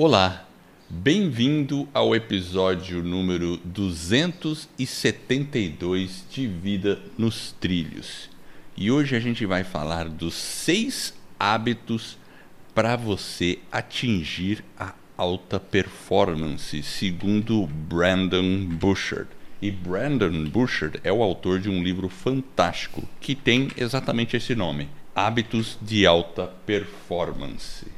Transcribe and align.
Olá, 0.00 0.46
bem-vindo 0.88 1.88
ao 1.92 2.14
episódio 2.14 3.02
número 3.02 3.56
272 3.64 6.24
de 6.30 6.46
Vida 6.46 7.00
nos 7.18 7.50
Trilhos. 7.58 8.30
E 8.76 8.92
hoje 8.92 9.16
a 9.16 9.20
gente 9.20 9.44
vai 9.44 9.64
falar 9.64 10.08
dos 10.08 10.34
seis 10.34 11.12
hábitos 11.36 12.16
para 12.72 12.94
você 12.94 13.58
atingir 13.72 14.64
a 14.78 14.94
alta 15.16 15.58
performance, 15.58 16.80
segundo 16.84 17.66
Brandon 17.66 18.66
Bouchard. 18.66 19.26
E 19.60 19.68
Brandon 19.68 20.44
Bouchard 20.44 21.00
é 21.02 21.12
o 21.12 21.24
autor 21.24 21.58
de 21.58 21.68
um 21.68 21.82
livro 21.82 22.08
fantástico 22.08 23.02
que 23.20 23.34
tem 23.34 23.68
exatamente 23.76 24.36
esse 24.36 24.54
nome: 24.54 24.88
Hábitos 25.12 25.76
de 25.82 26.06
Alta 26.06 26.46
Performance. 26.64 27.97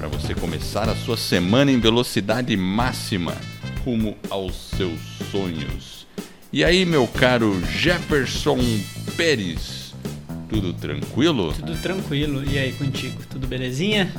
para 0.00 0.08
você 0.08 0.34
começar 0.34 0.88
a 0.88 0.96
sua 0.96 1.14
semana 1.14 1.70
em 1.70 1.78
velocidade 1.78 2.56
máxima 2.56 3.36
rumo 3.84 4.16
aos 4.30 4.54
seus 4.74 4.98
sonhos. 5.30 6.06
E 6.50 6.64
aí, 6.64 6.86
meu 6.86 7.06
caro 7.06 7.60
Jefferson 7.66 8.56
Pérez, 9.14 9.94
tudo 10.48 10.72
tranquilo? 10.72 11.52
Tudo 11.52 11.76
tranquilo. 11.82 12.42
E 12.50 12.58
aí, 12.58 12.72
contigo? 12.72 13.20
Tudo 13.28 13.46
belezinha? 13.46 14.10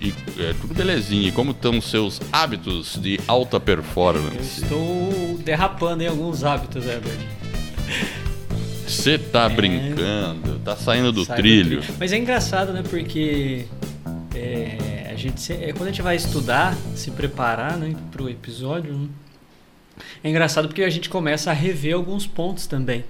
E 0.00 0.12
é, 0.36 0.52
tudo 0.60 0.74
belezinha. 0.74 1.28
E 1.28 1.30
como 1.30 1.52
estão 1.52 1.78
os 1.78 1.88
seus 1.88 2.20
hábitos 2.32 2.98
de 3.00 3.20
alta 3.28 3.60
performance? 3.60 4.60
Eu 4.62 4.64
estou 4.64 5.38
derrapando 5.44 6.02
em 6.02 6.08
alguns 6.08 6.42
hábitos, 6.42 6.84
Herbert. 6.84 7.16
Você 8.88 9.18
tá 9.18 9.44
é... 9.44 9.48
brincando, 9.50 10.58
tá 10.64 10.74
saindo 10.74 11.12
do 11.12 11.24
trilho. 11.24 11.80
do. 11.80 11.94
Mas 11.96 12.12
é 12.12 12.18
engraçado, 12.18 12.72
né? 12.72 12.82
Porque 12.82 13.66
é, 14.34 15.10
a 15.10 15.14
gente, 15.14 15.52
é, 15.52 15.72
quando 15.72 15.88
a 15.88 15.90
gente 15.90 16.02
vai 16.02 16.16
estudar, 16.16 16.76
se 16.94 17.10
preparar 17.10 17.76
né, 17.76 17.94
para 18.10 18.22
o 18.22 18.28
episódio, 18.28 18.92
né, 18.92 19.08
é 20.22 20.30
engraçado 20.30 20.68
porque 20.68 20.82
a 20.82 20.90
gente 20.90 21.08
começa 21.08 21.50
a 21.50 21.54
rever 21.54 21.94
alguns 21.94 22.26
pontos 22.26 22.66
também. 22.66 23.04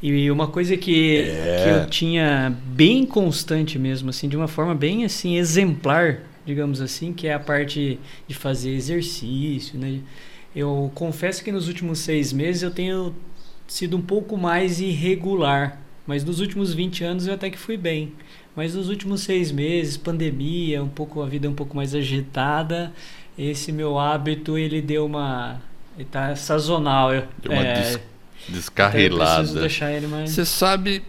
E 0.00 0.30
uma 0.30 0.46
coisa 0.46 0.76
que, 0.76 1.22
é. 1.22 1.62
que 1.62 1.70
eu 1.70 1.90
tinha 1.90 2.56
bem 2.66 3.04
constante 3.04 3.78
mesmo, 3.78 4.10
assim, 4.10 4.28
de 4.28 4.36
uma 4.36 4.46
forma 4.46 4.74
bem 4.74 5.04
assim 5.04 5.36
exemplar, 5.36 6.20
digamos 6.46 6.80
assim, 6.80 7.12
que 7.12 7.26
é 7.26 7.34
a 7.34 7.40
parte 7.40 7.98
de 8.26 8.34
fazer 8.34 8.70
exercício, 8.70 9.78
né? 9.78 10.00
Eu 10.54 10.90
confesso 10.94 11.42
que 11.42 11.50
nos 11.50 11.68
últimos 11.68 11.98
seis 11.98 12.32
meses 12.32 12.62
eu 12.62 12.70
tenho 12.70 13.14
sido 13.66 13.96
um 13.96 14.00
pouco 14.00 14.36
mais 14.36 14.80
irregular, 14.80 15.80
mas 16.06 16.24
nos 16.24 16.40
últimos 16.40 16.72
20 16.72 17.04
anos 17.04 17.26
eu 17.26 17.34
até 17.34 17.50
que 17.50 17.58
fui 17.58 17.76
bem. 17.76 18.12
Mas 18.58 18.74
nos 18.74 18.88
últimos 18.88 19.20
seis 19.20 19.52
meses, 19.52 19.96
pandemia, 19.96 20.82
um 20.82 20.88
pouco 20.88 21.22
a 21.22 21.26
vida 21.26 21.48
um 21.48 21.54
pouco 21.54 21.76
mais 21.76 21.94
agitada, 21.94 22.92
esse 23.38 23.70
meu 23.70 24.00
hábito 24.00 24.58
ele 24.58 24.82
deu 24.82 25.06
uma, 25.06 25.62
ele 25.96 26.08
tá 26.10 26.34
sazonal. 26.34 27.14
Eu, 27.14 27.22
deu 27.40 27.52
uma 27.52 27.62
é, 27.62 27.74
des 27.74 28.00
descarrilada. 28.48 29.48
Então 29.48 29.60
deixar 29.60 29.92
ele 29.92 30.08
mais. 30.08 30.32
Você 30.32 30.44
sabe, 30.44 31.04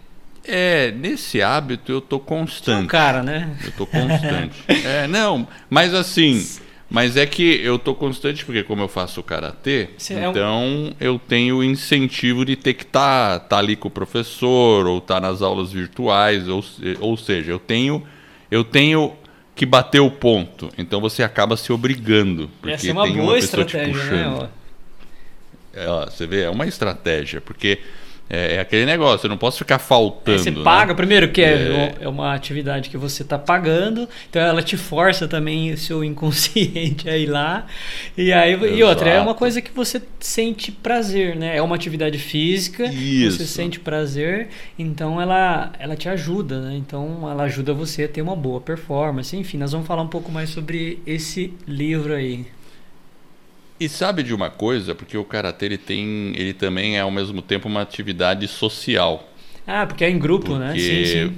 é, 0.45 0.91
nesse 0.91 1.41
hábito 1.41 1.91
eu 1.91 2.01
tô 2.01 2.19
constante. 2.19 2.81
É 2.81 2.83
um 2.83 2.87
cara, 2.87 3.23
né? 3.23 3.57
Eu 3.65 3.71
tô 3.71 3.87
constante. 3.87 4.63
é, 4.85 5.07
não, 5.07 5.47
mas 5.71 5.95
assim, 5.95 6.47
mas 6.89 7.15
é 7.15 7.25
que 7.25 7.61
eu 7.61 7.77
tô 7.77 7.93
constante 7.93 8.43
porque 8.43 8.63
como 8.63 8.81
eu 8.81 8.87
faço 8.87 9.21
karatê, 9.21 9.89
então 10.09 10.43
é 10.43 10.51
um... 10.51 10.93
eu 10.99 11.19
tenho 11.19 11.57
o 11.57 11.63
incentivo 11.63 12.43
de 12.43 12.55
ter 12.55 12.73
que 12.73 12.83
estar 12.83 13.39
tá, 13.39 13.45
tá 13.45 13.57
ali 13.57 13.75
com 13.75 13.87
o 13.87 13.91
professor 13.91 14.87
ou 14.87 14.97
estar 14.97 15.15
tá 15.15 15.19
nas 15.19 15.41
aulas 15.41 15.71
virtuais, 15.71 16.47
ou, 16.47 16.63
ou 16.99 17.15
seja, 17.15 17.51
eu 17.51 17.59
tenho 17.59 18.03
eu 18.49 18.63
tenho 18.63 19.13
que 19.55 19.65
bater 19.65 19.99
o 19.99 20.09
ponto. 20.09 20.71
Então 20.77 21.01
você 21.01 21.21
acaba 21.21 21.57
se 21.57 21.71
obrigando, 21.71 22.49
porque 22.61 22.75
Essa 22.75 22.89
é 22.89 22.91
uma 22.93 23.03
tem 23.03 23.13
boa 23.13 23.25
uma 23.25 23.33
pessoa 23.33 23.63
estratégia, 23.63 23.93
te 23.93 23.99
puxando. 23.99 24.41
Né? 24.41 24.49
É, 25.73 25.87
ó, 25.87 26.05
você 26.05 26.25
vê, 26.25 26.41
é 26.43 26.49
uma 26.49 26.65
estratégia, 26.65 27.41
porque 27.41 27.79
é, 28.29 28.55
é, 28.55 28.59
aquele 28.59 28.85
negócio, 28.85 29.25
eu 29.25 29.29
não 29.29 29.37
posso 29.37 29.57
ficar 29.57 29.79
faltando. 29.79 30.37
É, 30.37 30.43
você 30.43 30.51
né? 30.51 30.63
paga, 30.63 30.93
primeiro, 30.93 31.29
que 31.31 31.41
é, 31.41 31.53
é, 31.53 31.95
é 32.01 32.07
uma 32.07 32.35
atividade 32.35 32.89
que 32.89 32.97
você 32.97 33.23
está 33.23 33.39
pagando, 33.39 34.07
então 34.29 34.39
ela 34.39 34.61
te 34.61 34.77
força 34.77 35.27
também 35.27 35.73
o 35.73 35.77
seu 35.77 36.03
inconsciente 36.03 37.09
a 37.09 37.17
ir 37.17 37.25
lá. 37.25 37.65
E 38.15 38.31
aí 38.31 38.53
e 38.53 38.83
outra, 38.83 39.09
é 39.09 39.19
uma 39.19 39.33
coisa 39.33 39.61
que 39.61 39.71
você 39.71 39.99
sente 40.19 40.71
prazer, 40.71 41.35
né? 41.35 41.57
É 41.57 41.61
uma 41.61 41.75
atividade 41.75 42.19
física, 42.19 42.85
Isso. 42.85 43.37
você 43.37 43.45
sente 43.47 43.79
prazer, 43.79 44.49
então 44.77 45.19
ela, 45.19 45.71
ela 45.79 45.95
te 45.95 46.07
ajuda, 46.07 46.61
né? 46.61 46.75
Então 46.77 47.27
ela 47.29 47.43
ajuda 47.43 47.73
você 47.73 48.03
a 48.03 48.07
ter 48.07 48.21
uma 48.21 48.35
boa 48.35 48.61
performance. 48.61 49.35
Enfim, 49.35 49.57
nós 49.57 49.71
vamos 49.71 49.87
falar 49.87 50.03
um 50.03 50.07
pouco 50.07 50.31
mais 50.31 50.51
sobre 50.51 51.01
esse 51.07 51.51
livro 51.67 52.13
aí. 52.13 52.45
E 53.79 53.87
sabe 53.87 54.23
de 54.23 54.33
uma 54.33 54.49
coisa, 54.49 54.93
porque 54.93 55.17
o 55.17 55.23
karatê 55.23 55.67
ele 55.67 55.77
tem, 55.77 56.33
ele 56.35 56.53
também 56.53 56.97
é 56.97 57.01
ao 57.01 57.11
mesmo 57.11 57.41
tempo 57.41 57.67
uma 57.67 57.81
atividade 57.81 58.47
social. 58.47 59.31
Ah, 59.65 59.85
porque 59.85 60.03
é 60.03 60.09
em 60.09 60.19
grupo, 60.19 60.57
né? 60.57 60.71
porque, 60.71 60.91
né? 60.91 61.05
Sim, 61.05 61.29
sim. 61.29 61.37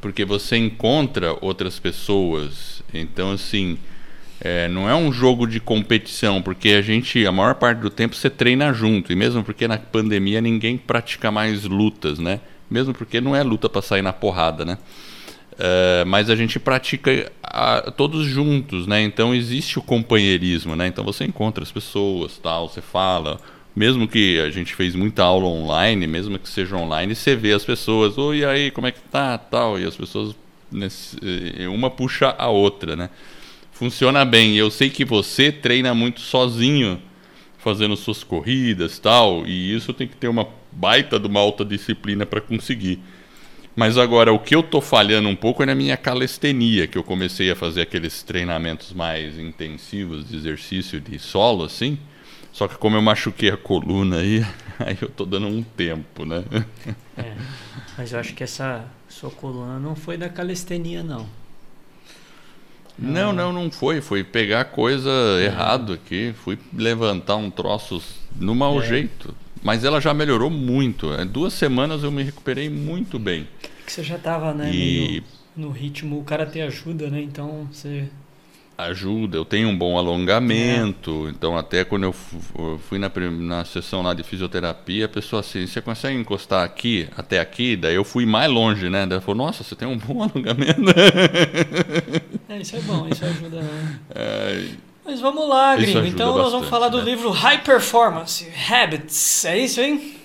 Porque 0.00 0.24
você 0.24 0.56
encontra 0.56 1.36
outras 1.40 1.78
pessoas. 1.78 2.82
Então, 2.94 3.32
assim, 3.32 3.76
é, 4.40 4.68
não 4.68 4.88
é 4.88 4.94
um 4.94 5.12
jogo 5.12 5.46
de 5.46 5.60
competição, 5.60 6.40
porque 6.40 6.70
a 6.70 6.82
gente, 6.82 7.26
a 7.26 7.32
maior 7.32 7.54
parte 7.56 7.78
do 7.80 7.90
tempo, 7.90 8.14
você 8.14 8.30
treina 8.30 8.72
junto. 8.72 9.12
E 9.12 9.16
mesmo 9.16 9.42
porque 9.42 9.68
na 9.68 9.76
pandemia 9.76 10.40
ninguém 10.40 10.78
pratica 10.78 11.30
mais 11.30 11.64
lutas, 11.64 12.18
né? 12.18 12.40
Mesmo 12.70 12.94
porque 12.94 13.20
não 13.20 13.36
é 13.36 13.42
luta 13.42 13.68
para 13.68 13.82
sair 13.82 14.02
na 14.02 14.12
porrada, 14.12 14.64
né? 14.64 14.78
Uh, 15.56 16.04
mas 16.06 16.28
a 16.28 16.36
gente 16.36 16.58
pratica 16.58 17.32
a, 17.42 17.90
todos 17.90 18.26
juntos, 18.26 18.86
né? 18.86 19.02
Então 19.02 19.34
existe 19.34 19.78
o 19.78 19.82
companheirismo, 19.82 20.76
né? 20.76 20.86
Então 20.86 21.02
você 21.02 21.24
encontra 21.24 21.64
as 21.64 21.72
pessoas, 21.72 22.36
tal, 22.36 22.68
você 22.68 22.82
fala, 22.82 23.40
mesmo 23.74 24.06
que 24.06 24.38
a 24.40 24.50
gente 24.50 24.74
fez 24.74 24.94
muita 24.94 25.22
aula 25.22 25.46
online, 25.46 26.06
mesmo 26.06 26.38
que 26.38 26.48
seja 26.48 26.76
online, 26.76 27.14
você 27.14 27.34
vê 27.34 27.52
as 27.52 27.64
pessoas, 27.64 28.18
oi, 28.18 28.44
aí, 28.44 28.70
como 28.70 28.86
é 28.86 28.92
que 28.92 29.00
tá, 29.00 29.38
tal, 29.38 29.78
e 29.78 29.84
as 29.84 29.96
pessoas 29.96 30.34
nesse, 30.70 31.16
eh, 31.22 31.68
uma 31.68 31.90
puxa 31.90 32.34
a 32.36 32.48
outra, 32.48 32.94
né? 32.94 33.10
Funciona 33.72 34.24
bem. 34.24 34.56
Eu 34.56 34.70
sei 34.70 34.90
que 34.90 35.04
você 35.04 35.52
treina 35.52 35.94
muito 35.94 36.20
sozinho, 36.20 37.00
fazendo 37.58 37.96
suas 37.96 38.22
corridas, 38.22 38.98
tal, 38.98 39.46
e 39.46 39.74
isso 39.74 39.92
tem 39.92 40.06
que 40.06 40.16
ter 40.16 40.28
uma 40.28 40.48
baita 40.70 41.18
de 41.18 41.26
uma 41.26 41.40
alta 41.40 41.64
disciplina 41.64 42.26
para 42.26 42.40
conseguir. 42.40 43.00
Mas 43.76 43.98
agora, 43.98 44.32
o 44.32 44.38
que 44.38 44.56
eu 44.56 44.62
tô 44.62 44.80
falhando 44.80 45.28
um 45.28 45.36
pouco 45.36 45.62
é 45.62 45.66
na 45.66 45.74
minha 45.74 45.98
calistenia, 45.98 46.86
que 46.86 46.96
eu 46.96 47.04
comecei 47.04 47.50
a 47.50 47.54
fazer 47.54 47.82
aqueles 47.82 48.22
treinamentos 48.22 48.94
mais 48.94 49.38
intensivos 49.38 50.26
de 50.26 50.34
exercício 50.34 50.98
de 50.98 51.18
solo, 51.18 51.62
assim. 51.62 51.98
Só 52.50 52.66
que 52.66 52.78
como 52.78 52.96
eu 52.96 53.02
machuquei 53.02 53.50
a 53.50 53.56
coluna 53.56 54.20
aí, 54.20 54.42
aí 54.80 54.96
eu 54.98 55.10
tô 55.10 55.26
dando 55.26 55.46
um 55.46 55.62
tempo, 55.62 56.24
né? 56.24 56.42
É, 57.18 57.34
mas 57.98 58.12
eu 58.14 58.18
acho 58.18 58.32
que 58.32 58.42
essa 58.42 58.82
sua 59.10 59.30
coluna 59.30 59.78
não 59.78 59.94
foi 59.94 60.16
da 60.16 60.30
calistenia, 60.30 61.02
não. 61.02 61.26
Não, 62.98 63.30
não, 63.30 63.52
não 63.52 63.70
foi. 63.70 64.00
Foi 64.00 64.24
pegar 64.24 64.64
coisa 64.64 65.10
é. 65.38 65.44
errado 65.44 65.92
aqui. 65.92 66.34
Fui 66.42 66.58
levantar 66.72 67.36
um 67.36 67.50
troço 67.50 68.02
no 68.34 68.54
mau 68.54 68.80
é. 68.80 68.86
jeito. 68.86 69.34
Mas 69.62 69.84
ela 69.84 70.00
já 70.00 70.14
melhorou 70.14 70.48
muito. 70.48 71.12
Em 71.12 71.26
duas 71.26 71.52
semanas 71.52 72.02
eu 72.02 72.10
me 72.10 72.22
recuperei 72.22 72.70
muito 72.70 73.18
bem. 73.18 73.46
Que 73.86 73.92
você 73.92 74.02
já 74.02 74.16
estava, 74.16 74.52
né? 74.52 74.70
E... 74.74 75.22
no 75.56 75.70
ritmo, 75.70 76.18
o 76.18 76.24
cara 76.24 76.44
te 76.44 76.60
ajuda, 76.60 77.08
né? 77.08 77.22
Então 77.22 77.68
você. 77.70 78.08
Ajuda, 78.76 79.38
eu 79.38 79.44
tenho 79.44 79.68
um 79.68 79.78
bom 79.78 79.96
alongamento. 79.96 81.26
É. 81.26 81.30
Então, 81.30 81.56
até 81.56 81.82
quando 81.82 82.02
eu 82.02 82.12
fui 82.12 82.98
na, 82.98 83.10
na 83.30 83.64
sessão 83.64 84.02
lá 84.02 84.12
de 84.12 84.22
fisioterapia, 84.22 85.06
a 85.06 85.08
pessoa 85.08 85.40
assim: 85.40 85.66
você 85.66 85.80
consegue 85.80 86.18
encostar 86.18 86.62
aqui, 86.64 87.08
até 87.16 87.40
aqui? 87.40 87.76
Daí 87.76 87.94
eu 87.94 88.04
fui 88.04 88.26
mais 88.26 88.50
longe, 88.50 88.90
né? 88.90 89.06
Daí 89.06 89.12
ela 89.12 89.20
falou: 89.22 89.46
nossa, 89.46 89.64
você 89.64 89.74
tem 89.74 89.88
um 89.88 89.96
bom 89.96 90.20
alongamento. 90.28 90.82
É, 92.48 92.58
isso 92.58 92.76
é 92.76 92.80
bom, 92.80 93.08
isso 93.08 93.24
ajuda. 93.24 93.62
Né? 93.62 94.00
É, 94.14 94.68
mas 95.06 95.20
vamos 95.20 95.48
lá, 95.48 95.76
gringo. 95.76 96.04
Então 96.04 96.36
nós 96.36 96.50
vamos 96.50 96.68
falar 96.68 96.88
do 96.88 96.98
né? 96.98 97.04
livro 97.04 97.30
High 97.30 97.62
Performance 97.62 98.44
Habits. 98.68 99.44
É 99.44 99.56
isso, 99.56 99.80
hein? 99.80 100.15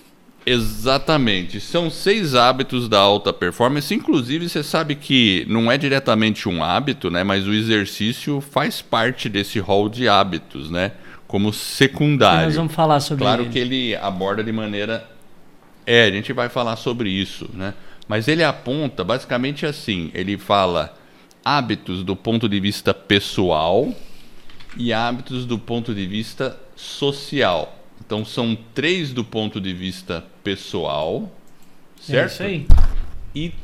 Exatamente. 0.44 1.60
São 1.60 1.88
seis 1.90 2.34
hábitos 2.34 2.88
da 2.88 2.98
alta 2.98 3.32
performance. 3.32 3.94
Inclusive, 3.94 4.48
você 4.48 4.62
sabe 4.62 4.94
que 4.94 5.46
não 5.48 5.70
é 5.70 5.78
diretamente 5.78 6.48
um 6.48 6.62
hábito, 6.62 7.10
né? 7.10 7.22
Mas 7.22 7.46
o 7.46 7.52
exercício 7.52 8.40
faz 8.40 8.82
parte 8.82 9.28
desse 9.28 9.58
rol 9.58 9.88
de 9.88 10.08
hábitos, 10.08 10.70
né? 10.70 10.92
Como 11.26 11.52
secundário. 11.52 12.46
Nós 12.46 12.56
vamos 12.56 12.74
falar 12.74 13.00
sobre 13.00 13.24
Claro 13.24 13.42
ele. 13.42 13.50
que 13.50 13.58
ele 13.58 13.96
aborda 13.96 14.42
de 14.42 14.52
maneira. 14.52 15.08
É, 15.86 16.04
a 16.04 16.10
gente 16.10 16.32
vai 16.32 16.48
falar 16.48 16.76
sobre 16.76 17.08
isso, 17.08 17.48
né? 17.54 17.74
Mas 18.08 18.28
ele 18.28 18.42
aponta 18.42 19.04
basicamente 19.04 19.64
assim: 19.64 20.10
ele 20.12 20.36
fala 20.36 20.94
hábitos 21.44 22.02
do 22.04 22.14
ponto 22.14 22.48
de 22.48 22.60
vista 22.60 22.92
pessoal 22.92 23.92
e 24.76 24.92
hábitos 24.92 25.44
do 25.46 25.58
ponto 25.58 25.94
de 25.94 26.06
vista 26.06 26.58
social. 26.76 27.78
Então 28.12 28.26
são 28.26 28.54
três 28.74 29.10
do 29.10 29.24
ponto 29.24 29.58
de 29.58 29.72
vista 29.72 30.22
pessoal, 30.44 31.32
certo? 31.98 32.22
É 32.22 32.26
isso 32.26 32.42
aí. 32.42 32.66
E 33.34 33.54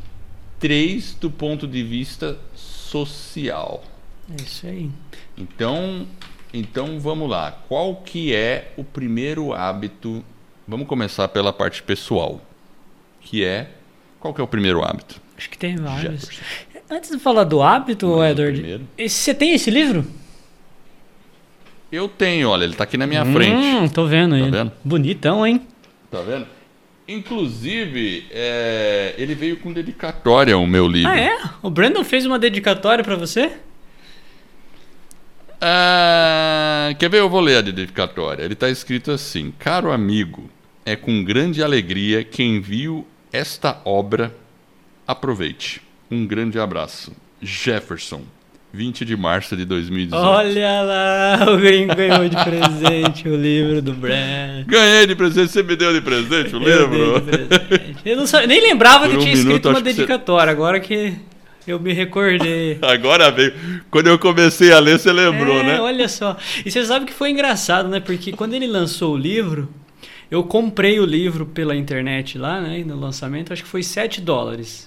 três 0.58 1.12
do 1.12 1.30
ponto 1.30 1.68
de 1.68 1.82
vista 1.82 2.38
social. 2.54 3.84
É 4.30 4.42
isso 4.42 4.66
aí. 4.66 4.90
Então, 5.36 6.06
então 6.50 6.98
vamos 6.98 7.28
lá. 7.28 7.60
Qual 7.68 7.96
que 7.96 8.34
é 8.34 8.72
o 8.78 8.82
primeiro 8.82 9.52
hábito? 9.52 10.24
Vamos 10.66 10.88
começar 10.88 11.28
pela 11.28 11.52
parte 11.52 11.82
pessoal, 11.82 12.40
que 13.20 13.44
é 13.44 13.68
qual 14.18 14.32
que 14.32 14.40
é 14.40 14.44
o 14.44 14.48
primeiro 14.48 14.82
hábito? 14.82 15.20
Acho 15.36 15.50
que 15.50 15.58
tem 15.58 15.76
vários. 15.76 16.22
Jefferson. 16.22 16.42
Antes 16.88 17.10
de 17.10 17.18
falar 17.18 17.44
do 17.44 17.60
hábito, 17.60 18.22
é 18.22 18.30
Edward, 18.30 18.86
você 18.96 19.34
tem 19.34 19.52
esse 19.52 19.70
livro? 19.70 20.06
Eu 21.90 22.08
tenho, 22.08 22.50
olha, 22.50 22.64
ele 22.64 22.74
tá 22.74 22.84
aqui 22.84 22.96
na 22.96 23.06
minha 23.06 23.24
frente. 23.24 23.54
Hum, 23.54 23.88
tô 23.88 24.06
vendo 24.06 24.36
ele. 24.36 24.50
vendo? 24.50 24.72
Bonitão, 24.84 25.46
hein? 25.46 25.66
Tá 26.10 26.20
vendo? 26.20 26.46
Inclusive, 27.06 28.26
é, 28.30 29.14
ele 29.16 29.34
veio 29.34 29.56
com 29.56 29.72
dedicatória 29.72 30.58
o 30.58 30.66
meu 30.66 30.86
livro. 30.86 31.10
Ah, 31.10 31.18
é? 31.18 31.38
O 31.62 31.70
Brandon 31.70 32.04
fez 32.04 32.26
uma 32.26 32.38
dedicatória 32.38 33.02
pra 33.02 33.16
você? 33.16 33.52
Ah, 35.60 36.94
quer 36.98 37.08
ver? 37.08 37.20
Eu 37.20 37.30
vou 37.30 37.40
ler 37.40 37.56
a 37.56 37.60
dedicatória. 37.62 38.42
Ele 38.42 38.52
está 38.52 38.68
escrito 38.68 39.10
assim: 39.10 39.52
Caro 39.58 39.90
amigo, 39.90 40.50
é 40.84 40.94
com 40.94 41.24
grande 41.24 41.62
alegria 41.62 42.22
que 42.22 42.42
envio 42.42 43.06
esta 43.32 43.80
obra. 43.84 44.34
Aproveite. 45.06 45.80
Um 46.10 46.26
grande 46.26 46.58
abraço. 46.58 47.12
Jefferson, 47.40 48.22
20 48.72 49.04
de 49.04 49.16
março 49.16 49.56
de 49.56 49.64
2018. 49.64 50.22
Olha 50.26 50.82
lá, 50.82 51.46
o 51.52 51.56
gringo 51.56 51.94
ganhou 51.94 52.28
de 52.28 52.36
presente 52.44 53.28
o 53.28 53.34
livro 53.34 53.80
do 53.80 53.94
Brandon. 53.94 54.64
Ganhei 54.66 55.06
de 55.06 55.14
presente, 55.16 55.50
você 55.50 55.62
me 55.62 55.74
deu 55.74 55.92
de 55.92 56.00
presente 56.02 56.54
o 56.54 56.58
livro? 56.58 57.20
presente. 57.22 57.96
Eu 58.04 58.16
não 58.16 58.26
sabia- 58.26 58.46
nem 58.46 58.60
lembrava 58.60 59.06
Por 59.06 59.10
que 59.12 59.16
um 59.16 59.20
tinha 59.20 59.36
minuto, 59.36 59.46
escrito 59.48 59.68
uma 59.68 59.72
acho 59.78 59.82
que 59.84 59.90
você- 59.90 59.96
dedicatória, 59.96 60.50
agora 60.52 60.78
que 60.80 61.14
eu 61.66 61.80
me 61.80 61.92
recordei. 61.92 62.78
Agora 62.82 63.30
veio. 63.30 63.52
Quando 63.90 64.06
eu 64.08 64.18
comecei 64.18 64.72
a 64.72 64.78
ler, 64.78 64.98
você 64.98 65.12
lembrou, 65.12 65.60
é, 65.60 65.62
né? 65.64 65.80
olha 65.80 66.08
só. 66.08 66.36
E 66.64 66.70
você 66.70 66.84
sabe 66.84 67.04
que 67.06 67.12
foi 67.12 67.30
engraçado, 67.30 67.88
né? 67.88 68.00
Porque 68.00 68.32
quando 68.32 68.54
ele 68.54 68.66
lançou 68.66 69.14
o 69.14 69.18
livro, 69.18 69.68
eu 70.30 70.42
comprei 70.44 70.98
o 70.98 71.04
livro 71.04 71.44
pela 71.44 71.74
internet 71.76 72.38
lá, 72.38 72.60
né? 72.60 72.82
No 72.86 72.98
lançamento, 72.98 73.52
acho 73.52 73.62
que 73.62 73.68
foi 73.68 73.82
7 73.82 74.20
dólares. 74.20 74.86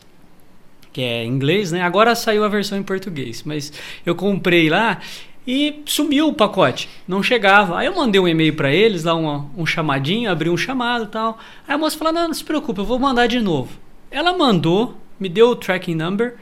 Que 0.92 1.02
é 1.02 1.26
inglês, 1.26 1.72
né? 1.72 1.82
Agora 1.82 2.16
saiu 2.16 2.44
a 2.44 2.48
versão 2.48 2.78
em 2.78 2.84
português. 2.84 3.44
Mas 3.46 3.72
eu 4.06 4.14
comprei 4.16 4.70
lá 4.70 5.00
e 5.46 5.82
sumiu 5.86 6.28
o 6.28 6.34
pacote. 6.34 6.90
Não 7.08 7.24
chegava. 7.24 7.78
Aí 7.78 7.88
eu 7.88 7.96
mandei 7.96 8.20
um 8.20 8.28
e-mail 8.28 8.56
pra 8.56 8.74
eles, 8.74 9.04
lá 9.04 9.16
um, 9.16 9.50
um 9.58 9.66
chamadinho, 9.66 10.30
abri 10.30 10.50
um 10.50 10.58
chamado 10.58 11.06
e 11.06 11.08
tal. 11.08 11.40
Aí 11.68 11.76
a 11.76 11.78
moça 11.78 11.98
falou: 11.98 12.14
não, 12.14 12.28
não 12.28 12.34
se 12.34 12.44
preocupe, 12.44 12.80
eu 12.80 12.86
vou 12.86 13.00
mandar 13.00 13.28
de 13.28 13.40
novo. 13.40 13.70
Ela 14.10 14.38
mandou, 14.38 14.98
me 15.20 15.30
deu 15.30 15.50
o 15.50 15.56
tracking 15.56 15.96
number, 15.96 16.36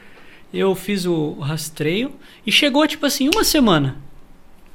eu 0.54 0.74
fiz 0.74 1.06
o 1.06 1.34
rastreio 1.34 2.12
e 2.46 2.52
chegou 2.52 2.88
tipo 2.88 3.06
assim, 3.06 3.30
uma 3.34 3.44
semana. 3.44 3.98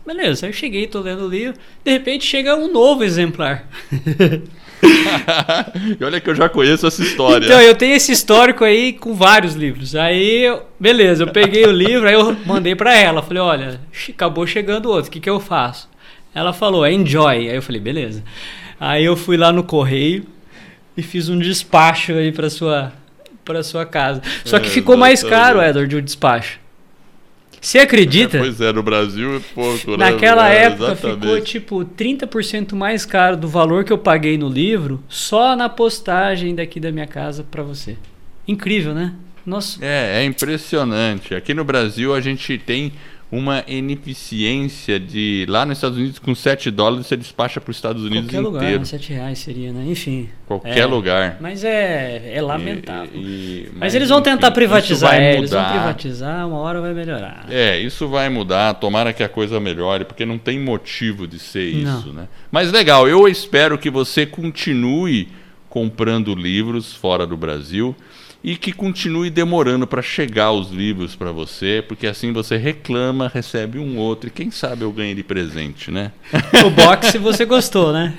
Beleza, 0.06 0.46
aí 0.46 0.50
eu 0.50 0.54
cheguei, 0.54 0.86
tô 0.86 1.00
lendo 1.00 1.24
o 1.24 1.28
livro, 1.28 1.58
de 1.82 1.90
repente 1.90 2.26
chega 2.26 2.54
um 2.54 2.70
novo 2.70 3.02
exemplar. 3.02 3.66
e 6.00 6.04
olha 6.04 6.20
que 6.20 6.28
eu 6.30 6.34
já 6.34 6.48
conheço 6.48 6.86
essa 6.86 7.02
história. 7.02 7.44
Então, 7.44 7.60
eu 7.60 7.74
tenho 7.74 7.94
esse 7.94 8.12
histórico 8.12 8.64
aí 8.64 8.92
com 8.92 9.14
vários 9.14 9.54
livros. 9.54 9.94
Aí, 9.94 10.44
beleza, 10.78 11.24
eu 11.24 11.28
peguei 11.28 11.64
o 11.66 11.72
livro, 11.72 12.06
aí 12.08 12.14
eu 12.14 12.36
mandei 12.46 12.74
pra 12.74 12.94
ela. 12.96 13.22
Falei, 13.22 13.42
olha, 13.42 13.80
acabou 14.08 14.46
chegando 14.46 14.90
outro, 14.90 15.08
o 15.08 15.12
que, 15.12 15.20
que 15.20 15.30
eu 15.30 15.40
faço? 15.40 15.88
Ela 16.34 16.52
falou, 16.52 16.86
enjoy. 16.86 17.48
Aí 17.48 17.56
eu 17.56 17.62
falei, 17.62 17.80
beleza. 17.80 18.22
Aí 18.78 19.04
eu 19.04 19.16
fui 19.16 19.36
lá 19.36 19.52
no 19.52 19.62
correio 19.62 20.26
e 20.96 21.02
fiz 21.02 21.28
um 21.28 21.38
despacho 21.38 22.12
aí 22.12 22.32
pra 22.32 22.50
sua, 22.50 22.92
pra 23.44 23.62
sua 23.62 23.86
casa. 23.86 24.20
Só 24.44 24.58
que 24.58 24.66
É, 24.66 24.70
ficou 24.70 24.96
mais 24.96 25.22
caro. 25.22 25.62
Edward, 25.62 25.96
o 25.96 26.02
despacho. 26.02 26.58
Você 27.64 27.78
acredita? 27.78 28.36
Pois 28.38 28.60
é, 28.60 28.70
no 28.74 28.82
Brasil 28.82 29.36
é 29.36 29.40
pouco, 29.54 29.92
né? 29.92 30.10
Naquela 30.10 30.52
É, 30.52 30.64
época 30.64 30.94
ficou 30.96 31.10
exatamente. 31.12 31.44
tipo 31.46 31.82
30% 31.82 32.74
mais 32.74 33.06
caro 33.06 33.38
do 33.38 33.48
valor 33.48 33.84
que 33.84 33.92
eu 33.92 33.96
paguei 33.96 34.36
no 34.36 34.50
livro 34.50 35.02
só 35.08 35.56
na 35.56 35.66
postagem 35.70 36.54
daqui 36.54 36.78
da 36.78 36.92
minha 36.92 37.06
casa 37.06 37.42
pra 37.50 37.62
você. 37.62 37.96
Incrível, 38.46 38.92
né? 38.92 39.14
Nossa. 39.46 39.78
É, 39.82 40.20
é 40.20 40.24
impressionante. 40.26 41.34
Aqui 41.34 41.54
no 41.54 41.64
Brasil 41.64 42.14
a 42.14 42.20
gente 42.20 42.58
tem 42.58 42.92
uma 43.36 43.64
ineficiência 43.66 45.00
de. 45.00 45.44
Lá 45.48 45.66
nos 45.66 45.78
Estados 45.78 45.98
Unidos, 45.98 46.18
com 46.18 46.34
7 46.34 46.70
dólares, 46.70 47.06
você 47.06 47.16
despacha 47.16 47.60
para 47.60 47.70
os 47.70 47.76
Estados 47.76 48.02
Unidos 48.04 48.26
Qualquer 48.30 48.40
lugar, 48.40 48.62
inteiro. 48.62 48.78
né? 48.80 48.84
7 48.84 49.12
reais 49.12 49.38
seria, 49.40 49.72
né? 49.72 49.84
Enfim. 49.88 50.28
Qualquer 50.46 50.78
É. 50.78 50.86
lugar. 50.86 51.38
Mas 51.40 51.64
é, 51.64 52.32
é 52.34 52.40
lamentável. 52.40 53.10
E- 53.14 53.18
e- 53.18 53.68
mas, 53.76 53.94
eles 53.94 54.08
vão 54.08 54.22
tentar 54.22 54.48
enfim, 54.48 54.54
privatizar, 54.54 55.14
isso 55.14 55.18
vai 55.20 55.24
é, 55.34 55.36
eles 55.38 55.50
vão 55.50 55.64
privatizar, 55.64 56.46
uma 56.46 56.58
hora 56.58 56.80
vai 56.80 56.94
melhorar. 56.94 57.46
É, 57.50 57.78
isso 57.80 58.06
vai 58.08 58.28
mudar, 58.28 58.74
tomara 58.74 59.12
que 59.12 59.22
a 59.22 59.28
coisa 59.28 59.58
melhore, 59.58 60.04
porque 60.04 60.24
não 60.24 60.38
tem 60.38 60.60
motivo 60.60 61.26
de 61.26 61.38
ser 61.38 61.74
Não. 61.82 61.98
isso, 61.98 62.12
né? 62.12 62.28
Mas 62.52 62.70
legal, 62.70 63.08
eu 63.08 63.26
espero 63.26 63.76
que 63.76 63.90
você 63.90 64.24
continue 64.26 65.28
comprando 65.68 66.34
livros 66.36 66.92
fora 66.94 67.26
do 67.26 67.36
Brasil 67.36 67.96
e 68.44 68.56
que 68.56 68.72
continue 68.72 69.30
demorando 69.30 69.86
para 69.86 70.02
chegar 70.02 70.52
os 70.52 70.70
livros 70.70 71.16
para 71.16 71.32
você, 71.32 71.82
porque 71.88 72.06
assim 72.06 72.30
você 72.30 72.58
reclama, 72.58 73.30
recebe 73.32 73.78
um 73.78 73.96
outro 73.96 74.28
e 74.28 74.30
quem 74.30 74.50
sabe 74.50 74.82
eu 74.82 74.92
ganhe 74.92 75.14
de 75.14 75.22
presente, 75.24 75.90
né? 75.90 76.12
O 76.66 76.68
box 76.68 77.16
você 77.16 77.46
gostou, 77.46 77.90
né? 77.90 78.12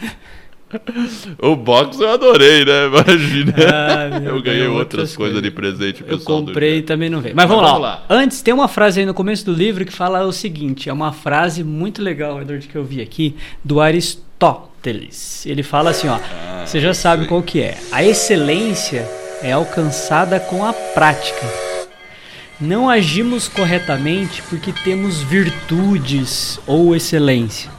O 1.37 1.55
box 1.55 1.99
eu 1.99 2.09
adorei, 2.09 2.65
né? 2.65 2.87
Imagina. 2.87 3.53
Ah, 3.71 4.21
eu 4.25 4.41
ganhei 4.41 4.67
outras 4.67 5.15
coisas 5.15 5.41
de 5.41 5.51
presente 5.51 6.03
Eu 6.05 6.19
comprei 6.19 6.79
e 6.79 6.81
também 6.81 7.09
não 7.09 7.21
veio. 7.21 7.35
Mas 7.35 7.45
Mas 7.45 7.55
vamos, 7.55 7.69
vamos 7.69 7.81
lá. 7.83 7.87
lá. 7.89 8.05
Antes, 8.09 8.41
tem 8.41 8.53
uma 8.53 8.67
frase 8.67 8.99
aí 8.99 9.05
no 9.05 9.13
começo 9.13 9.45
do 9.45 9.53
livro 9.53 9.85
que 9.85 9.93
fala 9.93 10.25
o 10.25 10.33
seguinte: 10.33 10.89
é 10.89 10.93
uma 10.93 11.13
frase 11.13 11.63
muito 11.63 12.01
legal, 12.01 12.41
Edward, 12.41 12.67
que 12.67 12.75
eu 12.75 12.83
vi 12.83 12.99
aqui, 12.99 13.35
do 13.63 13.79
Aristóteles. 13.79 15.45
Ele 15.45 15.61
fala 15.61 15.91
assim: 15.91 16.07
ó, 16.09 16.15
Ah, 16.15 16.65
você 16.65 16.81
já 16.81 16.93
sabe 16.95 17.27
qual 17.27 17.43
que 17.43 17.61
é. 17.61 17.77
A 17.91 18.03
excelência 18.03 19.07
é 19.41 19.51
alcançada 19.51 20.39
com 20.39 20.65
a 20.65 20.73
prática. 20.73 21.45
Não 22.59 22.89
agimos 22.89 23.47
corretamente 23.47 24.41
porque 24.43 24.71
temos 24.71 25.21
virtudes 25.21 26.59
ou 26.65 26.95
excelência. 26.95 27.69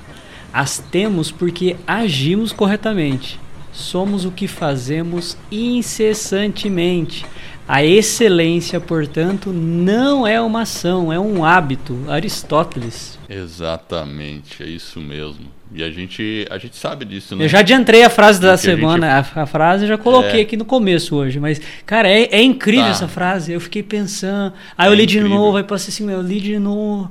As 0.53 0.79
temos 0.79 1.31
porque 1.31 1.77
agimos 1.87 2.53
corretamente. 2.53 3.41
Somos 3.73 4.25
o 4.25 4.31
que 4.31 4.47
fazemos 4.47 5.37
incessantemente. 5.51 7.25
A 7.69 7.83
excelência, 7.85 8.81
portanto, 8.81 9.51
não 9.53 10.27
é 10.27 10.41
uma 10.41 10.63
ação, 10.63 11.13
é 11.13 11.19
um 11.19 11.45
hábito. 11.45 11.99
Aristóteles. 12.09 13.19
Exatamente, 13.29 14.63
é 14.63 14.67
isso 14.67 15.01
mesmo. 15.01 15.56
E 15.75 15.83
a 15.83 15.91
gente, 15.91 16.47
a 16.51 16.59
gente 16.59 16.77
sabe 16.77 17.05
disso, 17.05 17.35
né? 17.35 17.45
Eu 17.45 17.49
já 17.49 17.59
adiantei 17.59 18.03
a 18.05 18.09
frase 18.09 18.41
da 18.41 18.53
Porque 18.57 18.69
a 18.69 18.71
gente- 18.71 18.81
semana, 18.81 19.27
a, 19.35 19.43
a 19.43 19.47
frase 19.47 19.85
eu 19.85 19.89
já 19.89 19.99
coloquei 19.99 20.41
É. 20.41 20.43
aqui 20.45 20.57
no 20.57 20.65
começo 20.65 21.17
hoje, 21.17 21.41
mas, 21.41 21.61
cara, 21.85 22.09
é, 22.09 22.29
é 22.37 22.43
incrível 22.43 22.85
Tá. 22.85 22.91
essa 22.91 23.09
frase. 23.09 23.53
Eu 23.53 23.61
fiquei 23.61 23.83
pensando, 23.83 24.55
aí 24.79 24.89
É 24.89 24.91
eu 24.91 24.95
li 24.95 25.05
de 25.07 25.19
incrível. 25.19 25.37
novo, 25.39 25.57
aí 25.57 25.65
passei 25.65 25.93
assim, 25.93 26.11
eu 26.11 26.23
li 26.23 26.41
de 26.41 26.59
novo. 26.59 27.11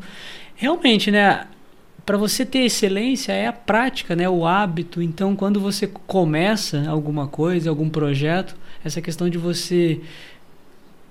Realmente, 0.56 1.12
né? 1.12 1.46
Para 2.06 2.18
você 2.18 2.46
ter 2.46 2.60
excelência 2.60 3.34
é 3.34 3.48
a 3.48 3.54
prática, 3.54 4.16
né? 4.16 4.30
O 4.30 4.46
hábito. 4.46 5.02
Então, 5.02 5.36
quando 5.36 5.60
você 5.60 5.88
começa 6.08 6.86
alguma 6.88 7.28
coisa, 7.28 7.70
algum 7.70 7.90
projeto, 7.90 8.56
essa 8.84 9.02
questão 9.02 9.28
de 9.30 9.38
você 9.38 10.00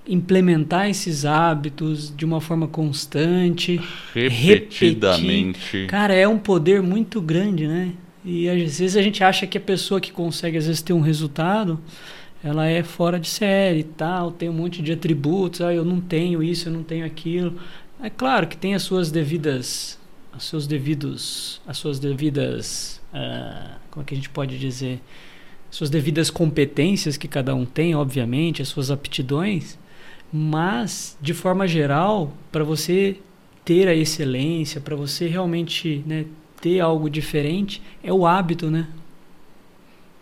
implementar 0.07 0.89
esses 0.89 1.25
hábitos 1.25 2.15
de 2.15 2.25
uma 2.25 2.39
forma 2.39 2.67
constante, 2.67 3.79
Repetidamente. 4.13 5.85
Cara, 5.87 6.13
é 6.13 6.27
um 6.27 6.37
poder 6.37 6.81
muito 6.81 7.21
grande, 7.21 7.67
né? 7.67 7.91
E 8.23 8.49
às 8.49 8.79
vezes 8.79 8.95
a 8.95 9.01
gente 9.01 9.23
acha 9.23 9.45
que 9.45 9.57
a 9.57 9.61
pessoa 9.61 10.01
que 10.01 10.11
consegue, 10.11 10.57
às 10.57 10.65
vezes, 10.65 10.81
ter 10.81 10.93
um 10.93 11.01
resultado, 11.01 11.79
ela 12.43 12.65
é 12.65 12.83
fora 12.83 13.19
de 13.19 13.27
série 13.27 13.79
e 13.79 13.83
tal, 13.83 14.31
tem 14.31 14.49
um 14.49 14.53
monte 14.53 14.81
de 14.81 14.91
atributos, 14.91 15.61
ah, 15.61 15.73
eu 15.73 15.85
não 15.85 16.01
tenho 16.01 16.41
isso, 16.41 16.69
eu 16.69 16.73
não 16.73 16.83
tenho 16.83 17.05
aquilo. 17.05 17.55
É 18.01 18.09
claro 18.09 18.47
que 18.47 18.57
tem 18.57 18.73
as 18.73 18.83
suas 18.83 19.11
devidas, 19.11 19.99
os 20.35 20.43
seus 20.43 20.65
devidos, 20.67 21.61
as 21.67 21.77
suas 21.77 21.99
devidas, 21.99 23.01
ah, 23.13 23.77
como 23.91 24.03
é 24.03 24.05
que 24.05 24.13
a 24.13 24.17
gente 24.17 24.29
pode 24.29 24.57
dizer? 24.57 25.01
suas 25.75 25.89
devidas 25.89 26.29
competências 26.29 27.17
que 27.17 27.27
cada 27.27 27.53
um 27.53 27.65
tem, 27.65 27.93
obviamente, 27.95 28.61
as 28.61 28.69
suas 28.69 28.89
aptidões, 28.89 29.77
mas 30.31 31.17
de 31.21 31.33
forma 31.33 31.67
geral, 31.67 32.33
para 32.51 32.63
você 32.63 33.17
ter 33.63 33.87
a 33.87 33.95
excelência, 33.95 34.79
para 34.79 34.95
você 34.95 35.27
realmente 35.27 36.03
né, 36.05 36.25
ter 36.61 36.79
algo 36.79 37.09
diferente, 37.09 37.81
é 38.03 38.11
o 38.11 38.25
hábito, 38.25 38.69
né? 38.69 38.87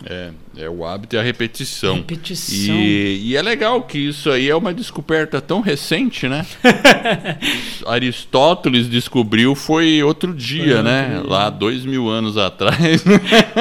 É, 0.05 0.31
é 0.57 0.69
o 0.69 0.85
hábito 0.85 1.15
e 1.15 1.19
a 1.19 1.21
repetição. 1.21 1.95
Repetição. 1.95 2.75
E, 2.75 3.21
e 3.23 3.37
é 3.37 3.41
legal 3.41 3.81
que 3.83 3.97
isso 3.97 4.29
aí 4.29 4.49
é 4.49 4.55
uma 4.55 4.73
descoberta 4.73 5.39
tão 5.39 5.61
recente, 5.61 6.27
né? 6.27 6.45
Aristóteles 7.87 8.89
descobriu 8.89 9.55
foi 9.55 10.03
outro 10.03 10.33
dia, 10.33 10.75
foi 10.75 10.83
né? 10.83 11.09
Dia. 11.09 11.23
Lá 11.23 11.49
dois 11.49 11.85
mil 11.85 12.09
anos 12.09 12.37
atrás. 12.37 13.03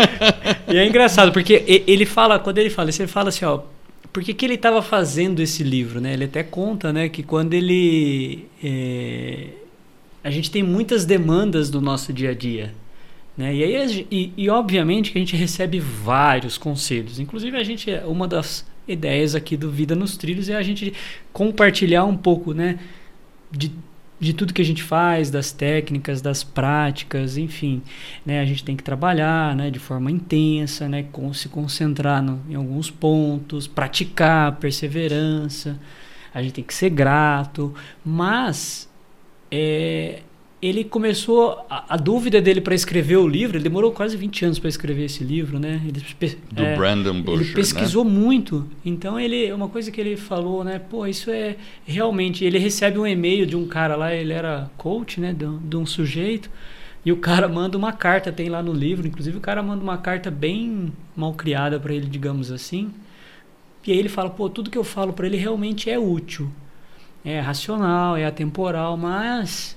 e 0.68 0.76
é 0.76 0.84
engraçado, 0.84 1.30
porque 1.30 1.84
ele 1.86 2.04
fala, 2.04 2.40
quando 2.40 2.58
ele 2.58 2.70
fala 2.70 2.90
ele 2.90 3.06
fala 3.06 3.28
assim, 3.28 3.44
ó, 3.44 3.60
por 4.12 4.22
que, 4.22 4.34
que 4.34 4.44
ele 4.44 4.54
estava 4.54 4.82
fazendo 4.82 5.40
esse 5.40 5.62
livro, 5.62 6.00
né? 6.00 6.12
Ele 6.12 6.24
até 6.24 6.42
conta, 6.42 6.92
né, 6.92 7.08
que 7.08 7.22
quando 7.22 7.54
ele... 7.54 8.46
É, 8.62 9.48
a 10.22 10.30
gente 10.30 10.50
tem 10.50 10.62
muitas 10.62 11.04
demandas 11.04 11.70
do 11.70 11.80
nosso 11.80 12.12
dia 12.12 12.30
a 12.30 12.34
dia, 12.34 12.74
né? 13.36 13.54
E, 13.54 13.64
aí, 13.64 14.06
e, 14.10 14.32
e, 14.36 14.50
obviamente 14.50 15.10
que 15.10 15.18
a 15.18 15.20
gente 15.20 15.34
recebe 15.34 15.80
vários 15.80 16.56
conselhos. 16.56 17.18
Inclusive, 17.18 17.56
a 17.56 17.64
gente, 17.64 17.90
uma 18.06 18.28
das 18.28 18.64
ideias 18.86 19.34
aqui 19.34 19.56
do 19.56 19.70
Vida 19.70 19.96
nos 19.96 20.16
Trilhos 20.16 20.48
é 20.48 20.54
a 20.54 20.62
gente 20.62 20.92
compartilhar 21.32 22.04
um 22.04 22.16
pouco 22.16 22.52
né, 22.52 22.78
de, 23.50 23.72
de 24.22 24.32
tudo 24.32 24.54
que 24.54 24.62
a 24.62 24.64
gente 24.64 24.84
faz, 24.84 25.32
das 25.32 25.50
técnicas, 25.50 26.22
das 26.22 26.44
práticas, 26.44 27.36
enfim. 27.36 27.82
Né? 28.24 28.40
A 28.40 28.44
gente 28.44 28.62
tem 28.62 28.76
que 28.76 28.82
trabalhar 28.84 29.56
né, 29.56 29.68
de 29.68 29.80
forma 29.80 30.12
intensa, 30.12 30.88
né, 30.88 31.02
com, 31.10 31.34
se 31.34 31.48
concentrar 31.48 32.22
no, 32.22 32.40
em 32.48 32.54
alguns 32.54 32.88
pontos, 32.88 33.66
praticar, 33.66 34.54
perseverança. 34.60 35.76
A 36.32 36.40
gente 36.40 36.52
tem 36.52 36.62
que 36.62 36.72
ser 36.72 36.90
grato, 36.90 37.74
mas 38.04 38.88
é, 39.50 40.20
ele 40.62 40.84
começou 40.84 41.66
a, 41.68 41.94
a 41.94 41.96
dúvida 41.96 42.40
dele 42.40 42.60
para 42.60 42.72
escrever 42.72 43.16
o 43.16 43.26
livro, 43.26 43.56
ele 43.56 43.64
demorou 43.64 43.90
quase 43.90 44.16
20 44.16 44.44
anos 44.44 44.58
para 44.60 44.68
escrever 44.68 45.06
esse 45.06 45.24
livro, 45.24 45.58
né? 45.58 45.82
Ele, 45.84 46.00
Do 46.52 46.62
é, 46.62 46.76
Brandon 46.76 47.20
Busher, 47.20 47.46
Ele 47.46 47.54
pesquisou 47.54 48.04
né? 48.04 48.10
muito. 48.12 48.64
Então 48.84 49.18
ele, 49.18 49.52
uma 49.52 49.68
coisa 49.68 49.90
que 49.90 50.00
ele 50.00 50.16
falou, 50.16 50.62
né? 50.62 50.78
Pô, 50.78 51.04
isso 51.04 51.32
é 51.32 51.56
realmente. 51.84 52.44
Ele 52.44 52.58
recebe 52.58 52.96
um 52.96 53.06
e-mail 53.06 53.44
de 53.44 53.56
um 53.56 53.66
cara 53.66 53.96
lá, 53.96 54.14
ele 54.14 54.32
era 54.32 54.70
coach, 54.76 55.20
né? 55.20 55.32
De, 55.32 55.46
de 55.46 55.76
um 55.76 55.84
sujeito. 55.84 56.48
E 57.04 57.10
o 57.10 57.16
cara 57.16 57.48
manda 57.50 57.76
uma 57.76 57.92
carta, 57.92 58.30
tem 58.30 58.48
lá 58.48 58.62
no 58.62 58.72
livro, 58.72 59.04
inclusive 59.04 59.36
o 59.36 59.40
cara 59.40 59.64
manda 59.64 59.82
uma 59.82 59.98
carta 59.98 60.30
bem 60.30 60.92
mal 61.16 61.34
criada 61.34 61.80
para 61.80 61.92
ele, 61.92 62.06
digamos 62.06 62.52
assim. 62.52 62.92
E 63.84 63.90
aí 63.90 63.98
ele 63.98 64.08
fala, 64.08 64.30
pô, 64.30 64.48
tudo 64.48 64.70
que 64.70 64.78
eu 64.78 64.84
falo 64.84 65.12
para 65.12 65.26
ele 65.26 65.36
realmente 65.36 65.90
é 65.90 65.98
útil. 65.98 66.48
É 67.24 67.40
racional, 67.40 68.16
é 68.16 68.24
atemporal, 68.24 68.96
mas 68.96 69.76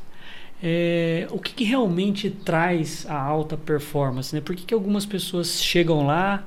é, 0.67 1.27
o 1.29 1.37
que, 1.37 1.53
que, 1.53 1.63
realmente 1.63 2.27
traz 2.31 3.05
a 3.07 3.21
alta 3.21 3.55
performance, 3.55 4.33
né? 4.33 4.41
Por 4.41 4.55
que, 4.55 4.65
que 4.65 4.73
algumas 4.73 5.05
pessoas 5.05 5.61
chegam 5.61 6.07
lá 6.07 6.43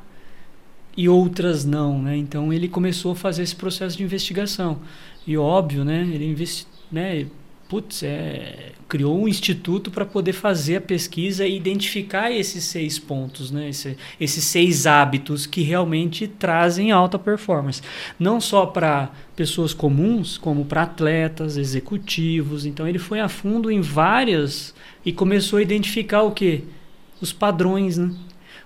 e 0.96 1.08
outras 1.08 1.64
não, 1.64 2.02
né? 2.02 2.16
Então 2.16 2.52
ele 2.52 2.66
começou 2.66 3.12
a 3.12 3.14
fazer 3.14 3.44
esse 3.44 3.54
processo 3.54 3.96
de 3.96 4.02
investigação 4.02 4.80
e 5.24 5.38
óbvio, 5.38 5.84
né? 5.84 6.00
Ele 6.12 6.26
investi, 6.26 6.66
né? 6.90 7.28
Putz, 7.68 8.02
é, 8.02 8.72
criou 8.88 9.20
um 9.20 9.28
instituto 9.28 9.90
para 9.90 10.06
poder 10.06 10.32
fazer 10.32 10.76
a 10.76 10.80
pesquisa 10.80 11.46
e 11.46 11.54
identificar 11.54 12.32
esses 12.32 12.64
seis 12.64 12.98
pontos, 12.98 13.50
né? 13.50 13.68
Esse, 13.68 13.96
esses 14.18 14.42
seis 14.44 14.86
hábitos 14.86 15.44
que 15.44 15.60
realmente 15.60 16.26
trazem 16.26 16.90
alta 16.90 17.18
performance. 17.18 17.82
Não 18.18 18.40
só 18.40 18.64
para 18.64 19.10
pessoas 19.36 19.74
comuns, 19.74 20.38
como 20.38 20.64
para 20.64 20.84
atletas, 20.84 21.58
executivos. 21.58 22.64
Então 22.64 22.88
ele 22.88 22.98
foi 22.98 23.20
a 23.20 23.28
fundo 23.28 23.70
em 23.70 23.82
várias 23.82 24.74
e 25.04 25.12
começou 25.12 25.58
a 25.58 25.62
identificar 25.62 26.22
o 26.22 26.32
que? 26.32 26.64
Os 27.20 27.32
padrões, 27.32 27.98
né? 27.98 28.10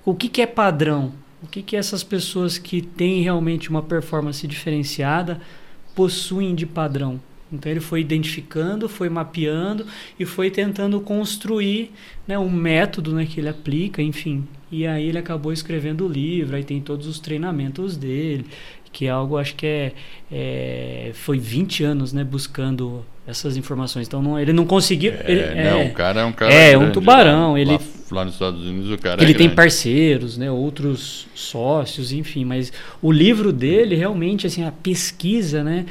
O 0.04 0.14
que, 0.14 0.28
que 0.28 0.40
é 0.40 0.46
padrão? 0.46 1.12
O 1.42 1.48
que, 1.48 1.60
que 1.60 1.76
essas 1.76 2.04
pessoas 2.04 2.56
que 2.56 2.80
têm 2.80 3.22
realmente 3.22 3.68
uma 3.68 3.82
performance 3.82 4.46
diferenciada 4.46 5.40
possuem 5.92 6.54
de 6.54 6.66
padrão? 6.66 7.20
Então 7.52 7.70
ele 7.70 7.80
foi 7.80 8.00
identificando, 8.00 8.88
foi 8.88 9.08
mapeando 9.08 9.86
e 10.18 10.24
foi 10.24 10.50
tentando 10.50 11.00
construir 11.00 11.92
né, 12.26 12.38
um 12.38 12.50
método 12.50 13.12
né, 13.14 13.26
que 13.26 13.40
ele 13.40 13.48
aplica, 13.48 14.00
enfim. 14.00 14.44
E 14.70 14.86
aí 14.86 15.08
ele 15.08 15.18
acabou 15.18 15.52
escrevendo 15.52 16.06
o 16.06 16.08
livro, 16.08 16.56
aí 16.56 16.64
tem 16.64 16.80
todos 16.80 17.06
os 17.06 17.20
treinamentos 17.20 17.96
dele, 17.96 18.46
que 18.90 19.06
é 19.06 19.10
algo, 19.10 19.36
acho 19.36 19.54
que 19.54 19.66
é, 19.66 19.92
é 20.30 21.10
foi 21.14 21.38
20 21.38 21.84
anos 21.84 22.12
né, 22.12 22.24
buscando 22.24 23.04
essas 23.26 23.56
informações. 23.56 24.06
Então 24.06 24.22
não, 24.22 24.38
ele 24.38 24.52
não 24.52 24.66
conseguiu. 24.66 25.12
É, 25.12 25.24
ele, 25.30 25.40
é, 25.40 25.90
o 25.90 25.92
cara 25.92 26.22
é 26.22 26.24
um 26.24 26.32
cara. 26.32 26.52
É, 26.52 26.70
grande, 26.70 26.84
um 26.86 26.92
tubarão. 26.92 27.52
Lá, 27.52 27.60
ele, 27.60 27.72
lá, 27.72 27.80
lá, 28.10 28.24
nos 28.24 28.34
Estados 28.34 28.66
Unidos 28.66 28.90
o 28.90 28.98
cara 28.98 29.22
Ele 29.22 29.32
é 29.32 29.36
tem 29.36 29.50
parceiros, 29.50 30.36
né, 30.36 30.50
outros 30.50 31.28
sócios, 31.34 32.12
enfim. 32.12 32.44
Mas 32.44 32.72
o 33.00 33.10
livro 33.10 33.52
dele, 33.52 33.94
realmente, 33.94 34.46
assim, 34.46 34.64
a 34.64 34.72
pesquisa, 34.72 35.62
né? 35.62 35.86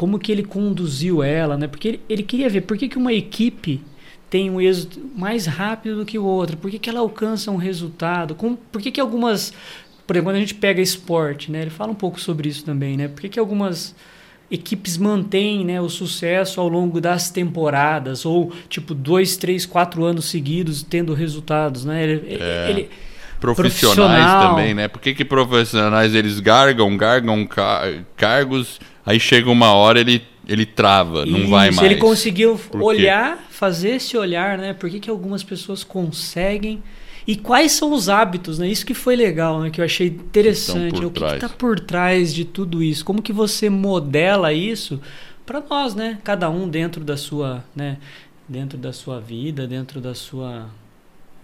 Como 0.00 0.18
que 0.18 0.32
ele 0.32 0.42
conduziu 0.42 1.22
ela, 1.22 1.58
né? 1.58 1.68
Porque 1.68 1.88
ele, 1.88 2.00
ele 2.08 2.22
queria 2.22 2.48
ver 2.48 2.62
por 2.62 2.78
que, 2.78 2.88
que 2.88 2.96
uma 2.96 3.12
equipe 3.12 3.82
tem 4.30 4.48
um 4.48 4.58
êxito 4.58 4.98
mais 5.14 5.44
rápido 5.44 5.96
do 5.96 6.06
que 6.06 6.18
o 6.18 6.24
outro, 6.24 6.56
por 6.56 6.70
que, 6.70 6.78
que 6.78 6.88
ela 6.88 7.00
alcança 7.00 7.50
um 7.50 7.58
resultado, 7.58 8.34
com, 8.34 8.56
por 8.56 8.80
que, 8.80 8.90
que 8.90 8.98
algumas, 8.98 9.52
por 10.06 10.16
exemplo, 10.16 10.30
quando 10.30 10.36
a 10.36 10.40
gente 10.40 10.54
pega 10.54 10.80
esporte, 10.80 11.52
né? 11.52 11.60
Ele 11.60 11.70
fala 11.70 11.92
um 11.92 11.94
pouco 11.94 12.18
sobre 12.18 12.48
isso 12.48 12.64
também, 12.64 12.96
né? 12.96 13.08
Por 13.08 13.20
que, 13.20 13.28
que 13.28 13.38
algumas 13.38 13.94
equipes 14.50 14.96
mantêm 14.96 15.66
né, 15.66 15.78
o 15.82 15.90
sucesso 15.90 16.62
ao 16.62 16.68
longo 16.68 16.98
das 16.98 17.28
temporadas 17.28 18.24
ou 18.24 18.54
tipo 18.70 18.94
dois, 18.94 19.36
três, 19.36 19.66
quatro 19.66 20.02
anos 20.02 20.24
seguidos 20.24 20.82
tendo 20.82 21.12
resultados, 21.12 21.84
né? 21.84 22.02
Ele, 22.04 22.36
é. 22.40 22.70
ele 22.70 22.90
profissionais 23.38 24.48
também, 24.48 24.72
né? 24.72 24.88
Por 24.88 24.98
que, 24.98 25.12
que 25.12 25.26
profissionais 25.26 26.14
eles 26.14 26.40
gargam, 26.40 26.96
gargam 26.96 27.46
cargos 28.16 28.80
Aí 29.10 29.20
chega 29.20 29.50
uma 29.50 29.72
hora 29.74 30.00
ele 30.00 30.22
ele 30.48 30.66
trava, 30.66 31.24
não 31.24 31.40
Isso, 31.40 31.48
vai 31.48 31.70
mais. 31.70 31.88
Ele 31.88 32.00
conseguiu 32.00 32.58
olhar, 32.74 33.38
fazer 33.50 33.90
esse 33.90 34.16
olhar, 34.16 34.58
né? 34.58 34.72
Por 34.72 34.90
que, 34.90 34.98
que 34.98 35.08
algumas 35.08 35.44
pessoas 35.44 35.84
conseguem 35.84 36.82
e 37.24 37.36
quais 37.36 37.70
são 37.70 37.92
os 37.92 38.08
hábitos, 38.08 38.58
né? 38.58 38.66
Isso 38.66 38.84
que 38.84 38.94
foi 38.94 39.14
legal, 39.14 39.60
né? 39.60 39.70
Que 39.70 39.80
eu 39.80 39.84
achei 39.84 40.08
interessante. 40.08 41.04
O 41.04 41.10
que 41.10 41.24
está 41.24 41.48
por 41.48 41.78
trás 41.78 42.34
de 42.34 42.44
tudo 42.44 42.82
isso? 42.82 43.04
Como 43.04 43.22
que 43.22 43.32
você 43.32 43.70
modela 43.70 44.52
isso 44.52 45.00
para 45.46 45.60
nós, 45.60 45.94
né? 45.94 46.18
Cada 46.24 46.50
um 46.50 46.68
dentro 46.68 47.04
da 47.04 47.16
sua, 47.16 47.64
né? 47.76 47.98
Dentro 48.48 48.76
da 48.76 48.92
sua 48.92 49.20
vida, 49.20 49.68
dentro 49.68 50.00
da 50.00 50.14
sua 50.14 50.68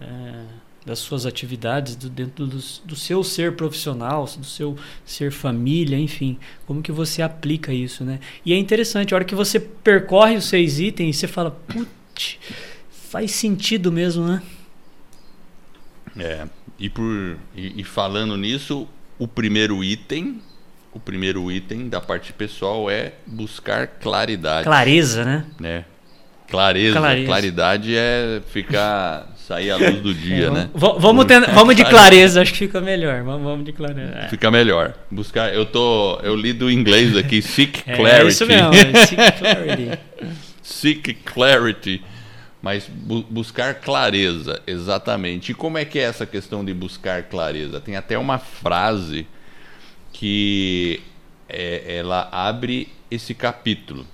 é 0.01 0.66
das 0.87 0.99
suas 0.99 1.25
atividades, 1.25 1.97
do, 1.97 2.09
dentro 2.09 2.47
do, 2.47 2.57
do, 2.85 2.95
seu 2.95 3.21
ser 3.21 3.57
profissional, 3.57 4.23
do 4.23 4.45
seu 4.45 4.77
ser 5.05 5.33
família, 5.33 5.99
enfim, 5.99 6.39
como 6.65 6.81
que 6.81 6.93
você 6.93 7.21
aplica 7.21 7.73
isso, 7.73 8.05
né? 8.05 8.21
E 8.45 8.53
é 8.53 8.57
interessante, 8.57 9.13
a 9.13 9.17
hora 9.17 9.25
que 9.25 9.35
você 9.35 9.59
percorre 9.59 10.37
os 10.37 10.45
seis 10.45 10.79
itens, 10.79 11.17
você 11.17 11.27
fala, 11.27 11.51
putz, 11.51 12.39
faz 12.89 13.31
sentido 13.31 13.91
mesmo, 13.91 14.25
né? 14.25 14.41
É, 16.17 16.47
e, 16.79 16.89
por, 16.89 17.37
e, 17.53 17.81
e 17.81 17.83
falando 17.83 18.37
nisso, 18.37 18.87
o 19.19 19.27
primeiro 19.27 19.83
item 19.83 20.41
o 20.93 20.99
primeiro 20.99 21.51
item 21.51 21.89
da 21.89 22.01
parte 22.01 22.33
pessoal 22.33 22.89
é 22.89 23.13
buscar 23.27 23.85
claridade. 23.85 24.63
Clareza, 24.63 25.23
né? 25.23 25.45
né? 25.59 25.85
Clareza. 26.47 26.97
Clareza. 26.97 27.27
Claridade 27.27 27.95
é 27.95 28.41
ficar 28.47 29.36
sair 29.47 29.71
à 29.71 29.77
luz 29.77 30.01
do 30.01 30.13
dia, 30.13 30.47
é, 30.47 30.51
né? 30.51 30.69
Vamos, 30.73 31.01
vamos 31.01 31.75
de 31.75 31.85
clareza, 31.87 32.41
acho 32.41 32.51
que 32.51 32.57
fica 32.57 32.81
melhor. 32.81 33.23
Vamos, 33.23 33.43
vamos 33.43 33.65
de 33.65 33.71
clareza. 33.71 34.13
É. 34.13 34.27
Fica 34.27 34.51
melhor. 34.51 34.93
Buscar, 35.09 35.53
eu 35.53 35.65
tô, 35.65 36.19
eu 36.21 36.35
li 36.35 36.51
do 36.51 36.69
inglês 36.69 37.15
aqui, 37.15 37.39
seek 37.41 37.83
clarity. 37.83 38.25
É 38.25 38.27
isso 38.27 38.45
mesmo, 38.45 38.73
é 38.73 39.05
seek 39.05 39.31
clarity. 39.39 39.99
seek 40.61 41.13
clarity. 41.13 42.01
Mas 42.61 42.89
bu 42.89 43.23
buscar 43.29 43.75
clareza, 43.75 44.61
exatamente. 44.67 45.53
E 45.53 45.55
como 45.55 45.77
é 45.77 45.85
que 45.85 45.97
é 45.97 46.01
essa 46.01 46.25
questão 46.25 46.65
de 46.65 46.73
buscar 46.73 47.23
clareza? 47.23 47.79
Tem 47.79 47.95
até 47.95 48.17
uma 48.17 48.39
frase 48.39 49.25
que 50.11 50.99
é, 51.47 51.99
ela 51.99 52.27
abre 52.33 52.89
esse 53.09 53.33
capítulo. 53.33 54.05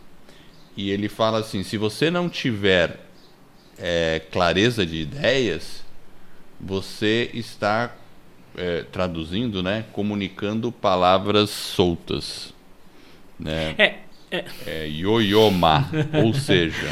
E 0.77 0.91
ele 0.91 1.09
fala 1.09 1.39
assim: 1.39 1.63
se 1.63 1.75
você 1.75 2.11
não 2.11 2.29
tiver 2.29 3.02
é, 3.77 4.21
clareza 4.31 4.85
de 4.85 4.97
ideias, 4.97 5.83
você 6.59 7.29
está 7.33 7.95
é, 8.57 8.83
traduzindo, 8.91 9.61
né, 9.61 9.85
comunicando 9.91 10.71
palavras 10.71 11.49
soltas, 11.49 12.53
né? 13.39 13.75
É, 13.77 13.95
é. 14.31 14.45
é 14.65 14.87
yoyoma, 14.87 15.89
ou 16.23 16.33
seja, 16.33 16.89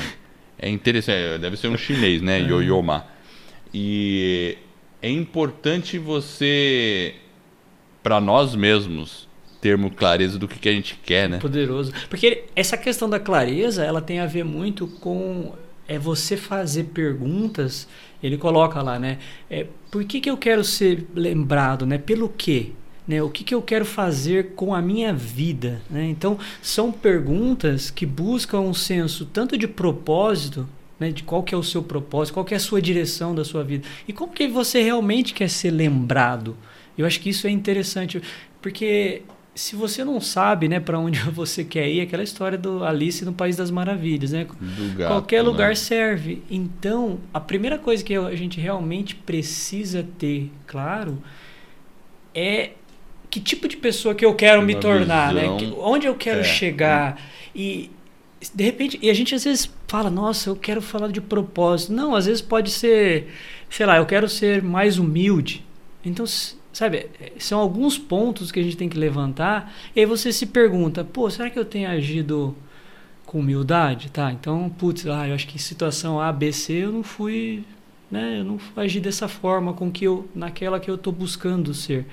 é 0.58 0.70
interessante, 0.70 1.40
deve 1.40 1.58
ser 1.58 1.68
um 1.68 1.78
chinês, 1.78 2.22
né, 2.22 2.40
yoyoma. 2.40 3.06
E 3.74 4.58
é 5.02 5.10
importante 5.10 5.98
você 5.98 7.16
para 8.04 8.20
nós 8.20 8.56
mesmos 8.56 9.30
termos 9.62 9.94
clareza 9.96 10.40
do 10.40 10.48
que, 10.48 10.58
que 10.58 10.68
a 10.68 10.74
gente 10.74 11.00
quer, 11.06 11.30
né? 11.30 11.38
Poderoso. 11.38 11.94
Porque 12.10 12.46
essa 12.56 12.76
questão 12.76 13.08
da 13.08 13.20
clareza, 13.20 13.86
ela 13.86 14.02
tem 14.02 14.20
a 14.20 14.26
ver 14.26 14.44
muito 14.44 14.88
com 14.88 15.54
é 15.92 16.00
você 16.00 16.38
fazer 16.38 16.86
perguntas. 16.86 17.86
Ele 18.24 18.38
coloca 18.38 18.82
lá, 18.82 18.98
né? 18.98 19.18
É, 19.50 19.68
por 19.92 20.06
que, 20.06 20.22
que 20.22 20.30
eu 20.30 20.38
quero 20.38 20.64
ser 20.64 21.06
lembrado, 21.14 21.86
né? 21.86 21.98
Pelo 21.98 22.30
quê? 22.30 22.72
Né? 23.06 23.22
O 23.22 23.30
que, 23.30 23.44
que 23.44 23.54
eu 23.54 23.62
quero 23.62 23.84
fazer 23.84 24.52
com 24.56 24.74
a 24.74 24.82
minha 24.82 25.14
vida? 25.14 25.82
Né? 25.90 26.06
Então, 26.06 26.40
são 26.62 26.94
perguntas 26.94 27.92
que 27.92 28.06
buscam 28.06 28.62
um 28.62 28.74
senso 28.74 29.26
tanto 29.26 29.58
de 29.58 29.68
propósito, 29.68 30.66
né? 30.98 31.12
de 31.12 31.24
qual 31.24 31.44
que 31.44 31.54
é 31.54 31.58
o 31.58 31.64
seu 31.64 31.84
propósito, 31.84 32.36
qual 32.36 32.46
que 32.46 32.54
é 32.54 32.58
a 32.58 32.60
sua 32.60 32.82
direção 32.82 33.36
da 33.36 33.44
sua 33.44 33.62
vida, 33.62 33.86
e 34.08 34.14
como 34.14 34.32
que 34.32 34.48
você 34.48 34.82
realmente 34.82 35.34
quer 35.34 35.50
ser 35.50 35.72
lembrado. 35.72 36.56
Eu 36.98 37.06
acho 37.06 37.20
que 37.20 37.30
isso 37.30 37.48
é 37.48 37.50
interessante, 37.50 38.22
porque 38.62 39.24
se 39.54 39.76
você 39.76 40.04
não 40.04 40.20
sabe, 40.22 40.68
né, 40.70 40.80
para 40.80 40.98
onde 40.98 41.20
você 41.32 41.64
quer 41.64 41.90
ir, 41.90 42.02
aquela 42.02 42.24
história 42.24 42.58
do 42.58 42.84
Alice 42.84 43.24
no 43.26 43.34
País 43.34 43.56
das 43.58 43.70
Maravilhas, 43.72 44.32
né? 44.32 44.48
Gato, 44.96 45.08
Qualquer 45.10 45.42
lugar 45.42 45.70
né? 45.70 45.76
serve. 45.76 46.42
Então, 46.50 47.20
a 47.34 47.40
primeira 47.40 47.78
coisa 47.78 48.04
que 48.04 48.16
a 48.16 48.36
gente 48.36 48.60
realmente 48.60 49.16
precisa 49.16 50.06
ter 50.18 50.50
claro 50.66 51.22
é 52.34 52.72
que 53.30 53.40
tipo 53.40 53.68
de 53.68 53.78
pessoa 53.78 54.14
que 54.16 54.26
eu 54.26 54.34
quero 54.36 54.60
Uma 54.60 54.68
me 54.68 54.76
tornar, 54.76 55.34
visão, 55.34 55.54
né? 55.54 55.60
Que- 55.60 55.74
Onde 55.80 56.08
eu 56.08 56.16
quero 56.16 56.42
é, 56.42 56.44
chegar 56.44 57.22
e 57.56 57.90
de 58.56 58.64
repente, 58.64 58.98
e 59.02 59.10
a 59.10 59.14
gente 59.14 59.36
às 59.36 59.44
vezes 59.44 59.70
fala, 59.88 60.10
nossa, 60.10 60.50
eu 60.50 60.56
quero 60.56 60.82
falar 60.82 61.10
de 61.10 61.22
propósito. 61.22 61.94
Não, 61.94 62.16
às 62.16 62.26
vezes 62.26 62.42
pode 62.42 62.72
ser, 62.72 63.28
sei 63.70 63.86
lá, 63.86 63.98
eu 63.98 64.06
quero 64.06 64.28
ser 64.28 64.64
mais 64.64 64.98
humilde. 64.98 65.64
Então, 66.04 66.26
sabe, 66.74 67.08
são 67.38 67.60
alguns 67.60 67.98
pontos 67.98 68.52
que 68.52 68.60
a 68.60 68.64
gente 68.64 68.78
tem 68.78 68.90
que 68.90 68.98
levantar. 68.98 69.74
E 69.96 70.00
aí 70.00 70.06
você 70.06 70.32
se 70.32 70.46
pergunta, 70.46 71.04
pô, 71.04 71.30
será 71.30 71.50
que 71.50 71.60
eu 71.60 71.66
tenho 71.66 71.90
agido 71.90 72.56
com 73.26 73.40
humildade? 73.40 74.10
Tá, 74.10 74.32
então, 74.32 74.70
putz, 74.70 75.06
ah, 75.08 75.28
eu 75.28 75.36
acho 75.36 75.48
que 75.48 75.56
em 75.56 75.60
situação 75.60 76.20
A, 76.20 76.32
B, 76.32 76.52
C 76.52 76.74
eu 76.74 76.92
não 76.92 77.04
fui, 77.04 77.64
né, 78.10 78.40
eu 78.40 78.44
não 78.44 78.60
agi 78.76 79.00
dessa 79.00 79.28
forma 79.28 79.74
com 79.74 79.92
que 79.92 80.06
eu, 80.06 80.30
naquela 80.34 80.80
que 80.80 80.90
eu 80.90 80.96
estou 80.96 81.14
buscando 81.14 81.74
ser. 81.74 82.06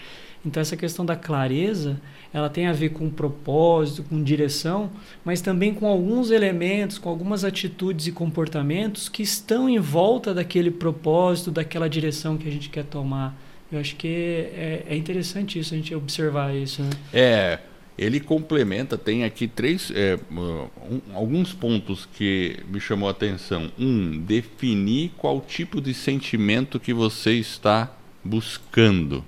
Então, 0.44 0.60
essa 0.60 0.76
questão 0.76 1.04
da 1.04 1.16
clareza, 1.16 2.00
ela 2.32 2.48
tem 2.48 2.66
a 2.66 2.72
ver 2.72 2.90
com 2.90 3.10
propósito, 3.10 4.04
com 4.04 4.22
direção, 4.22 4.90
mas 5.24 5.40
também 5.40 5.74
com 5.74 5.86
alguns 5.86 6.30
elementos, 6.30 6.96
com 6.96 7.08
algumas 7.08 7.44
atitudes 7.44 8.06
e 8.06 8.12
comportamentos 8.12 9.08
que 9.08 9.22
estão 9.22 9.68
em 9.68 9.78
volta 9.78 10.32
daquele 10.32 10.70
propósito, 10.70 11.50
daquela 11.50 11.88
direção 11.88 12.36
que 12.36 12.48
a 12.48 12.52
gente 12.52 12.70
quer 12.70 12.84
tomar. 12.84 13.36
Eu 13.70 13.80
acho 13.80 13.96
que 13.96 14.08
é, 14.08 14.84
é 14.88 14.96
interessante 14.96 15.58
isso, 15.58 15.74
a 15.74 15.76
gente 15.76 15.94
observar 15.94 16.54
isso. 16.54 16.82
Né? 16.82 16.90
É, 17.12 17.58
ele 17.98 18.18
complementa, 18.20 18.96
tem 18.96 19.24
aqui 19.24 19.46
três, 19.46 19.90
é, 19.94 20.18
um- 20.30 21.00
alguns 21.14 21.52
pontos 21.52 22.08
que 22.14 22.56
me 22.68 22.80
chamou 22.80 23.08
a 23.08 23.12
atenção. 23.12 23.70
Um, 23.78 24.20
definir 24.20 25.12
qual 25.18 25.40
tipo 25.40 25.80
de 25.80 25.92
sentimento 25.92 26.80
que 26.80 26.94
você 26.94 27.32
está 27.32 27.92
buscando. 28.24 29.24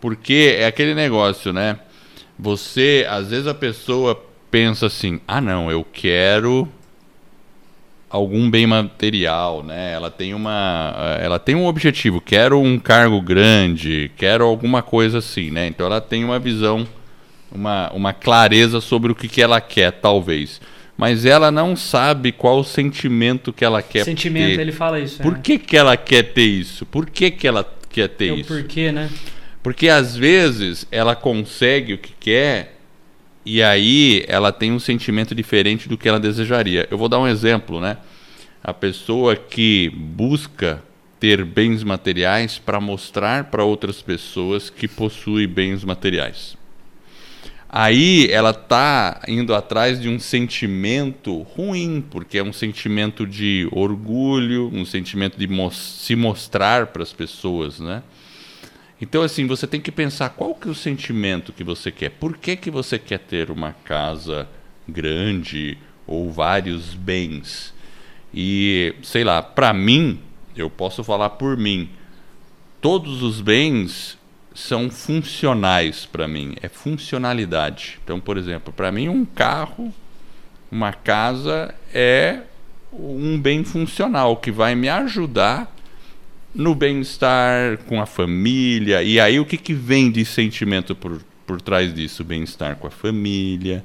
Porque 0.00 0.56
é 0.58 0.66
aquele 0.66 0.94
negócio, 0.94 1.52
né? 1.52 1.80
Você, 2.38 3.04
às 3.08 3.30
vezes 3.30 3.46
a 3.48 3.54
pessoa 3.54 4.14
pensa 4.50 4.86
assim: 4.86 5.20
ah, 5.26 5.40
não, 5.40 5.70
eu 5.70 5.84
quero 5.84 6.68
algum 8.10 8.50
bem 8.50 8.66
material, 8.66 9.62
né? 9.62 9.92
Ela 9.92 10.10
tem 10.10 10.34
uma, 10.34 10.94
eh, 11.20 11.24
ela 11.24 11.38
tem 11.38 11.54
um 11.54 11.66
objetivo, 11.66 12.20
quero 12.20 12.60
um 12.60 12.78
cargo 12.78 13.20
grande, 13.20 14.10
quero 14.16 14.44
alguma 14.44 14.82
coisa 14.82 15.18
assim, 15.18 15.50
né? 15.50 15.66
Então 15.66 15.86
ela 15.86 16.00
tem 16.00 16.24
uma 16.24 16.38
visão, 16.38 16.86
uma, 17.52 17.90
uma 17.92 18.12
clareza 18.12 18.80
sobre 18.80 19.12
o 19.12 19.14
que, 19.14 19.28
que 19.28 19.42
ela 19.42 19.60
quer, 19.60 19.92
talvez. 19.92 20.60
Mas 20.96 21.24
ela 21.24 21.50
não 21.50 21.76
sabe 21.76 22.32
qual 22.32 22.58
o 22.58 22.64
sentimento 22.64 23.52
que 23.52 23.64
ela 23.64 23.80
quer 23.80 24.04
Sentimento, 24.04 24.56
ter. 24.56 24.60
ele 24.62 24.72
fala 24.72 24.98
isso. 24.98 25.22
Por 25.22 25.34
né? 25.34 25.40
que, 25.42 25.56
que 25.56 25.76
ela 25.76 25.96
quer 25.96 26.24
ter 26.32 26.42
isso? 26.42 26.84
Por 26.84 27.08
que, 27.08 27.30
que 27.30 27.46
ela 27.46 27.64
quer 27.88 28.08
ter 28.08 28.30
É 28.30 28.32
o 28.32 28.36
isso? 28.38 28.52
porquê, 28.52 28.90
né? 28.90 29.08
Porque 29.62 29.88
às 29.88 30.16
vezes 30.16 30.86
ela 30.90 31.14
consegue 31.14 31.94
o 31.94 31.98
que 31.98 32.12
quer 32.18 32.77
e 33.48 33.62
aí 33.62 34.26
ela 34.28 34.52
tem 34.52 34.70
um 34.72 34.78
sentimento 34.78 35.34
diferente 35.34 35.88
do 35.88 35.96
que 35.96 36.06
ela 36.06 36.20
desejaria. 36.20 36.86
Eu 36.90 36.98
vou 36.98 37.08
dar 37.08 37.18
um 37.18 37.26
exemplo, 37.26 37.80
né? 37.80 37.96
A 38.62 38.74
pessoa 38.74 39.34
que 39.34 39.88
busca 39.88 40.82
ter 41.18 41.46
bens 41.46 41.82
materiais 41.82 42.58
para 42.58 42.78
mostrar 42.78 43.44
para 43.44 43.64
outras 43.64 44.02
pessoas 44.02 44.68
que 44.68 44.86
possui 44.86 45.46
bens 45.46 45.82
materiais. 45.82 46.58
Aí 47.70 48.28
ela 48.30 48.52
tá 48.52 49.22
indo 49.26 49.54
atrás 49.54 49.98
de 49.98 50.10
um 50.10 50.18
sentimento 50.18 51.40
ruim, 51.40 52.04
porque 52.10 52.36
é 52.36 52.42
um 52.42 52.52
sentimento 52.52 53.26
de 53.26 53.66
orgulho, 53.72 54.70
um 54.74 54.84
sentimento 54.84 55.38
de 55.38 55.48
se 55.72 56.14
mostrar 56.14 56.88
para 56.88 57.02
as 57.02 57.14
pessoas, 57.14 57.80
né? 57.80 58.02
Então, 59.00 59.22
assim, 59.22 59.46
você 59.46 59.66
tem 59.66 59.80
que 59.80 59.92
pensar 59.92 60.30
qual 60.30 60.54
que 60.54 60.66
é 60.68 60.70
o 60.70 60.74
sentimento 60.74 61.52
que 61.52 61.62
você 61.62 61.90
quer. 61.90 62.10
Por 62.10 62.36
que, 62.36 62.56
que 62.56 62.70
você 62.70 62.98
quer 62.98 63.18
ter 63.18 63.50
uma 63.50 63.72
casa 63.84 64.48
grande 64.88 65.78
ou 66.06 66.32
vários 66.32 66.94
bens? 66.94 67.72
E, 68.34 68.94
sei 69.02 69.22
lá, 69.22 69.40
para 69.40 69.72
mim, 69.72 70.20
eu 70.56 70.68
posso 70.68 71.04
falar 71.04 71.30
por 71.30 71.56
mim, 71.56 71.88
todos 72.80 73.22
os 73.22 73.40
bens 73.40 74.18
são 74.52 74.90
funcionais 74.90 76.04
para 76.04 76.26
mim, 76.26 76.56
é 76.60 76.68
funcionalidade. 76.68 78.00
Então, 78.02 78.18
por 78.18 78.36
exemplo, 78.36 78.72
para 78.72 78.90
mim 78.90 79.08
um 79.08 79.24
carro, 79.24 79.94
uma 80.70 80.92
casa 80.92 81.72
é 81.94 82.40
um 82.92 83.38
bem 83.40 83.62
funcional 83.64 84.36
que 84.36 84.50
vai 84.50 84.74
me 84.74 84.88
ajudar 84.88 85.72
no 86.58 86.74
bem-estar 86.74 87.78
com 87.86 88.02
a 88.02 88.06
família. 88.06 89.00
E 89.00 89.20
aí 89.20 89.38
o 89.38 89.46
que, 89.46 89.56
que 89.56 89.72
vem 89.72 90.10
de 90.10 90.24
sentimento 90.24 90.92
por, 90.92 91.22
por 91.46 91.60
trás 91.60 91.94
disso? 91.94 92.24
Bem-estar 92.24 92.74
com 92.74 92.88
a 92.88 92.90
família, 92.90 93.84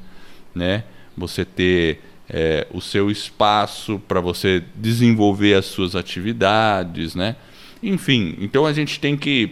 né? 0.55 0.83
Você 1.15 1.45
ter 1.45 2.01
é, 2.27 2.65
o 2.73 2.81
seu 2.81 3.11
espaço 3.11 4.01
para 4.07 4.19
você 4.19 4.63
desenvolver 4.73 5.53
as 5.53 5.65
suas 5.65 5.95
atividades, 5.95 7.13
né? 7.13 7.35
Enfim, 7.83 8.35
então 8.39 8.65
a 8.65 8.73
gente 8.73 8.99
tem 8.99 9.15
que 9.15 9.51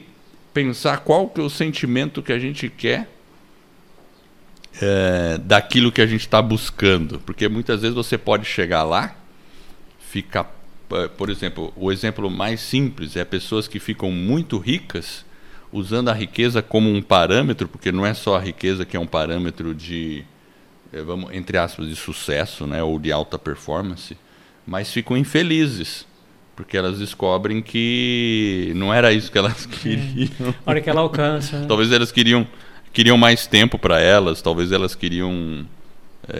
pensar 0.51 1.01
qual 1.01 1.29
que 1.29 1.39
é 1.39 1.43
o 1.43 1.49
sentimento 1.49 2.23
que 2.23 2.34
a 2.34 2.39
gente 2.39 2.69
quer 2.69 3.07
é, 4.81 5.38
daquilo 5.38 5.91
que 5.91 6.01
a 6.01 6.07
gente 6.07 6.21
está 6.21 6.41
buscando. 6.41 7.19
Porque 7.19 7.47
muitas 7.47 7.81
vezes 7.81 7.93
você 7.93 8.17
pode 8.17 8.45
chegar 8.45 8.81
lá, 8.81 9.15
ficar 9.99 10.61
por 11.17 11.30
exemplo, 11.30 11.73
o 11.75 11.91
exemplo 11.91 12.30
mais 12.30 12.60
simples 12.62 13.15
é 13.15 13.23
pessoas 13.23 13.67
que 13.67 13.80
ficam 13.80 14.12
muito 14.12 14.58
ricas 14.58 15.25
usando 15.71 16.10
a 16.10 16.13
riqueza 16.13 16.62
como 16.62 16.89
um 16.89 17.01
parâmetro, 17.01 17.67
porque 17.67 17.91
não 17.91 18.06
é 18.06 18.13
só 18.13 18.36
a 18.36 18.39
riqueza 18.39 18.86
que 18.86 18.97
é 18.97 18.99
um 18.99 19.08
parâmetro 19.08 19.73
de, 19.73 20.23
eh, 20.91 21.01
vamos, 21.01 21.34
entre 21.34 21.58
aspas, 21.58 21.88
de 21.88 21.95
sucesso, 21.95 22.67
né, 22.67 22.84
ou 22.84 22.99
de 22.99 23.12
alta 23.12 23.39
performance, 23.39 24.17
mas 24.67 24.91
ficam 24.91 25.15
infelizes, 25.15 26.06
porque 26.56 26.75
elas 26.75 26.99
descobrem 26.99 27.62
que 27.62 28.73
não 28.75 28.93
era 28.93 29.13
isso 29.13 29.32
que 29.32 29.38
elas 29.38 29.65
queriam. 29.82 30.54
A 30.65 30.71
hora 30.71 30.82
que 30.82 30.89
ela 30.89 31.01
alcança. 31.01 31.60
né? 31.60 31.65
Talvez 31.67 31.91
elas 31.91 32.12
queriam 32.12 32.45
queriam 32.93 33.17
mais 33.17 33.47
tempo 33.47 33.80
para 33.80 33.99
elas, 33.99 34.41
talvez 34.41 34.71
elas 34.71 34.95
queriam, 34.95 35.65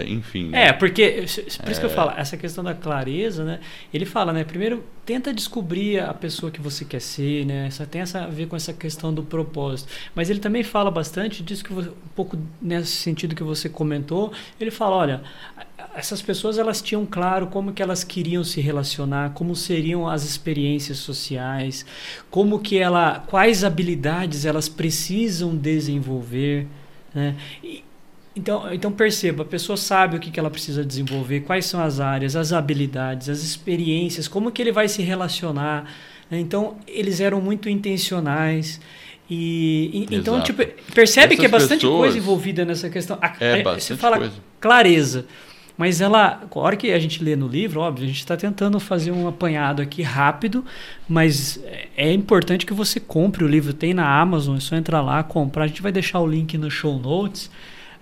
enfim. 0.08 0.50
né? 0.50 0.68
É, 0.68 0.74
porque, 0.74 1.26
por 1.64 1.72
isso 1.72 1.80
que 1.80 1.86
eu 1.86 1.90
falo, 1.90 2.12
essa 2.16 2.38
questão 2.38 2.64
da 2.64 2.74
clareza, 2.74 3.44
né? 3.44 3.60
Ele 3.94 4.06
fala, 4.06 4.32
né? 4.32 4.44
Primeiro, 4.44 4.84
tenta 5.06 5.34
descobrir 5.34 6.00
a 6.00 6.14
pessoa 6.14 6.52
que 6.52 6.62
você 6.62 6.86
quer 6.86 7.02
ser, 7.02 7.46
né? 7.46 7.68
Essa, 7.68 7.86
tem 7.86 8.02
essa, 8.02 8.24
a 8.24 8.28
ver 8.28 8.48
com 8.48 8.56
essa 8.56 8.74
questão 8.74 9.14
do 9.14 9.24
propósito. 9.24 9.92
Mas 10.16 10.30
ele 10.30 10.40
também 10.40 10.64
fala 10.64 10.90
bastante 10.92 11.44
disso, 11.44 11.64
que 11.64 11.74
você, 11.74 11.90
um 11.90 12.14
pouco 12.16 12.38
nesse 12.62 12.92
sentido 12.92 13.36
que 13.36 13.44
você 13.44 13.68
comentou. 13.68 14.32
Ele 14.60 14.72
fala, 14.72 14.96
olha, 14.96 15.22
essas 15.96 16.22
pessoas, 16.22 16.58
elas 16.58 16.82
tinham 16.82 17.06
claro 17.06 17.48
como 17.48 17.74
que 17.74 17.82
elas 17.82 18.04
queriam 18.04 18.44
se 18.44 18.62
relacionar, 18.62 19.32
como 19.34 19.56
seriam 19.56 20.08
as 20.08 20.24
experiências 20.24 20.98
sociais, 20.98 21.86
como 22.30 22.60
que 22.60 22.78
ela, 22.78 23.20
quais 23.28 23.64
habilidades 23.64 24.46
elas 24.46 24.70
precisam 24.70 25.56
desenvolver, 25.56 26.68
né? 27.14 27.36
E, 27.64 27.84
então, 28.36 28.74
então 28.74 28.92
perceba, 28.92 29.44
a 29.44 29.46
pessoa 29.46 29.76
sabe 29.78 30.16
o 30.16 30.20
que, 30.20 30.32
que 30.32 30.40
ela 30.40 30.50
precisa 30.50 30.84
desenvolver, 30.86 31.42
quais 31.42 31.66
são 31.66 31.82
as 31.82 32.00
áreas, 32.00 32.36
as 32.36 32.54
habilidades, 32.54 33.28
as 33.30 33.44
experiências, 33.44 34.28
como 34.28 34.52
que 34.52 34.62
ele 34.62 34.72
vai 34.72 34.88
se 34.88 35.02
relacionar. 35.02 35.86
né? 36.30 36.40
Então, 36.40 36.78
eles 36.88 37.20
eram 37.20 37.42
muito 37.42 37.68
intencionais. 37.70 38.80
E, 39.30 40.08
e- 40.10 40.16
então, 40.16 40.42
tipo, 40.42 40.62
percebe 40.94 41.36
que 41.36 41.42
é 41.44 41.46
Essas 41.46 41.52
bastante 41.62 41.82
pessoas- 41.82 42.00
coisa 42.00 42.18
envolvida 42.18 42.66
nessa 42.66 42.90
questão. 42.90 43.18
A- 43.22 43.34
É 43.40 43.60
a- 43.62 43.64
bastante 43.64 43.84
você 43.86 43.96
fala 43.98 44.18
coisa. 44.18 44.34
clareza. 44.60 45.26
Mas 45.78 46.00
ela, 46.02 46.42
a 46.54 46.60
hora 46.60 46.76
que 46.76 46.92
a 46.92 47.00
gente 47.00 47.24
lê 47.24 47.36
no 47.36 47.48
livro, 47.48 47.80
óbvio, 47.80 48.04
a 48.06 48.08
gente 48.08 48.20
está 48.20 48.36
tentando 48.38 48.80
fazer 48.80 49.12
um 49.12 49.28
apanhado 49.28 49.82
aqui 49.82 50.02
rápido, 50.04 50.64
mas 51.08 51.60
é 51.98 52.12
importante 52.14 52.66
que 52.66 52.74
você 52.74 53.00
compre 53.00 53.44
o 53.44 53.48
livro. 53.48 53.74
Tem 53.74 53.94
na 53.94 54.06
Amazon, 54.20 54.58
é 54.58 54.60
só 54.60 54.76
entrar 54.76 55.02
lá, 55.02 55.24
comprar. 55.24 55.64
A 55.64 55.68
gente 55.68 55.82
vai 55.82 55.92
deixar 55.92 56.20
o 56.20 56.28
link 56.28 56.58
no 56.58 56.70
show 56.70 57.00
notes. 57.00 57.50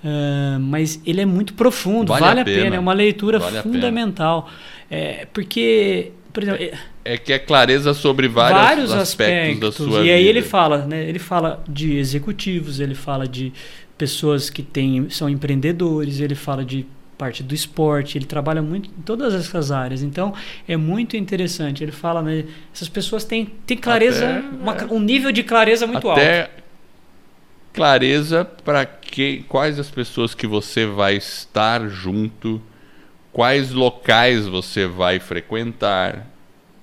Uh, 0.03 0.59
mas 0.59 1.01
ele 1.05 1.19
é 1.21 1.25
muito 1.25 1.53
profundo, 1.53 2.09
vale, 2.09 2.25
vale 2.25 2.39
a, 2.41 2.45
pena. 2.45 2.63
pena. 2.63 2.75
é 2.77 2.79
uma 2.79 2.93
leitura 2.93 3.37
vale 3.37 3.61
fundamental. 3.61 4.49
É, 4.89 5.27
porque, 5.33 6.11
por 6.31 6.43
exemplo, 6.43 6.63
é, 6.63 6.73
é 7.03 7.17
que 7.17 7.33
é 7.33 7.39
clareza 7.39 7.93
sobre 7.93 8.27
vários, 8.27 8.61
vários 8.61 8.91
aspectos, 8.93 9.01
aspectos, 9.01 9.59
da 9.59 9.71
sua 9.71 10.01
vida. 10.01 10.05
E 10.05 10.11
aí 10.11 10.27
ele 10.27 10.41
fala, 10.41 10.85
né? 10.85 11.03
Ele 11.07 11.19
fala 11.19 11.61
de 11.67 11.97
executivos, 11.97 12.79
ele 12.79 12.95
fala 12.95 13.27
de 13.27 13.51
pessoas 13.97 14.49
que 14.49 14.63
têm, 14.63 15.09
são 15.09 15.29
empreendedores, 15.29 16.21
ele 16.21 16.35
fala 16.35 16.63
de 16.63 16.85
parte 17.17 17.43
do 17.43 17.53
esporte, 17.53 18.17
ele 18.17 18.25
trabalha 18.25 18.61
muito 18.61 18.89
em 18.89 19.01
todas 19.01 19.33
essas 19.33 19.71
áreas. 19.71 20.01
Então, 20.01 20.33
é 20.65 20.77
muito 20.77 21.17
interessante. 21.17 21.83
Ele 21.83 21.91
fala, 21.91 22.21
né, 22.21 22.45
essas 22.73 22.87
pessoas 22.87 23.25
têm, 23.25 23.51
têm 23.65 23.75
clareza, 23.75 24.25
até, 24.25 24.39
uma, 24.39 24.73
é. 24.73 24.85
um 24.85 24.99
nível 25.01 25.29
de 25.29 25.43
clareza 25.43 25.85
muito 25.85 26.09
até 26.09 26.43
alto. 26.43 26.68
Clareza 27.73 28.43
para 28.43 28.85
que 28.85 29.43
quais 29.47 29.79
as 29.79 29.89
pessoas 29.89 30.33
que 30.33 30.47
você 30.47 30.85
vai 30.85 31.15
estar 31.15 31.87
junto, 31.87 32.61
quais 33.31 33.71
locais 33.71 34.47
você 34.47 34.87
vai 34.87 35.19
frequentar, 35.19 36.27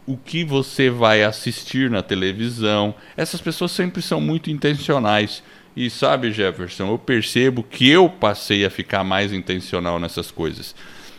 o 0.07 0.17
que 0.17 0.45
você 0.45 0.89
vai 0.89 1.23
assistir 1.23 1.91
na 1.91 2.03
televisão. 2.03 2.95
Essas 3.17 3.41
pessoas 3.41 3.73
sempre 3.73 4.01
são 4.01 4.21
muito 4.21 4.51
intencionais. 4.51 5.43
E 5.77 5.91
sabe, 5.91 6.33
Jefferson, 6.33 6.89
eu 6.89 6.99
percebo 6.99 7.63
que 7.63 7.89
eu 7.89 8.09
passei 8.09 8.65
a 8.65 8.71
ficar 8.71 9.05
mais 9.05 9.33
intencional 9.33 9.99
nessas 9.99 10.31
coisas. 10.31 10.75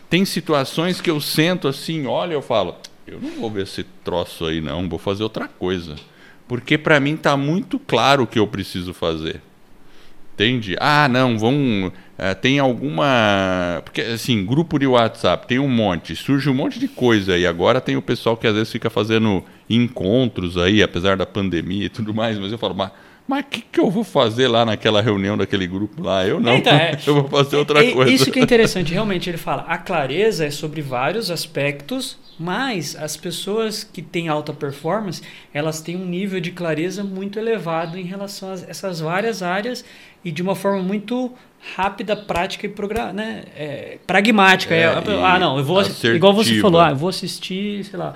Tem 0.10 0.26
situações 0.26 1.02
que 1.02 1.12
eu 1.12 1.20
sento 1.20 1.68
assim, 1.68 2.08
olha, 2.08 2.34
eu 2.34 2.42
falo, 2.42 2.76
eu 3.06 3.20
não 3.20 3.32
vou 3.32 3.52
ver 3.52 3.64
esse 3.64 3.84
troço 4.04 4.46
aí 4.46 4.62
não, 4.62 4.88
vou 4.88 4.98
fazer 4.98 5.22
outra 5.22 5.48
coisa. 5.48 5.96
Porque 6.48 6.78
para 6.78 7.00
mim 7.00 7.16
está 7.16 7.36
muito 7.36 7.78
claro 7.78 8.24
o 8.24 8.28
que 8.28 8.40
eu 8.40 8.48
preciso 8.48 8.94
fazer. 8.94 9.42
Entende? 10.38 10.76
Ah, 10.80 11.08
não, 11.10 11.36
vão. 11.36 11.92
É, 12.16 12.36
tem 12.36 12.60
alguma. 12.60 13.82
Porque, 13.84 14.02
assim, 14.02 14.46
grupo 14.46 14.78
de 14.78 14.86
WhatsApp 14.86 15.48
tem 15.48 15.58
um 15.58 15.68
monte, 15.68 16.16
surge 16.16 16.48
um 16.48 16.54
monte 16.54 16.78
de 16.78 16.88
coisa 16.88 17.34
aí. 17.34 17.48
Agora 17.48 17.82
tem 17.82 17.98
o 17.98 18.04
pessoal 18.04 18.38
que 18.38 18.46
às 18.46 18.54
vezes 18.54 18.72
fica 18.72 18.88
fazendo 18.88 19.44
encontros 19.68 20.56
aí, 20.56 20.84
apesar 20.84 21.18
da 21.18 21.26
pandemia 21.26 21.88
e 21.88 21.90
tudo 21.90 22.14
mais, 22.14 22.38
mas 22.38 22.52
eu 22.52 22.58
falo, 22.60 22.76
mas 22.76 22.92
mas 23.28 23.42
o 23.42 23.48
que, 23.50 23.62
que 23.62 23.80
eu 23.80 23.92
vou 23.92 24.06
fazer 24.06 24.48
lá 24.48 24.66
naquela 24.66 25.02
reunião 25.02 25.38
daquele 25.38 25.68
grupo 25.68 26.02
lá? 26.02 26.26
Eu 26.26 26.40
não. 26.40 26.56
Então, 26.56 26.74
é, 26.74 26.98
eu 27.06 27.16
vou 27.16 27.28
fazer 27.28 27.58
outra 27.58 27.84
é, 27.84 27.92
coisa. 27.92 28.10
Isso 28.10 28.32
que 28.32 28.40
é 28.40 28.42
interessante, 28.42 28.94
realmente, 28.94 29.30
ele 29.30 29.38
fala, 29.38 29.64
a 29.68 29.78
clareza 29.78 30.46
é 30.46 30.50
sobre 30.50 30.82
vários 30.82 31.30
aspectos, 31.30 32.18
mas 32.40 32.96
as 32.96 33.18
pessoas 33.18 33.84
que 33.84 34.02
têm 34.02 34.30
alta 34.30 34.54
performance, 34.54 35.22
elas 35.54 35.82
têm 35.82 35.98
um 35.98 36.06
nível 36.06 36.40
de 36.40 36.52
clareza 36.52 37.04
muito 37.04 37.38
elevado 37.38 37.98
em 37.98 38.04
relação 38.04 38.52
a 38.52 38.54
essas 38.54 39.02
várias 39.02 39.44
áreas 39.44 39.84
e 40.24 40.32
de 40.32 40.42
uma 40.42 40.56
forma 40.56 40.82
muito 40.82 41.32
rápida, 41.76 42.16
prática 42.16 42.68
e 42.68 43.14
né? 43.14 43.44
É, 43.56 43.98
pragmática. 44.06 44.74
É, 44.74 44.86
ah, 44.86 45.40
não, 45.40 45.58
eu 45.58 45.64
vou. 45.64 45.80
Assertiva. 45.80 46.16
Igual 46.16 46.34
você 46.34 46.60
falou, 46.60 46.82
ah, 46.82 46.92
eu 46.92 46.96
vou 46.96 47.10
assistir, 47.10 47.84
sei 47.84 47.98
lá, 47.98 48.14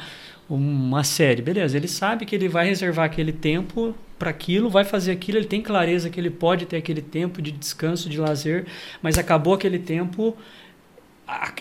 uma 0.50 1.04
série. 1.04 1.42
Beleza, 1.42 1.78
ele 1.78 1.88
sabe 1.88 2.26
que 2.26 2.36
ele 2.36 2.48
vai 2.48 2.68
reservar 2.68 3.06
aquele 3.06 3.32
tempo 3.32 3.96
para 4.20 4.30
aquilo, 4.30 4.70
vai 4.70 4.84
fazer 4.84 5.12
aquilo, 5.12 5.40
ele 5.40 5.48
tem 5.48 5.62
clareza 5.62 6.10
que 6.10 6.20
ele 6.20 6.30
pode 6.30 6.66
ter 6.66 6.78
aquele 6.78 7.02
tempo 7.02 7.42
de 7.42 7.52
descanso, 7.52 8.08
de 8.08 8.20
lazer, 8.20 8.68
mas 9.02 9.18
acabou 9.18 9.56
aquele 9.56 9.80
tempo, 9.80 10.38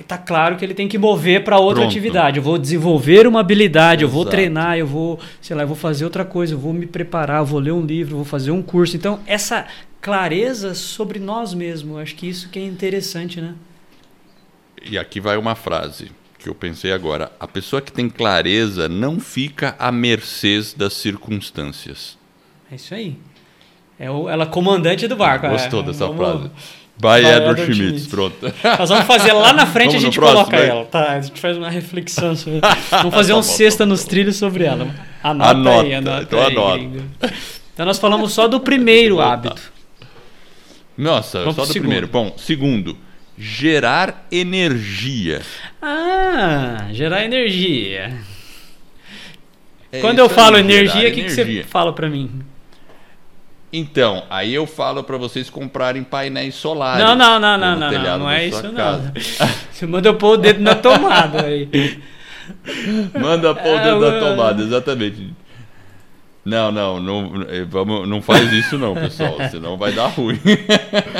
tá 0.07 0.19
claro 0.19 0.57
que 0.57 0.65
ele 0.65 0.75
tem 0.75 0.87
que 0.87 0.99
mover 0.99 1.43
para 1.43 1.59
outra 1.59 1.77
Pronto. 1.77 1.89
atividade. 1.89 2.37
Eu 2.37 2.43
vou 2.43 2.59
desenvolver 2.59 3.27
uma 3.27 3.41
habilidade, 3.41 4.05
Exato. 4.05 4.05
eu 4.05 4.09
vou 4.11 4.25
treinar, 4.27 4.77
eu 4.77 4.87
vou, 4.87 5.19
sei 5.41 5.57
lá, 5.57 5.63
eu 5.63 5.69
vou 5.69 5.77
fazer 5.77 6.05
outra 6.05 6.23
coisa, 6.23 6.53
eu 6.53 6.59
vou 6.59 6.75
me 6.75 6.85
preparar, 6.85 7.39
eu 7.39 7.47
vou 7.47 7.61
ler 7.61 7.73
um 7.73 7.81
livro, 7.81 8.13
eu 8.13 8.17
vou 8.17 8.27
fazer 8.27 8.51
um 8.51 8.61
curso. 8.61 8.95
Então, 8.95 9.21
essa 9.27 9.67
clareza 10.01 10.75
sobre 10.75 11.19
nós 11.19 11.53
mesmos, 11.53 11.99
acho 11.99 12.15
que 12.15 12.29
isso 12.29 12.49
que 12.49 12.59
é 12.59 12.65
interessante, 12.65 13.41
né? 13.41 13.55
E 14.83 14.97
aqui 14.97 15.21
vai 15.21 15.37
uma 15.37 15.55
frase 15.55 16.11
que 16.39 16.49
eu 16.49 16.55
pensei 16.55 16.91
agora. 16.91 17.31
A 17.39 17.47
pessoa 17.47 17.83
que 17.83 17.93
tem 17.93 18.09
clareza 18.09 18.89
não 18.89 19.21
fica 19.21 19.77
à 19.79 19.93
mercê 19.93 20.61
das 20.77 20.95
circunstâncias. 20.95 22.19
É 22.73 22.77
isso 22.77 22.95
aí. 22.95 23.17
É 23.99 24.11
o, 24.11 24.29
ela 24.29 24.45
é 24.45 24.47
comandante 24.47 25.07
do 25.07 25.17
barco. 25.17 25.47
Gostou 25.47 25.81
é, 25.81 25.87
dessa 25.87 26.07
vamos, 26.07 26.17
frase. 26.17 26.51
By, 27.01 27.27
Edward, 27.27 27.63
Edward 27.63 27.75
Schmitz, 27.75 28.07
pronto. 28.07 28.37
Nós 28.79 28.89
vamos 28.89 29.07
fazer 29.07 29.33
lá 29.33 29.53
na 29.53 29.67
frente 29.67 29.97
a 29.97 29.99
gente 29.99 30.19
coloca 30.19 30.57
ela. 30.57 30.85
Tá, 30.85 31.13
a 31.13 31.21
gente 31.21 31.41
faz 31.41 31.57
uma 31.57 31.71
reflexão 31.71 32.37
sobre. 32.37 32.61
Vamos 32.91 33.15
fazer 33.15 33.33
tá 33.33 33.39
um 33.39 33.43
cesta 33.43 33.87
nos 33.87 34.05
trilhos 34.05 34.37
sobre 34.37 34.65
ela. 34.65 34.87
Anota, 35.23 35.51
anota 35.51 35.83
aí, 35.83 35.95
anota. 35.95 36.23
Então 36.23 36.39
aí, 36.47 36.53
anota. 36.53 37.35
Então 37.73 37.87
nós 37.87 37.99
falamos 37.99 38.33
só 38.35 38.47
do 38.47 38.61
primeiro 38.61 39.19
hábito. 39.19 39.80
Nossa, 41.01 41.41
vamos 41.41 41.57
só 41.57 41.63
do 41.63 41.69
segundo. 41.69 41.83
primeiro. 41.83 42.07
Bom, 42.09 42.35
segundo, 42.37 42.97
gerar 43.39 44.27
energia. 44.31 45.41
Ah, 45.81 46.89
gerar 46.93 47.25
energia. 47.25 48.13
É 49.91 50.01
Quando 50.01 50.19
eu 50.19 50.29
falo 50.29 50.57
aí, 50.57 50.63
energia, 50.63 51.09
o 51.09 51.13
que, 51.13 51.23
que 51.25 51.31
você 51.31 51.65
fala 51.65 51.93
para 51.95 52.09
mim? 52.09 52.43
Então, 53.73 54.25
aí 54.29 54.53
eu 54.53 54.67
falo 54.67 55.03
para 55.03 55.17
vocês 55.17 55.49
comprarem 55.49 56.05
painéis 56.05 56.55
solares. 56.57 57.03
Não, 57.03 57.17
não, 57.17 57.41
não, 57.41 57.57
não, 57.57 57.79
não, 57.79 57.91
não, 57.91 58.19
não 58.19 58.31
é 58.31 58.47
isso 58.47 58.71
casa. 58.73 59.13
não. 59.15 59.49
Você 59.73 59.87
manda 59.87 60.13
pôr 60.13 60.35
o 60.35 60.37
dedo 60.37 60.61
na 60.61 60.75
tomada 60.75 61.47
aí. 61.47 61.69
Manda 63.19 63.55
pôr 63.55 63.77
o 63.77 63.79
dedo 63.79 64.01
na 64.01 64.17
ah, 64.17 64.21
tomada, 64.21 64.63
exatamente. 64.63 65.33
Não, 66.45 66.73
não, 66.73 66.99
não, 67.01 67.43
eh, 67.49 67.65
vamos, 67.65 68.09
não 68.09 68.23
faz 68.23 68.51
isso 68.53 68.79
não, 68.79 68.95
pessoal, 68.95 69.37
senão 69.51 69.77
vai 69.77 69.93
dar 69.93 70.09
ruim. 70.09 70.41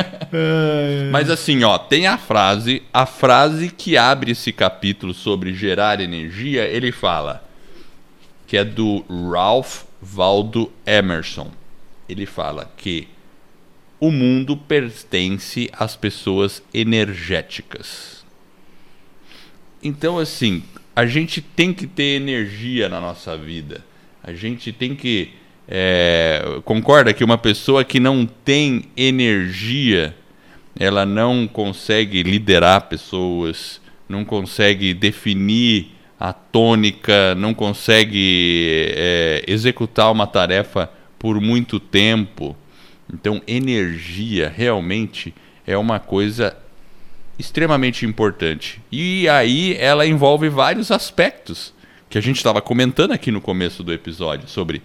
Mas 1.13 1.29
assim, 1.29 1.63
ó, 1.63 1.77
tem 1.77 2.07
a 2.07 2.17
frase, 2.17 2.83
a 2.93 3.05
frase 3.05 3.71
que 3.71 3.97
abre 3.97 4.33
esse 4.33 4.53
capítulo 4.53 5.13
sobre 5.13 5.53
gerar 5.53 6.01
energia, 6.01 6.65
ele 6.65 6.91
fala 6.91 7.45
que 8.47 8.57
é 8.57 8.65
do 8.65 9.05
Ralph 9.31 9.83
Waldo 10.03 10.73
Emerson 10.87 11.51
ele 12.13 12.27
fala 12.27 12.71
que 12.77 13.09
o 13.99 14.11
mundo 14.11 14.57
pertence 14.57 15.71
às 15.73 15.95
pessoas 15.95 16.63
energéticas. 16.73 18.25
Então, 19.83 20.19
assim, 20.19 20.63
a 20.95 21.07
gente 21.07 21.41
tem 21.41 21.73
que 21.73 21.87
ter 21.87 22.17
energia 22.17 22.89
na 22.89 23.01
nossa 23.01 23.37
vida. 23.37 23.85
A 24.23 24.33
gente 24.33 24.73
tem 24.73 24.95
que. 24.95 25.31
É, 25.69 26.61
concorda 26.65 27.13
que 27.13 27.23
uma 27.23 27.39
pessoa 27.39 27.85
que 27.85 28.01
não 28.01 28.27
tem 28.27 28.85
energia, 28.97 30.17
ela 30.79 31.07
não 31.07 31.47
consegue 31.47 32.23
liderar 32.23 32.89
pessoas, 32.89 33.81
não 34.09 34.25
consegue 34.25 34.93
definir 34.93 35.93
a 36.19 36.33
tônica, 36.33 37.35
não 37.37 37.55
consegue 37.55 38.93
é, 38.97 39.45
executar 39.47 40.11
uma 40.11 40.27
tarefa 40.27 40.91
por 41.19 41.41
muito 41.41 41.79
tempo. 41.79 42.57
Então, 43.13 43.41
energia 43.47 44.53
realmente 44.55 45.33
é 45.67 45.77
uma 45.77 45.99
coisa 45.99 46.57
extremamente 47.39 48.05
importante. 48.05 48.81
E 48.93 49.29
aí 49.29 49.77
ela 49.79 50.07
envolve 50.07 50.49
vários 50.49 50.91
aspectos 50.91 51.73
que 52.11 52.19
a 52.19 52.21
gente 52.21 52.39
estava 52.39 52.61
comentando 52.61 53.13
aqui 53.13 53.31
no 53.31 53.41
começo 53.41 53.85
do 53.85 53.93
episódio 53.93 54.49
sobre 54.49 54.83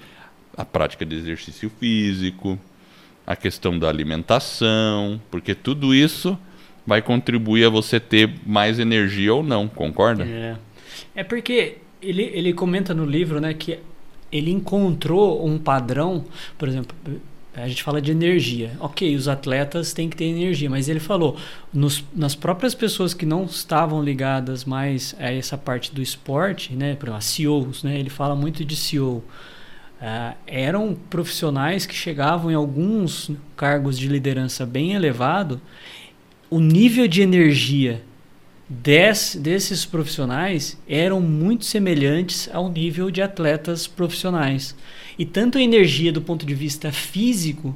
a 0.55 0.63
prática 0.63 1.03
de 1.03 1.15
exercício 1.15 1.71
físico, 1.79 2.57
a 3.25 3.35
questão 3.35 3.77
da 3.77 3.89
alimentação, 3.89 5.19
porque 5.31 5.55
tudo 5.55 5.93
isso 5.93 6.37
vai 6.85 7.01
contribuir 7.01 7.65
a 7.65 7.69
você 7.69 7.99
ter 7.99 8.31
mais 8.45 8.77
energia 8.77 9.33
ou 9.33 9.41
não, 9.41 9.67
concorda? 9.67 10.23
É, 10.23 10.55
é 11.15 11.23
porque 11.23 11.77
ele, 11.99 12.23
ele 12.31 12.53
comenta 12.53 12.93
no 12.93 13.03
livro 13.03 13.41
né, 13.41 13.55
que 13.55 13.79
ele 14.31 14.51
encontrou 14.51 15.43
um 15.43 15.57
padrão, 15.57 16.25
por 16.59 16.67
exemplo, 16.67 16.95
a 17.55 17.67
gente 17.67 17.81
fala 17.81 18.01
de 18.01 18.11
energia. 18.11 18.71
Ok, 18.79 19.15
os 19.15 19.27
atletas 19.27 19.93
têm 19.93 20.09
que 20.09 20.17
ter 20.17 20.25
energia, 20.25 20.69
mas 20.69 20.89
ele 20.89 20.99
falou 20.99 21.37
nos, 21.73 22.03
nas 22.13 22.35
próprias 22.35 22.75
pessoas 22.75 23.13
que 23.13 23.25
não 23.25 23.45
estavam 23.45 24.03
ligadas 24.03 24.65
mais 24.65 25.15
a 25.19 25.31
essa 25.31 25.57
parte 25.57 25.93
do 25.93 26.01
esporte, 26.01 26.73
né, 26.73 26.95
por 26.95 27.07
exemplo, 27.07 27.21
CEOs, 27.21 27.83
né, 27.83 27.99
ele 27.99 28.09
fala 28.09 28.35
muito 28.35 28.63
de 28.65 28.75
CEO. 28.75 29.17
Uh, 29.17 29.23
ah, 30.01 30.35
eram 30.45 30.93
profissionais 31.09 31.85
que 31.85 31.95
chegavam 31.95 32.51
em 32.51 32.53
alguns 32.53 33.31
cargos 33.55 33.97
de 33.97 34.09
liderança 34.09 34.65
bem 34.65 34.93
elevado, 34.93 35.61
o 36.49 36.59
nível 36.59 37.07
de 37.07 37.21
energia 37.21 38.03
des, 38.67 39.35
desses 39.39 39.85
profissionais 39.85 40.77
eram 40.87 41.21
muito 41.21 41.65
semelhantes 41.65 42.49
ao 42.51 42.69
nível 42.69 43.11
de 43.11 43.21
atletas 43.21 43.87
profissionais. 43.87 44.75
E 45.17 45.25
tanto 45.25 45.57
a 45.57 45.61
energia 45.61 46.11
do 46.11 46.21
ponto 46.21 46.45
de 46.45 46.55
vista 46.55 46.91
físico, 46.91 47.75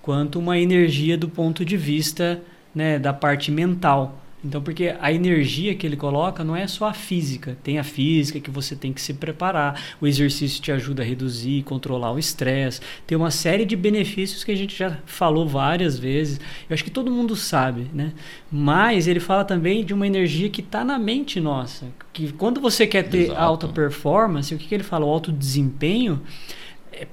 quanto 0.00 0.38
uma 0.38 0.58
energia 0.58 1.18
do 1.18 1.28
ponto 1.28 1.64
de 1.64 1.76
vista 1.76 2.40
né, 2.74 2.98
da 2.98 3.12
parte 3.12 3.50
mental. 3.50 4.24
Então, 4.44 4.62
porque 4.62 4.94
a 5.00 5.12
energia 5.12 5.74
que 5.74 5.86
ele 5.86 5.96
coloca 5.96 6.44
não 6.44 6.54
é 6.54 6.66
só 6.66 6.86
a 6.86 6.94
física. 6.94 7.58
Tem 7.62 7.78
a 7.78 7.84
física 7.84 8.38
que 8.38 8.50
você 8.50 8.76
tem 8.76 8.92
que 8.92 9.00
se 9.00 9.14
preparar. 9.14 9.82
O 10.00 10.06
exercício 10.06 10.62
te 10.62 10.70
ajuda 10.70 11.02
a 11.02 11.04
reduzir, 11.04 11.64
controlar 11.64 12.12
o 12.12 12.18
estresse. 12.18 12.80
Tem 13.06 13.18
uma 13.18 13.30
série 13.30 13.64
de 13.64 13.74
benefícios 13.74 14.44
que 14.44 14.52
a 14.52 14.56
gente 14.56 14.76
já 14.76 14.98
falou 15.06 15.46
várias 15.46 15.98
vezes. 15.98 16.40
Eu 16.68 16.74
acho 16.74 16.84
que 16.84 16.90
todo 16.90 17.10
mundo 17.10 17.34
sabe, 17.34 17.86
né? 17.92 18.12
Mas 18.50 19.08
ele 19.08 19.20
fala 19.20 19.44
também 19.44 19.84
de 19.84 19.92
uma 19.92 20.06
energia 20.06 20.48
que 20.48 20.60
está 20.60 20.84
na 20.84 20.98
mente 20.98 21.40
nossa. 21.40 21.86
Que 22.12 22.32
quando 22.32 22.60
você 22.60 22.86
quer 22.86 23.08
ter 23.08 23.24
Exato. 23.24 23.40
alta 23.40 23.68
performance, 23.68 24.54
o 24.54 24.58
que, 24.58 24.68
que 24.68 24.74
ele 24.74 24.84
fala? 24.84 25.04
O 25.04 25.10
alto 25.10 25.32
desempenho 25.32 26.22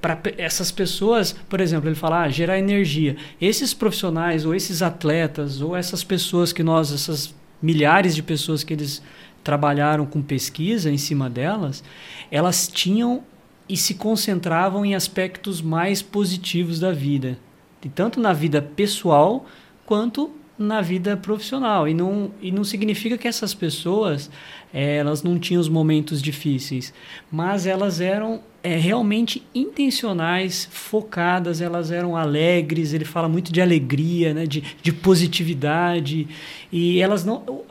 para 0.01 0.19
essas 0.37 0.71
pessoas, 0.71 1.33
por 1.47 1.59
exemplo, 1.59 1.87
ele 1.89 1.95
fala 1.95 2.23
ah, 2.23 2.29
gerar 2.29 2.57
energia. 2.57 3.15
Esses 3.39 3.73
profissionais 3.73 4.45
ou 4.45 4.55
esses 4.55 4.81
atletas 4.81 5.61
ou 5.61 5.75
essas 5.75 6.03
pessoas 6.03 6.51
que 6.53 6.63
nós, 6.63 6.91
essas 6.91 7.33
milhares 7.61 8.15
de 8.15 8.23
pessoas 8.23 8.63
que 8.63 8.73
eles 8.73 9.01
trabalharam 9.43 10.05
com 10.05 10.21
pesquisa 10.21 10.89
em 10.89 10.97
cima 10.97 11.29
delas, 11.29 11.83
elas 12.31 12.67
tinham 12.67 13.23
e 13.67 13.77
se 13.77 13.95
concentravam 13.95 14.85
em 14.85 14.95
aspectos 14.95 15.61
mais 15.61 16.01
positivos 16.01 16.79
da 16.79 16.91
vida, 16.91 17.37
e 17.83 17.89
tanto 17.89 18.19
na 18.19 18.33
vida 18.33 18.61
pessoal 18.61 19.45
quanto 19.85 20.31
na 20.57 20.81
vida 20.81 21.17
profissional. 21.17 21.87
E 21.87 21.93
não, 21.93 22.31
e 22.41 22.51
não 22.51 22.63
significa 22.63 23.17
que 23.17 23.27
essas 23.27 23.53
pessoas 23.53 24.29
é, 24.73 24.97
elas 24.97 25.21
não 25.21 25.37
tinham 25.37 25.61
os 25.61 25.69
momentos 25.69 26.21
difíceis, 26.21 26.93
mas 27.31 27.67
elas 27.67 28.01
eram 28.01 28.41
é, 28.65 28.77
realmente 28.77 29.43
intencionais, 29.53 30.67
focadas, 30.71 31.61
elas 31.61 31.91
eram 31.91 32.17
alegres. 32.17 32.93
Ele 32.93 33.05
fala 33.05 33.29
muito 33.29 33.53
de 33.53 33.61
alegria, 33.61 34.33
né, 34.33 34.47
de, 34.47 34.63
de 34.81 34.91
positividade, 34.91 36.27
e 36.71 36.99
elas 36.99 37.23
não 37.23 37.61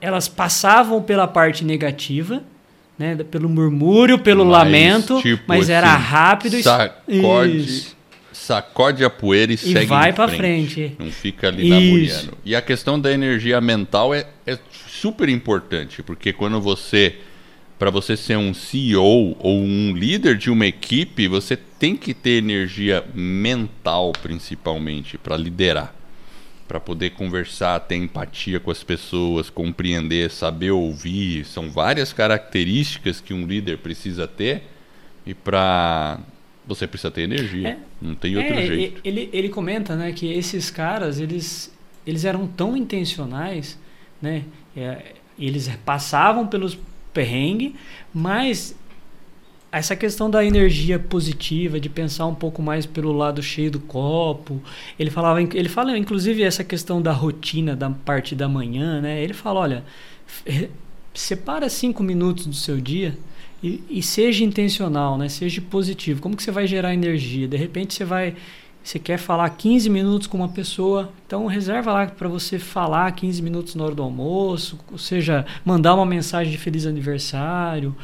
elas 0.00 0.28
passavam 0.28 1.02
pela 1.02 1.26
parte 1.26 1.64
negativa, 1.64 2.40
né, 2.96 3.16
pelo 3.16 3.48
murmúrio, 3.48 4.16
pelo 4.16 4.44
Mas, 4.44 4.52
lamento, 4.52 5.20
tipo 5.20 5.42
mas 5.48 5.68
era 5.68 5.92
assim, 5.92 6.04
rápido 6.04 6.56
e 6.56 6.62
Sacode, 6.62 7.56
Isso. 7.56 7.96
sacode 8.32 9.04
a 9.04 9.10
poeira 9.10 9.52
e, 9.52 9.56
segue 9.56 9.86
vai 9.86 10.12
pra 10.12 10.28
frente. 10.28 10.74
frente. 10.74 10.96
Não 11.00 11.10
fica 11.10 11.48
ali 11.48 11.66
Isso. 12.04 12.16
namorando. 12.16 12.38
E 12.44 12.54
a 12.54 12.62
questão 12.62 13.00
da 13.00 13.10
energia 13.10 13.60
mental 13.60 14.14
é, 14.14 14.26
é 14.46 14.56
super 14.86 15.28
importante, 15.28 16.00
porque 16.00 16.32
quando 16.32 16.60
você 16.60 17.16
para 17.78 17.90
você 17.90 18.16
ser 18.16 18.36
um 18.36 18.54
CEO 18.54 19.36
ou 19.38 19.58
um 19.58 19.92
líder 19.94 20.36
de 20.36 20.50
uma 20.50 20.66
equipe, 20.66 21.26
você 21.28 21.56
tem 21.56 21.96
que 21.96 22.14
ter 22.14 22.38
energia 22.38 23.04
mental 23.14 24.12
principalmente 24.22 25.18
para 25.18 25.36
liderar, 25.36 25.94
para 26.68 26.78
poder 26.80 27.10
conversar, 27.10 27.78
ter 27.80 27.96
empatia 27.96 28.60
com 28.60 28.70
as 28.70 28.82
pessoas, 28.82 29.50
compreender, 29.50 30.30
saber 30.30 30.70
ouvir, 30.70 31.44
são 31.44 31.70
várias 31.70 32.12
características 32.12 33.20
que 33.20 33.34
um 33.34 33.46
líder 33.46 33.78
precisa 33.78 34.26
ter 34.26 34.62
e 35.26 35.34
para 35.34 36.20
você 36.66 36.86
precisa 36.86 37.10
ter 37.10 37.22
energia, 37.22 37.68
É. 37.70 37.78
não 38.00 38.14
tem 38.14 38.36
outro 38.36 38.54
É, 38.54 38.66
jeito. 38.66 39.00
Ele, 39.04 39.28
ele 39.32 39.48
comenta 39.50 39.94
né, 39.96 40.12
que 40.12 40.32
esses 40.32 40.70
caras, 40.70 41.20
eles, 41.20 41.70
eles 42.06 42.24
eram 42.24 42.46
tão 42.46 42.74
intencionais, 42.74 43.78
né? 44.22 44.44
é, 44.74 45.12
eles 45.38 45.68
passavam 45.84 46.46
pelos 46.46 46.78
perrengues, 47.14 47.72
mas 48.12 48.76
essa 49.72 49.96
questão 49.96 50.30
da 50.30 50.44
energia 50.44 51.00
positiva, 51.00 51.80
de 51.80 51.88
pensar 51.88 52.26
um 52.26 52.34
pouco 52.34 52.62
mais 52.62 52.86
pelo 52.86 53.12
lado 53.12 53.42
cheio 53.42 53.72
do 53.72 53.80
copo. 53.80 54.62
Ele 54.96 55.10
falava, 55.10 55.40
ele 55.42 55.68
fala 55.68 55.98
inclusive 55.98 56.42
essa 56.44 56.62
questão 56.62 57.02
da 57.02 57.10
rotina 57.10 57.74
da 57.74 57.90
parte 57.90 58.36
da 58.36 58.48
manhã, 58.48 59.00
né? 59.00 59.20
Ele 59.20 59.32
fala, 59.32 59.60
olha, 59.60 59.84
separa 61.12 61.68
cinco 61.68 62.04
minutos 62.04 62.46
do 62.46 62.54
seu 62.54 62.80
dia 62.80 63.18
e, 63.60 63.82
e 63.90 64.02
seja 64.02 64.44
intencional, 64.44 65.18
né? 65.18 65.28
Seja 65.28 65.60
positivo. 65.60 66.22
Como 66.22 66.36
que 66.36 66.42
você 66.44 66.52
vai 66.52 66.68
gerar 66.68 66.94
energia? 66.94 67.48
De 67.48 67.56
repente 67.56 67.94
você 67.94 68.04
vai 68.04 68.36
você 68.84 68.98
quer 68.98 69.16
falar 69.16 69.48
15 69.48 69.88
minutos 69.88 70.26
com 70.26 70.36
uma 70.36 70.48
pessoa, 70.50 71.10
então 71.26 71.46
reserva 71.46 71.90
lá 71.90 72.06
para 72.06 72.28
você 72.28 72.58
falar 72.58 73.10
15 73.12 73.40
minutos 73.40 73.74
na 73.74 73.84
hora 73.84 73.94
do 73.94 74.02
almoço, 74.02 74.78
ou 74.92 74.98
seja, 74.98 75.46
mandar 75.64 75.94
uma 75.94 76.04
mensagem 76.04 76.52
de 76.52 76.58
feliz 76.58 76.84
aniversário. 76.84 77.96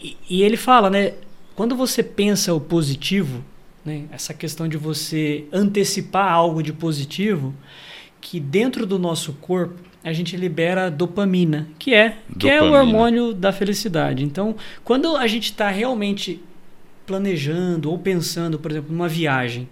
E, 0.00 0.16
e 0.30 0.42
ele 0.42 0.56
fala, 0.56 0.88
né, 0.88 1.12
quando 1.54 1.76
você 1.76 2.02
pensa 2.02 2.54
o 2.54 2.60
positivo, 2.60 3.44
né, 3.84 4.04
essa 4.10 4.32
questão 4.32 4.66
de 4.66 4.78
você 4.78 5.44
antecipar 5.52 6.32
algo 6.32 6.62
de 6.62 6.72
positivo, 6.72 7.54
que 8.18 8.40
dentro 8.40 8.86
do 8.86 8.98
nosso 8.98 9.34
corpo 9.34 9.78
a 10.02 10.12
gente 10.14 10.38
libera 10.38 10.90
dopamina, 10.90 11.68
que 11.78 11.92
é, 11.92 12.16
que 12.38 12.48
é 12.48 12.62
o 12.62 12.66
Dopamina. 12.66 12.80
hormônio 12.80 13.34
da 13.34 13.52
felicidade. 13.52 14.24
Então, 14.24 14.56
quando 14.82 15.18
a 15.18 15.26
gente 15.26 15.44
está 15.50 15.68
realmente 15.68 16.42
planejando 17.04 17.90
ou 17.90 17.98
pensando, 17.98 18.58
por 18.58 18.70
exemplo, 18.70 18.90
numa 18.90 19.08
viagem, 19.08 19.68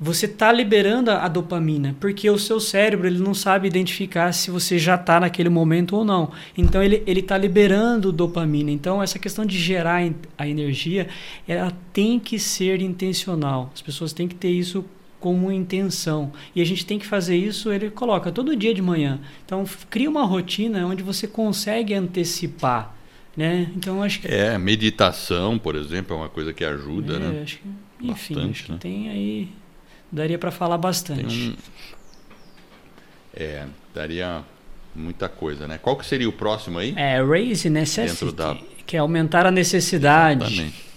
você 0.00 0.26
está 0.26 0.52
liberando 0.52 1.10
a 1.10 1.26
dopamina, 1.26 1.96
porque 1.98 2.30
o 2.30 2.38
seu 2.38 2.60
cérebro 2.60 3.06
ele 3.06 3.18
não 3.18 3.34
sabe 3.34 3.66
identificar 3.66 4.32
se 4.32 4.50
você 4.50 4.78
já 4.78 4.94
está 4.94 5.18
naquele 5.18 5.48
momento 5.48 5.96
ou 5.96 6.04
não. 6.04 6.30
Então 6.56 6.82
ele 6.82 7.02
ele 7.06 7.20
está 7.20 7.36
liberando 7.36 8.12
dopamina. 8.12 8.70
Então 8.70 9.02
essa 9.02 9.18
questão 9.18 9.44
de 9.44 9.58
gerar 9.58 10.02
a 10.36 10.46
energia, 10.46 11.08
ela 11.46 11.72
tem 11.92 12.20
que 12.20 12.38
ser 12.38 12.80
intencional. 12.80 13.70
As 13.74 13.82
pessoas 13.82 14.12
têm 14.12 14.28
que 14.28 14.36
ter 14.36 14.50
isso 14.50 14.84
como 15.18 15.50
intenção. 15.50 16.32
E 16.54 16.62
a 16.62 16.64
gente 16.64 16.86
tem 16.86 16.96
que 16.96 17.06
fazer 17.06 17.36
isso, 17.36 17.72
ele 17.72 17.90
coloca 17.90 18.30
todo 18.30 18.54
dia 18.54 18.72
de 18.72 18.80
manhã. 18.80 19.18
Então 19.44 19.64
cria 19.90 20.08
uma 20.08 20.24
rotina 20.24 20.86
onde 20.86 21.02
você 21.02 21.26
consegue 21.26 21.92
antecipar, 21.92 22.94
né? 23.36 23.70
Então 23.76 24.00
acho 24.02 24.20
que 24.20 24.28
É, 24.28 24.56
meditação, 24.58 25.58
por 25.58 25.74
exemplo, 25.74 26.14
é 26.16 26.20
uma 26.20 26.28
coisa 26.28 26.52
que 26.52 26.64
ajuda, 26.64 27.16
é, 27.16 27.18
né? 27.18 27.42
acho 27.42 27.58
que, 27.58 27.68
enfim, 28.06 28.34
Bastante, 28.34 28.50
acho 28.50 28.64
que 28.64 28.72
né? 28.72 28.78
tem 28.80 29.08
aí 29.08 29.48
daria 30.10 30.38
para 30.38 30.50
falar 30.50 30.78
bastante. 30.78 31.50
Um... 31.50 31.56
É, 33.34 33.66
daria 33.94 34.42
muita 34.94 35.28
coisa, 35.28 35.68
né? 35.68 35.78
Qual 35.78 35.96
que 35.96 36.04
seria 36.04 36.28
o 36.28 36.32
próximo 36.32 36.78
aí? 36.78 36.94
É, 36.96 37.22
raise 37.22 37.70
necessity, 37.70 38.32
da- 38.32 38.56
que 38.86 38.96
é 38.96 39.00
aumentar 39.00 39.46
a 39.46 39.50
necessidade. 39.50 40.44
Exatamente. 40.44 40.88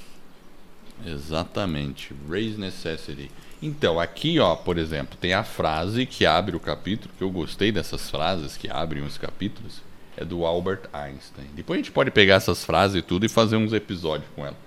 Exatamente. 1.05 2.13
Raise 2.29 2.59
necessity. 2.59 3.29
Então, 3.61 3.99
aqui, 3.99 4.39
ó, 4.39 4.55
por 4.55 4.77
exemplo, 4.77 5.17
tem 5.19 5.33
a 5.33 5.43
frase 5.43 6.05
que 6.05 6.25
abre 6.25 6.55
o 6.55 6.59
capítulo, 6.59 7.13
que 7.17 7.23
eu 7.23 7.29
gostei 7.29 7.71
dessas 7.71 8.09
frases 8.09 8.57
que 8.57 8.67
abrem 8.69 9.03
os 9.03 9.17
capítulos, 9.19 9.81
é 10.17 10.25
do 10.25 10.45
Albert 10.45 10.81
Einstein. 10.91 11.47
Depois 11.53 11.77
a 11.77 11.81
gente 11.83 11.91
pode 11.91 12.09
pegar 12.09 12.35
essas 12.35 12.65
frases 12.65 12.97
e 12.97 13.01
tudo 13.03 13.25
e 13.25 13.29
fazer 13.29 13.57
uns 13.57 13.71
episódios 13.71 14.27
com 14.35 14.45
ela. 14.45 14.57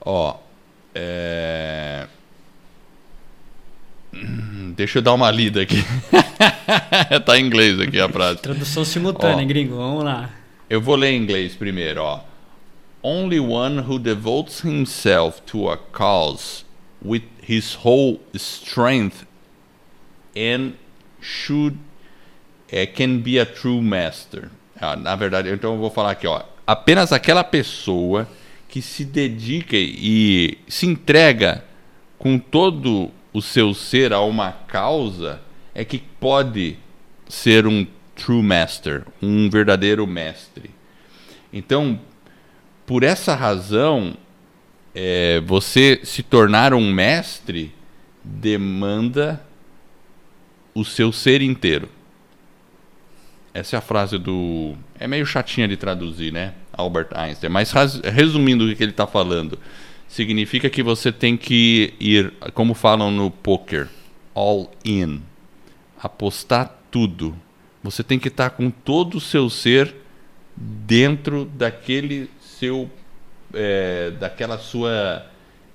Ó, 0.00 0.36
é... 0.94 2.06
Hum, 4.14 4.72
Deixa 4.76 4.98
eu 4.98 5.02
dar 5.02 5.14
uma 5.14 5.30
lida 5.30 5.62
aqui. 5.62 5.76
tá 7.24 7.38
em 7.38 7.46
inglês 7.46 7.78
aqui 7.80 8.00
a 8.00 8.08
frase. 8.08 8.40
Tradução 8.42 8.84
simultânea, 8.84 9.44
Ó. 9.44 9.46
gringo. 9.48 9.76
Vamos 9.76 10.04
lá. 10.04 10.30
Eu 10.68 10.80
vou 10.80 10.96
ler 10.96 11.10
em 11.12 11.22
inglês 11.22 11.54
primeiro, 11.54 12.02
ó. 12.02 12.20
Only 13.02 13.38
one 13.38 13.80
who 13.80 13.98
devotes 13.98 14.64
himself 14.64 15.42
to 15.42 15.68
a 15.68 15.76
cause 15.76 16.64
with 17.04 17.22
his 17.46 17.76
whole 17.84 18.18
strength 18.34 19.26
and 20.36 20.72
should 21.20 21.76
eh, 22.72 22.86
can 22.86 23.18
be 23.18 23.38
a 23.38 23.44
true 23.44 23.82
master. 23.82 24.50
Ah, 24.80 24.96
na 24.96 25.14
verdade, 25.14 25.50
então 25.50 25.74
eu 25.74 25.78
vou 25.78 25.90
falar 25.90 26.12
aqui, 26.12 26.26
ó. 26.26 26.42
Apenas 26.66 27.12
aquela 27.12 27.44
pessoa 27.44 28.26
que 28.68 28.80
se 28.80 29.04
dedica 29.04 29.76
e 29.76 30.56
se 30.66 30.86
entrega 30.86 31.62
com 32.18 32.38
todo 32.38 33.10
o 33.34 33.42
seu 33.42 33.74
ser 33.74 34.12
a 34.12 34.20
uma 34.20 34.52
causa 34.52 35.42
é 35.74 35.84
que 35.84 35.98
pode 35.98 36.78
ser 37.28 37.66
um 37.66 37.84
true 38.14 38.42
master, 38.42 39.04
um 39.20 39.50
verdadeiro 39.50 40.06
mestre. 40.06 40.70
Então, 41.52 42.00
por 42.86 43.02
essa 43.02 43.34
razão, 43.34 44.16
é, 44.94 45.40
você 45.44 46.00
se 46.04 46.22
tornar 46.22 46.72
um 46.72 46.92
mestre 46.92 47.74
demanda 48.22 49.44
o 50.72 50.84
seu 50.84 51.12
ser 51.12 51.42
inteiro. 51.42 51.88
Essa 53.52 53.76
é 53.76 53.78
a 53.78 53.82
frase 53.82 54.18
do. 54.18 54.76
É 54.98 55.06
meio 55.06 55.26
chatinha 55.26 55.66
de 55.66 55.76
traduzir, 55.76 56.32
né? 56.32 56.54
Albert 56.72 57.08
Einstein. 57.14 57.50
Mas 57.50 57.72
resumindo 58.02 58.64
o 58.64 58.74
que 58.74 58.82
ele 58.82 58.90
está 58.90 59.06
falando, 59.06 59.58
significa 60.14 60.70
que 60.70 60.80
você 60.80 61.10
tem 61.10 61.36
que 61.36 61.92
ir, 61.98 62.32
como 62.54 62.72
falam 62.72 63.10
no 63.10 63.32
poker, 63.32 63.88
all 64.32 64.70
in. 64.84 65.20
Apostar 66.00 66.78
tudo. 66.88 67.36
Você 67.82 68.04
tem 68.04 68.16
que 68.16 68.28
estar 68.28 68.50
com 68.50 68.70
todo 68.70 69.16
o 69.16 69.20
seu 69.20 69.50
ser 69.50 69.92
dentro 70.56 71.44
daquele 71.44 72.30
seu. 72.40 72.88
é, 73.52 74.12
daquela 74.12 74.56
sua 74.56 75.26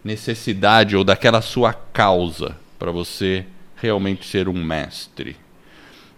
necessidade 0.05 0.95
ou 0.95 1.03
daquela 1.03 1.41
sua 1.41 1.73
causa 1.73 2.55
para 2.77 2.91
você 2.91 3.45
realmente 3.75 4.25
ser 4.25 4.47
um 4.47 4.63
mestre. 4.63 5.35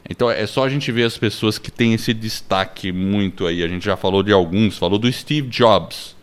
Então 0.07 0.29
é 0.29 0.45
só 0.45 0.63
a 0.63 0.69
gente 0.69 0.91
ver 0.91 1.05
as 1.05 1.17
pessoas 1.17 1.57
que 1.57 1.71
têm 1.71 1.95
esse 1.95 2.13
destaque 2.13 2.91
muito 2.91 3.47
aí. 3.47 3.63
A 3.63 3.67
gente 3.67 3.83
já 3.83 3.97
falou 3.97 4.21
de 4.21 4.31
alguns, 4.31 4.77
falou 4.77 4.99
do 4.99 5.11
Steve 5.11 5.47
Jobs. 5.47 6.20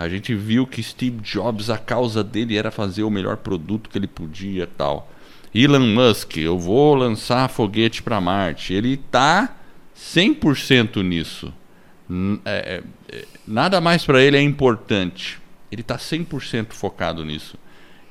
A 0.00 0.08
gente 0.08 0.34
viu 0.34 0.66
que 0.66 0.82
Steve 0.82 1.18
Jobs, 1.20 1.68
a 1.68 1.76
causa 1.76 2.24
dele 2.24 2.56
era 2.56 2.70
fazer 2.70 3.02
o 3.02 3.10
melhor 3.10 3.36
produto 3.36 3.90
que 3.90 3.98
ele 3.98 4.06
podia 4.06 4.66
tal. 4.66 5.12
Elon 5.54 5.80
Musk, 5.80 6.38
eu 6.38 6.58
vou 6.58 6.94
lançar 6.94 7.50
foguete 7.50 8.02
para 8.02 8.18
Marte. 8.18 8.72
Ele 8.72 8.94
está 8.94 9.54
100% 9.94 11.02
nisso. 11.02 11.52
É, 12.46 12.82
é, 13.10 13.14
é, 13.14 13.26
nada 13.46 13.78
mais 13.78 14.02
para 14.02 14.22
ele 14.22 14.38
é 14.38 14.40
importante. 14.40 15.38
Ele 15.70 15.82
está 15.82 15.98
100% 15.98 16.68
focado 16.70 17.22
nisso. 17.22 17.58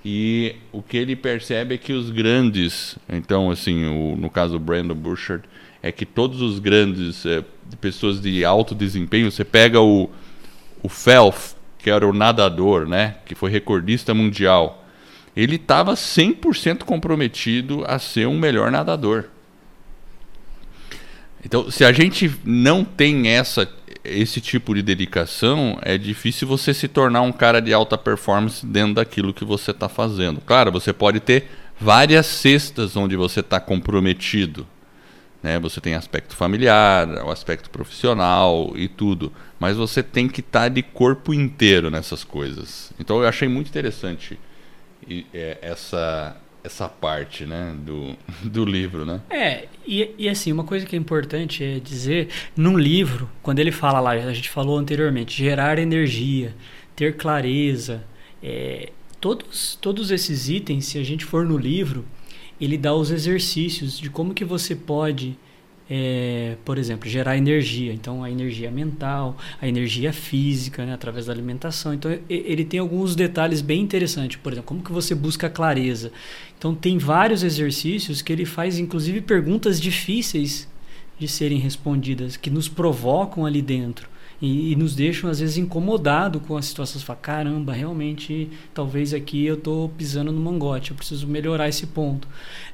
E 0.06 0.58
o 0.72 0.84
que 0.84 0.96
ele 0.96 1.16
percebe 1.16 1.74
é 1.74 1.78
que 1.80 1.92
os 1.92 2.12
grandes, 2.12 3.00
então 3.10 3.50
assim, 3.50 3.88
o, 3.88 4.16
no 4.16 4.30
caso 4.30 4.54
do 4.54 4.60
Brandon 4.60 4.94
Burchard, 4.94 5.44
é 5.82 5.92
que 5.92 6.06
todos 6.06 6.40
os 6.40 6.60
grandes 6.60 7.26
é, 7.26 7.44
pessoas 7.82 8.22
de 8.22 8.46
alto 8.46 8.76
desempenho, 8.76 9.32
você 9.32 9.44
pega 9.44 9.82
o, 9.82 10.08
o 10.84 10.88
Phelps, 10.88 11.58
que 11.80 11.90
era 11.90 12.08
o 12.08 12.14
nadador, 12.14 12.88
né, 12.88 13.16
que 13.26 13.34
foi 13.34 13.50
recordista 13.50 14.14
mundial, 14.14 14.86
ele 15.36 15.56
estava 15.56 15.94
100% 15.94 16.84
comprometido 16.84 17.84
a 17.88 17.98
ser 17.98 18.28
um 18.28 18.38
melhor 18.38 18.70
nadador. 18.70 19.26
Então, 21.44 21.72
se 21.72 21.86
a 21.86 21.92
gente 21.92 22.30
não 22.44 22.84
tem 22.84 23.30
essa 23.30 23.66
esse 24.04 24.40
tipo 24.40 24.74
de 24.74 24.82
dedicação, 24.82 25.78
é 25.82 25.98
difícil 25.98 26.48
você 26.48 26.74
se 26.74 26.88
tornar 26.88 27.22
um 27.22 27.32
cara 27.32 27.62
de 27.62 27.74
alta 27.74 27.98
performance 27.98 28.66
dentro 28.66 28.96
daquilo 28.96 29.34
que 29.34 29.44
você 29.44 29.72
está 29.72 29.90
fazendo. 29.90 30.42
Claro, 30.42 30.72
você 30.72 30.94
pode 30.94 31.20
ter 31.20 31.48
várias 31.80 32.26
cestas 32.26 32.96
onde 32.96 33.16
você 33.16 33.42
está 33.42 33.60
comprometido. 33.60 34.66
Né? 35.42 35.60
Você 35.60 35.80
tem 35.80 35.96
aspecto 35.96 36.36
familiar, 36.36 37.08
o 37.26 37.32
aspecto 37.32 37.70
profissional 37.70 38.74
e 38.76 38.88
tudo. 38.88 39.32
Mas 39.60 39.76
você 39.76 40.02
tem 40.02 40.28
que 40.28 40.40
estar 40.40 40.62
tá 40.62 40.70
de 40.70 40.82
corpo 40.82 41.34
inteiro 41.34 41.92
nessas 41.92 42.24
coisas. 42.24 42.92
Então 43.00 43.22
eu 43.22 43.28
achei 43.28 43.48
muito 43.48 43.68
interessante 43.68 44.40
é, 45.34 45.58
essa, 45.62 46.38
essa 46.64 46.88
parte 46.88 47.46
né, 47.46 47.76
do, 47.80 48.16
do 48.50 48.64
livro, 48.64 49.06
né? 49.06 49.22
É, 49.30 49.68
e, 49.86 50.12
e 50.18 50.30
assim, 50.30 50.52
uma 50.52 50.64
coisa 50.64 50.86
que 50.86 50.96
é 50.96 51.00
importante 51.00 51.64
é 51.64 51.80
dizer, 51.80 52.30
num 52.56 52.78
livro, 52.78 53.30
quando 53.42 53.60
ele 53.60 53.72
fala 53.72 54.00
lá, 54.00 54.12
a 54.12 54.34
gente 54.34 54.50
falou 54.50 54.78
anteriormente, 54.78 55.38
gerar 55.38 55.78
energia, 55.78 56.56
ter 56.96 57.18
clareza, 57.18 58.04
é, 58.42 58.92
todos, 59.20 59.78
todos 59.82 60.12
esses 60.12 60.50
itens, 60.50 60.86
se 60.86 60.98
a 60.98 61.04
gente 61.04 61.26
for 61.26 61.46
no 61.46 61.58
livro, 61.58 62.06
ele 62.60 62.78
dá 62.78 62.94
os 62.94 63.12
exercícios 63.12 63.98
de 63.98 64.10
como 64.10 64.34
que 64.34 64.44
você 64.44 64.76
pode 64.76 65.38
é, 65.90 66.56
por 66.64 66.78
exemplo, 66.78 67.10
gerar 67.10 67.36
energia. 67.36 67.92
Então, 67.92 68.24
a 68.24 68.30
energia 68.30 68.70
mental, 68.70 69.36
a 69.60 69.68
energia 69.68 70.14
física, 70.14 70.86
né, 70.86 70.94
através 70.94 71.26
da 71.26 71.34
alimentação. 71.34 71.94
Então, 71.94 72.18
ele 72.30 72.64
tem 72.64 72.80
alguns 72.80 73.16
detalhes 73.16 73.62
bem 73.62 73.82
interessantes. 73.82 74.38
Por 74.38 74.54
exemplo, 74.54 74.68
como 74.68 74.84
que 74.84 74.92
você 74.92 75.16
busca 75.16 75.50
clareza. 75.50 76.12
Então, 76.58 76.76
tem 76.76 76.98
vários 76.98 77.42
exercícios 77.42 78.22
que 78.22 78.32
ele 78.32 78.46
faz, 78.46 78.78
inclusive, 78.78 79.22
perguntas 79.22 79.82
difíceis 79.82 80.68
de 81.18 81.28
serem 81.28 81.58
respondidas, 81.60 82.38
que 82.38 82.50
nos 82.50 82.70
provocam 82.70 83.46
ali 83.46 83.62
dentro 83.62 84.08
e, 84.42 84.72
e 84.72 84.76
nos 84.76 84.96
deixam 84.96 85.30
às 85.30 85.40
vezes 85.40 85.58
incomodados 85.58 86.42
com 86.48 86.56
as 86.56 86.66
situações. 86.66 87.04
Fala, 87.04 87.20
caramba, 87.22 87.74
realmente, 87.74 88.50
talvez 88.74 89.14
aqui 89.14 89.46
eu 89.46 89.56
estou 89.56 89.90
pisando 89.90 90.32
no 90.32 90.40
mangote, 90.40 90.92
eu 90.92 90.98
preciso 90.98 91.28
melhorar 91.28 91.68
esse 91.68 91.88
ponto. 91.88 92.28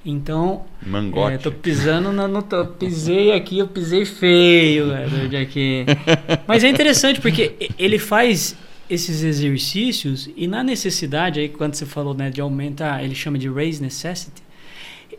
Então, 0.05 0.65
mangote. 0.85 1.35
É, 1.35 1.37
tô 1.37 1.51
pisando 1.51 2.11
no, 2.11 2.27
no 2.27 2.43
tô, 2.43 2.65
pisei 2.65 3.31
aqui, 3.31 3.59
eu 3.59 3.67
pisei 3.67 4.05
feio, 4.05 4.89
velho, 4.89 5.41
aqui. 5.41 5.85
Mas 6.47 6.63
é 6.63 6.69
interessante 6.69 7.19
porque 7.19 7.71
ele 7.77 7.97
faz 7.97 8.55
esses 8.89 9.23
exercícios 9.23 10.29
e 10.35 10.47
na 10.47 10.63
necessidade 10.63 11.39
aí 11.39 11.49
quando 11.49 11.73
você 11.73 11.87
falou 11.87 12.13
né, 12.13 12.29
de 12.29 12.39
aumentar, 12.39 13.03
ele 13.03 13.15
chama 13.15 13.37
de 13.37 13.49
raise 13.49 13.81
necessity. 13.81 14.43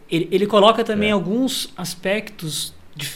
Ele, 0.09 0.29
ele 0.31 0.47
coloca 0.47 0.85
também 0.85 1.09
é. 1.09 1.13
alguns 1.13 1.73
aspectos 1.77 2.73
de, 2.95 3.11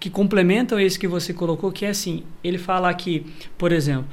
que 0.00 0.08
complementam 0.08 0.80
esse 0.80 0.98
que 0.98 1.06
você 1.06 1.34
colocou, 1.34 1.70
que 1.70 1.84
é 1.84 1.90
assim, 1.90 2.24
ele 2.42 2.56
fala 2.56 2.92
que, 2.94 3.26
por 3.58 3.70
exemplo, 3.70 4.06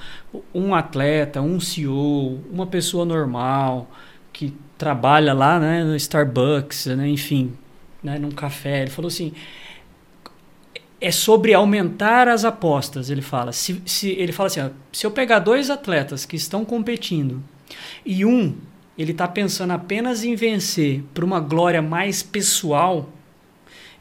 um 0.54 0.76
atleta, 0.76 1.42
um 1.42 1.62
CEO, 1.62 2.42
uma 2.52 2.68
pessoa 2.68 3.06
normal 3.06 3.90
que 4.34 4.54
trabalha 4.78 5.34
lá, 5.34 5.58
né, 5.58 5.86
no 5.86 5.96
Starbucks, 5.96 6.88
né, 6.88 7.08
enfim, 7.08 7.54
né, 8.04 8.20
num 8.20 8.30
café, 8.30 8.82
ele 8.82 8.92
falou 8.92 9.08
assim, 9.08 9.32
é 11.00 11.10
sobre 11.10 11.54
aumentar 11.54 12.28
as 12.28 12.44
apostas, 12.44 13.10
ele 13.10 13.22
fala. 13.22 13.54
Se, 13.54 13.82
se 13.86 14.10
ele 14.12 14.34
fala 14.34 14.48
assim, 14.48 14.62
ó, 14.62 14.70
se 14.92 15.06
eu 15.06 15.12
pegar 15.12 15.40
dois 15.40 15.70
atletas 15.70 16.26
que 16.26 16.36
estão 16.36 16.66
competindo 16.66 17.42
e 18.06 18.26
um 18.26 18.56
ele 18.98 19.12
está 19.12 19.28
pensando 19.28 19.72
apenas 19.72 20.24
em 20.24 20.36
vencer 20.36 21.04
para 21.14 21.24
uma 21.24 21.40
glória 21.40 21.82
mais 21.82 22.24
pessoal, 22.24 23.08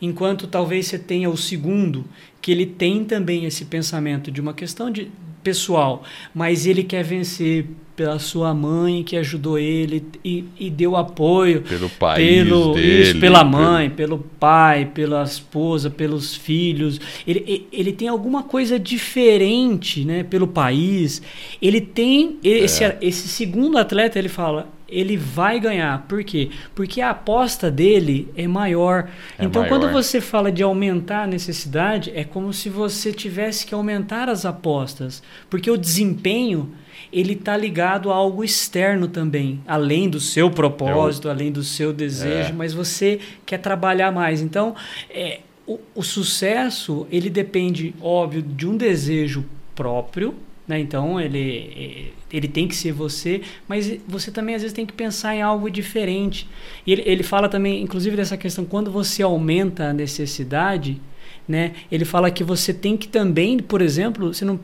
enquanto 0.00 0.46
talvez 0.46 0.86
você 0.86 0.98
tenha 0.98 1.30
o 1.30 1.36
segundo, 1.36 2.04
que 2.40 2.52
ele 2.52 2.66
tem 2.66 3.04
também 3.04 3.44
esse 3.44 3.64
pensamento 3.64 4.30
de 4.30 4.40
uma 4.40 4.54
questão 4.54 4.90
de 4.90 5.10
pessoal, 5.42 6.02
mas 6.34 6.66
ele 6.66 6.82
quer 6.82 7.04
vencer 7.04 7.66
pela 7.96 8.18
sua 8.18 8.52
mãe 8.52 9.02
que 9.02 9.16
ajudou 9.16 9.58
ele 9.58 10.04
e, 10.22 10.44
e 10.60 10.68
deu 10.68 10.96
apoio 10.96 11.62
pelo 11.62 11.88
pai 11.88 12.22
pelo 12.22 12.74
dele, 12.74 13.02
isso, 13.02 13.20
pela 13.20 13.42
mãe 13.42 13.88
pelo... 13.88 14.18
pelo 14.18 14.30
pai 14.38 14.84
pela 14.84 15.22
esposa 15.22 15.88
pelos 15.88 16.34
filhos 16.34 17.00
ele, 17.26 17.66
ele 17.72 17.92
tem 17.92 18.08
alguma 18.08 18.42
coisa 18.42 18.78
diferente 18.78 20.04
né 20.04 20.22
pelo 20.24 20.46
país 20.46 21.22
ele 21.60 21.80
tem 21.80 22.36
esse, 22.44 22.84
é. 22.84 22.98
esse 23.00 23.28
segundo 23.28 23.78
atleta 23.78 24.18
ele 24.18 24.28
fala 24.28 24.68
ele 24.88 25.16
vai 25.16 25.58
ganhar. 25.58 26.06
Por 26.06 26.22
quê? 26.22 26.50
Porque 26.74 27.00
a 27.00 27.10
aposta 27.10 27.70
dele 27.70 28.28
é 28.36 28.46
maior. 28.46 29.08
É 29.38 29.44
então, 29.44 29.62
maior. 29.62 29.68
quando 29.68 29.92
você 29.92 30.20
fala 30.20 30.50
de 30.52 30.62
aumentar 30.62 31.24
a 31.24 31.26
necessidade, 31.26 32.12
é 32.14 32.24
como 32.24 32.52
se 32.52 32.68
você 32.68 33.12
tivesse 33.12 33.66
que 33.66 33.74
aumentar 33.74 34.28
as 34.28 34.44
apostas. 34.44 35.22
Porque 35.50 35.70
o 35.70 35.76
desempenho 35.76 36.72
ele 37.12 37.34
está 37.34 37.56
ligado 37.56 38.10
a 38.10 38.14
algo 38.14 38.42
externo 38.42 39.08
também, 39.08 39.60
além 39.66 40.08
do 40.08 40.20
seu 40.20 40.50
propósito, 40.50 41.28
além 41.28 41.52
do 41.52 41.62
seu 41.62 41.92
desejo, 41.92 42.50
é. 42.50 42.52
mas 42.52 42.72
você 42.72 43.20
quer 43.44 43.58
trabalhar 43.58 44.10
mais. 44.10 44.40
Então, 44.40 44.74
é, 45.10 45.40
o, 45.66 45.78
o 45.94 46.02
sucesso 46.02 47.06
ele 47.10 47.28
depende, 47.28 47.94
óbvio, 48.00 48.42
de 48.42 48.66
um 48.66 48.76
desejo 48.76 49.44
próprio, 49.74 50.34
né? 50.66 50.80
Então 50.80 51.20
ele, 51.20 52.12
ele 52.32 52.48
tem 52.48 52.66
que 52.66 52.74
ser 52.74 52.92
você, 52.92 53.42
mas 53.68 53.98
você 54.06 54.30
também 54.30 54.54
às 54.54 54.62
vezes 54.62 54.74
tem 54.74 54.86
que 54.86 54.92
pensar 54.92 55.34
em 55.34 55.42
algo 55.42 55.70
diferente. 55.70 56.48
E 56.86 56.92
ele, 56.92 57.02
ele 57.06 57.22
fala 57.22 57.48
também, 57.48 57.82
inclusive, 57.82 58.16
dessa 58.16 58.36
questão, 58.36 58.64
quando 58.64 58.90
você 58.90 59.22
aumenta 59.22 59.90
a 59.90 59.92
necessidade, 59.92 61.00
né? 61.48 61.74
ele 61.90 62.04
fala 62.04 62.30
que 62.30 62.42
você 62.42 62.74
tem 62.74 62.96
que 62.96 63.06
também, 63.06 63.58
por 63.58 63.80
exemplo, 63.80 64.34
você 64.34 64.44
não 64.44 64.58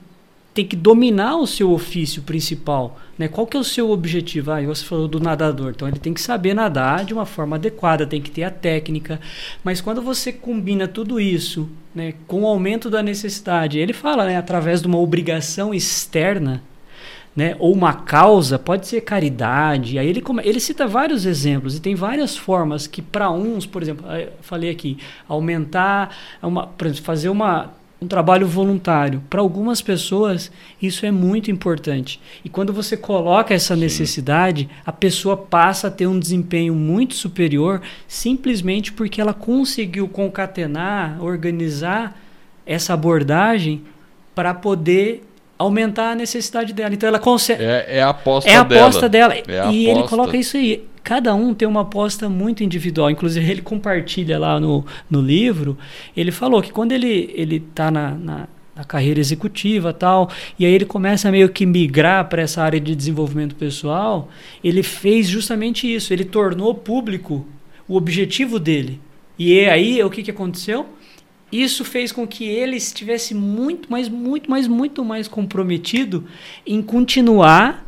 tem 0.54 0.66
que 0.66 0.76
dominar 0.76 1.36
o 1.36 1.46
seu 1.46 1.70
ofício 1.72 2.22
principal. 2.22 2.98
Né? 3.18 3.26
Qual 3.26 3.46
que 3.46 3.56
é 3.56 3.60
o 3.60 3.64
seu 3.64 3.90
objetivo? 3.90 4.52
Ah, 4.52 4.60
você 4.62 4.84
falou 4.84 5.08
do 5.08 5.18
nadador, 5.18 5.72
então 5.74 5.88
ele 5.88 5.98
tem 5.98 6.12
que 6.12 6.20
saber 6.20 6.54
nadar 6.54 7.04
de 7.04 7.14
uma 7.14 7.24
forma 7.24 7.56
adequada, 7.56 8.06
tem 8.06 8.20
que 8.20 8.30
ter 8.30 8.44
a 8.44 8.50
técnica. 8.50 9.20
Mas 9.64 9.80
quando 9.80 10.02
você 10.02 10.32
combina 10.32 10.86
tudo 10.86 11.18
isso 11.18 11.68
né, 11.94 12.14
com 12.26 12.42
o 12.42 12.46
aumento 12.46 12.90
da 12.90 13.02
necessidade, 13.02 13.78
ele 13.78 13.92
fala 13.92 14.26
né, 14.26 14.36
através 14.36 14.82
de 14.82 14.88
uma 14.88 14.98
obrigação 14.98 15.72
externa, 15.72 16.62
né, 17.34 17.56
ou 17.58 17.72
uma 17.72 17.94
causa, 17.94 18.58
pode 18.58 18.86
ser 18.86 19.00
caridade. 19.00 19.98
Aí 19.98 20.06
ele, 20.06 20.22
ele 20.44 20.60
cita 20.60 20.86
vários 20.86 21.24
exemplos 21.24 21.76
e 21.76 21.80
tem 21.80 21.94
várias 21.94 22.36
formas 22.36 22.86
que 22.86 23.00
para 23.00 23.30
uns, 23.30 23.64
por 23.64 23.82
exemplo, 23.82 24.06
eu 24.12 24.32
falei 24.42 24.68
aqui, 24.68 24.98
aumentar, 25.26 26.14
uma, 26.42 26.68
exemplo, 26.82 27.02
fazer 27.02 27.30
uma 27.30 27.70
um 28.02 28.08
trabalho 28.08 28.46
voluntário. 28.46 29.22
Para 29.30 29.40
algumas 29.40 29.80
pessoas, 29.80 30.50
isso 30.80 31.06
é 31.06 31.10
muito 31.10 31.50
importante. 31.50 32.20
E 32.44 32.48
quando 32.48 32.72
você 32.72 32.96
coloca 32.96 33.54
essa 33.54 33.76
necessidade, 33.76 34.68
a 34.84 34.92
pessoa 34.92 35.36
passa 35.36 35.86
a 35.86 35.90
ter 35.90 36.08
um 36.08 36.18
desempenho 36.18 36.74
muito 36.74 37.14
superior 37.14 37.80
simplesmente 38.08 38.92
porque 38.92 39.20
ela 39.20 39.32
conseguiu 39.32 40.08
concatenar, 40.08 41.22
organizar 41.22 42.20
essa 42.66 42.92
abordagem 42.92 43.82
para 44.34 44.52
poder 44.52 45.22
aumentar 45.56 46.10
a 46.10 46.14
necessidade 46.16 46.72
dela. 46.72 46.92
Então 46.92 47.08
ela 47.08 47.20
consegue. 47.20 47.62
É, 47.62 47.98
é 47.98 48.02
a 48.02 48.08
aposta 48.08 48.50
dela. 48.50 48.74
É 48.74 48.78
a 48.78 48.82
aposta 48.82 49.08
dela. 49.08 49.34
dela. 49.34 49.44
É 49.46 49.60
a 49.60 49.72
e 49.72 49.86
aposta. 49.86 50.00
ele 50.00 50.08
coloca 50.08 50.36
isso 50.36 50.56
aí 50.56 50.84
cada 51.02 51.34
um 51.34 51.52
tem 51.54 51.66
uma 51.66 51.82
aposta 51.82 52.28
muito 52.28 52.62
individual. 52.62 53.10
Inclusive, 53.10 53.50
ele 53.50 53.62
compartilha 53.62 54.38
lá 54.38 54.58
no, 54.60 54.84
no 55.10 55.20
livro, 55.20 55.76
ele 56.16 56.30
falou 56.30 56.62
que 56.62 56.72
quando 56.72 56.92
ele 56.92 57.32
ele 57.34 57.56
está 57.56 57.90
na, 57.90 58.10
na, 58.12 58.48
na, 58.74 58.84
carreira 58.84 59.20
executiva 59.20 59.92
tal, 59.92 60.30
e 60.58 60.64
aí 60.64 60.72
ele 60.72 60.84
começa 60.84 61.30
meio 61.30 61.48
que 61.48 61.66
migrar 61.66 62.28
para 62.28 62.42
essa 62.42 62.62
área 62.62 62.80
de 62.80 62.94
desenvolvimento 62.94 63.54
pessoal, 63.54 64.28
ele 64.62 64.82
fez 64.82 65.28
justamente 65.28 65.92
isso. 65.92 66.12
Ele 66.12 66.24
tornou 66.24 66.74
público 66.74 67.46
o 67.88 67.96
objetivo 67.96 68.58
dele. 68.58 69.00
E 69.38 69.64
aí, 69.66 70.02
o 70.02 70.10
que, 70.10 70.22
que 70.22 70.30
aconteceu? 70.30 70.86
Isso 71.50 71.84
fez 71.84 72.12
com 72.12 72.26
que 72.26 72.44
ele 72.44 72.76
estivesse 72.76 73.34
muito 73.34 73.90
mais, 73.90 74.08
muito 74.08 74.50
mais, 74.50 74.66
muito 74.66 75.04
mais 75.04 75.28
comprometido 75.28 76.24
em 76.66 76.80
continuar 76.80 77.86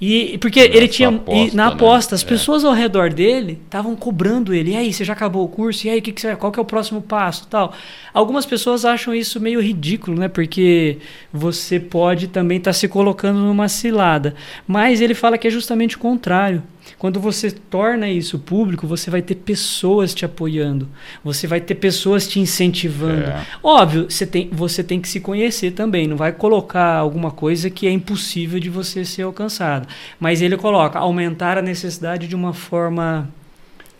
e 0.00 0.38
porque 0.38 0.60
Nessa 0.60 0.76
ele 0.76 0.88
tinha 0.88 1.08
aposta, 1.08 1.54
e, 1.54 1.56
na 1.56 1.66
aposta, 1.66 2.14
né? 2.14 2.16
as 2.16 2.24
é. 2.24 2.26
pessoas 2.26 2.64
ao 2.64 2.72
redor 2.72 3.12
dele 3.12 3.60
estavam 3.64 3.96
cobrando 3.96 4.54
ele. 4.54 4.70
E 4.70 4.76
aí, 4.76 4.92
você 4.92 5.04
já 5.04 5.12
acabou 5.12 5.44
o 5.44 5.48
curso? 5.48 5.86
E 5.86 5.90
aí, 5.90 6.00
que 6.00 6.12
que 6.12 6.20
você, 6.20 6.36
qual 6.36 6.52
que 6.52 6.58
é 6.58 6.62
o 6.62 6.64
próximo 6.64 7.02
passo, 7.02 7.48
tal? 7.48 7.72
Algumas 8.14 8.46
pessoas 8.46 8.84
acham 8.84 9.12
isso 9.12 9.40
meio 9.40 9.60
ridículo, 9.60 10.16
né? 10.16 10.28
Porque 10.28 10.98
você 11.32 11.80
pode 11.80 12.28
também 12.28 12.58
estar 12.58 12.70
tá 12.70 12.74
se 12.74 12.86
colocando 12.86 13.40
numa 13.40 13.68
cilada. 13.68 14.34
Mas 14.66 15.00
ele 15.00 15.14
fala 15.14 15.36
que 15.36 15.48
é 15.48 15.50
justamente 15.50 15.96
o 15.96 15.98
contrário. 15.98 16.62
Quando 16.96 17.20
você 17.20 17.50
torna 17.50 18.08
isso 18.08 18.38
público, 18.38 18.86
você 18.86 19.10
vai 19.10 19.22
ter 19.22 19.34
pessoas 19.34 20.14
te 20.14 20.24
apoiando, 20.24 20.88
você 21.22 21.46
vai 21.46 21.60
ter 21.60 21.74
pessoas 21.74 22.26
te 22.26 22.40
incentivando. 22.40 23.24
É. 23.24 23.46
Óbvio, 23.62 24.10
você 24.10 24.26
tem, 24.26 24.48
você 24.52 24.82
tem 24.82 25.00
que 25.00 25.08
se 25.08 25.20
conhecer 25.20 25.72
também, 25.72 26.06
não 26.06 26.16
vai 26.16 26.32
colocar 26.32 26.96
alguma 26.96 27.30
coisa 27.30 27.68
que 27.68 27.86
é 27.86 27.90
impossível 27.90 28.58
de 28.58 28.70
você 28.70 29.04
ser 29.04 29.22
alcançado. 29.22 29.88
Mas 30.18 30.40
ele 30.40 30.56
coloca 30.56 30.98
aumentar 30.98 31.58
a 31.58 31.62
necessidade 31.62 32.26
de 32.28 32.34
uma 32.34 32.52
forma 32.52 33.28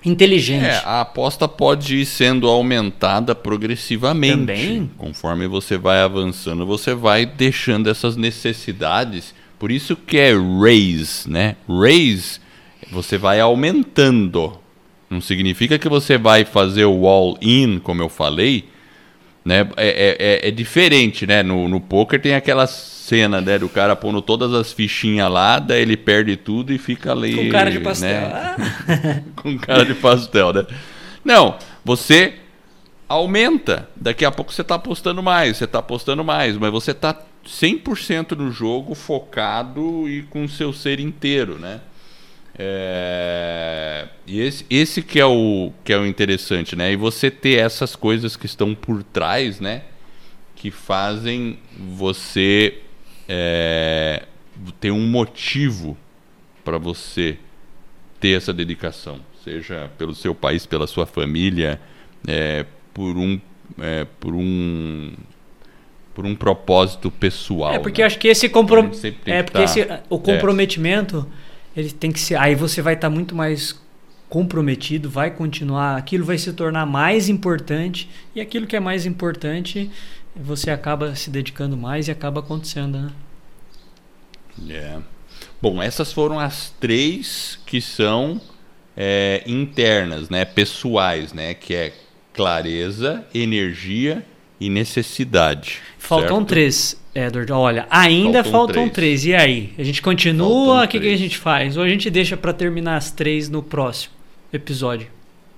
inteligente. 0.05 0.65
É, 0.65 0.83
a 0.85 1.01
aposta 1.01 1.49
pode 1.49 1.97
ir 1.97 2.07
sendo 2.07 2.49
aumentada 2.49 3.35
progressivamente. 3.35 4.39
Também. 4.39 4.91
Conforme 4.97 5.47
você 5.47 5.77
vai 5.77 6.01
avançando, 6.01 6.65
você 6.65 6.95
vai 6.95 7.27
deixando 7.27 7.89
essas 7.89 8.17
necessidades. 8.17 9.35
Por 9.59 9.71
isso 9.73 9.97
que 9.97 10.17
é 10.17 10.33
raise, 10.33 11.29
né? 11.29 11.57
Raise 11.69 12.41
você 12.91 13.19
vai 13.19 13.41
aumentando. 13.41 14.59
Não 15.11 15.21
significa 15.21 15.79
que 15.79 15.89
você 15.89 16.19
vai 16.19 16.45
fazer 16.45 16.85
o 16.85 17.07
all-in, 17.07 17.79
como 17.79 18.03
eu 18.03 18.09
falei. 18.09 18.69
Né? 19.45 19.67
É, 19.77 19.89
é, 19.89 20.17
é, 20.19 20.49
é 20.49 20.51
diferente, 20.51 21.27
né? 21.27 21.43
No, 21.43 21.69
no 21.69 21.81
poker 21.81 22.21
tem 22.21 22.35
aquela 22.35 22.67
cena, 22.67 23.41
né? 23.41 23.59
Do 23.59 23.69
cara 23.69 23.97
pondo 23.97 24.21
todas 24.21 24.53
as 24.53 24.73
fichinhas 24.73 25.31
lá, 25.31 25.59
daí 25.59 25.81
ele 25.81 25.97
perde 25.97 26.37
tudo 26.37 26.73
e 26.73 26.79
fica 26.79 27.13
ali. 27.13 27.35
Com 27.35 27.49
cara 27.49 27.71
de 27.71 27.81
pastel. 27.81 28.29
Né? 28.29 29.25
Com 29.37 29.59
cara 29.59 29.85
de 29.85 29.95
pastel, 29.95 30.53
né? 30.53 30.67
Não, 31.25 31.57
você 31.83 32.35
aumenta. 33.09 33.89
Daqui 33.97 34.25
a 34.25 34.31
pouco 34.31 34.53
você 34.53 34.61
está 34.61 34.75
apostando 34.75 35.23
mais, 35.23 35.57
você 35.57 35.65
está 35.65 35.79
apostando 35.79 36.23
mais, 36.23 36.59
mas 36.59 36.71
você 36.71 36.91
está 36.91 37.19
100% 37.47 38.37
no 38.37 38.53
jogo, 38.53 38.95
focado 38.95 40.07
e 40.07 40.23
com 40.25 40.45
o 40.45 40.49
seu 40.49 40.73
ser 40.73 41.01
inteiro, 41.01 41.59
né? 41.59 41.81
É... 42.59 44.09
E 44.27 44.41
esse, 44.41 44.67
esse 44.69 45.03
que 45.03 45.21
é 45.21 45.25
o 45.25 45.73
que 45.85 45.93
é 45.93 45.99
o 45.99 46.05
interessante, 46.05 46.75
né? 46.75 46.93
E 46.93 46.97
você 46.97 47.31
ter 47.31 47.59
essas 47.59 47.95
coisas 47.95 48.37
que 48.37 48.47
estão 48.47 48.75
por 48.75 49.03
trás, 49.03 49.61
né? 49.61 49.83
Que 50.57 50.71
fazem 50.71 51.59
você 51.79 52.79
é... 53.29 54.25
ter 54.81 54.91
um 54.91 55.07
motivo 55.07 55.97
para 56.65 56.79
você 56.79 57.39
ter 58.21 58.37
essa 58.37 58.53
dedicação, 58.53 59.21
seja 59.45 59.91
pelo 59.97 60.15
seu 60.15 60.35
país, 60.35 60.67
pela 60.67 60.87
sua 60.87 61.07
família, 61.07 61.81
é, 62.27 62.67
por 62.93 63.17
um 63.17 63.41
é, 63.81 64.07
por 64.19 64.35
um 64.35 65.13
por 66.15 66.27
um 66.27 66.35
propósito 66.35 67.13
pessoal. 67.13 67.73
É 67.73 67.79
porque 67.79 68.01
né? 68.01 68.07
acho 68.07 68.19
que 68.19 68.27
esse 68.27 68.51
é 69.25 69.43
porque 69.43 69.59
tá... 69.59 69.65
esse, 69.65 69.87
o 70.11 70.19
comprometimento 70.19 71.27
ele 71.79 71.93
tem 71.93 72.11
que 72.11 72.19
ser. 72.19 72.35
Aí 72.35 72.55
você 72.55 72.83
vai 72.83 72.95
estar 72.95 73.09
tá 73.09 73.15
muito 73.15 73.35
mais 73.35 73.81
comprometido, 74.29 75.09
vai 75.09 75.31
continuar, 75.31 75.97
aquilo 75.97 76.25
vai 76.25 76.37
se 76.37 76.53
tornar 76.53 76.85
mais 76.85 77.29
importante 77.29 78.11
e 78.35 78.41
aquilo 78.41 78.67
que 78.67 78.77
é 78.77 78.81
mais 78.81 79.07
importante 79.07 79.91
você 80.37 80.71
acaba 80.71 81.15
se 81.15 81.31
dedicando 81.31 81.77
mais 81.77 82.09
e 82.09 82.11
acaba 82.11 82.41
acontecendo, 82.41 82.99
né? 83.01 83.13
É. 84.69 84.99
Bom, 85.63 85.81
essas 85.81 86.13
foram 86.13 86.39
as 86.39 86.71
três 86.81 87.59
que 87.65 87.81
são 87.81 88.41
é, 88.97 89.43
internas, 89.47 90.29
né, 90.29 90.45
pessoais, 90.45 91.33
né, 91.33 91.55
que 91.55 91.75
é 91.75 91.93
clareza, 92.35 93.25
energia 93.33 94.25
e 94.61 94.69
necessidade. 94.69 95.81
Faltam 95.99 96.39
certo? 96.39 96.49
três. 96.49 97.01
Edward, 97.15 97.53
olha, 97.53 97.87
ainda 97.91 98.45
faltam, 98.45 98.53
faltam 98.53 98.89
três. 98.89 99.23
três. 99.23 99.27
E 99.27 99.35
aí? 99.35 99.73
A 99.77 99.83
gente 99.83 100.01
continua? 100.01 100.85
O 100.85 100.89
que, 100.89 101.01
que, 101.01 101.13
a 101.13 101.17
gente 101.17 101.37
faz? 101.37 101.77
Ou 101.77 101.83
a 101.83 101.89
gente 101.89 102.09
deixa 102.11 102.37
para 102.37 102.53
terminar 102.53 102.97
as 102.97 103.11
três 103.11 103.49
no 103.49 103.63
próximo 103.63 104.15
episódio? 104.53 105.09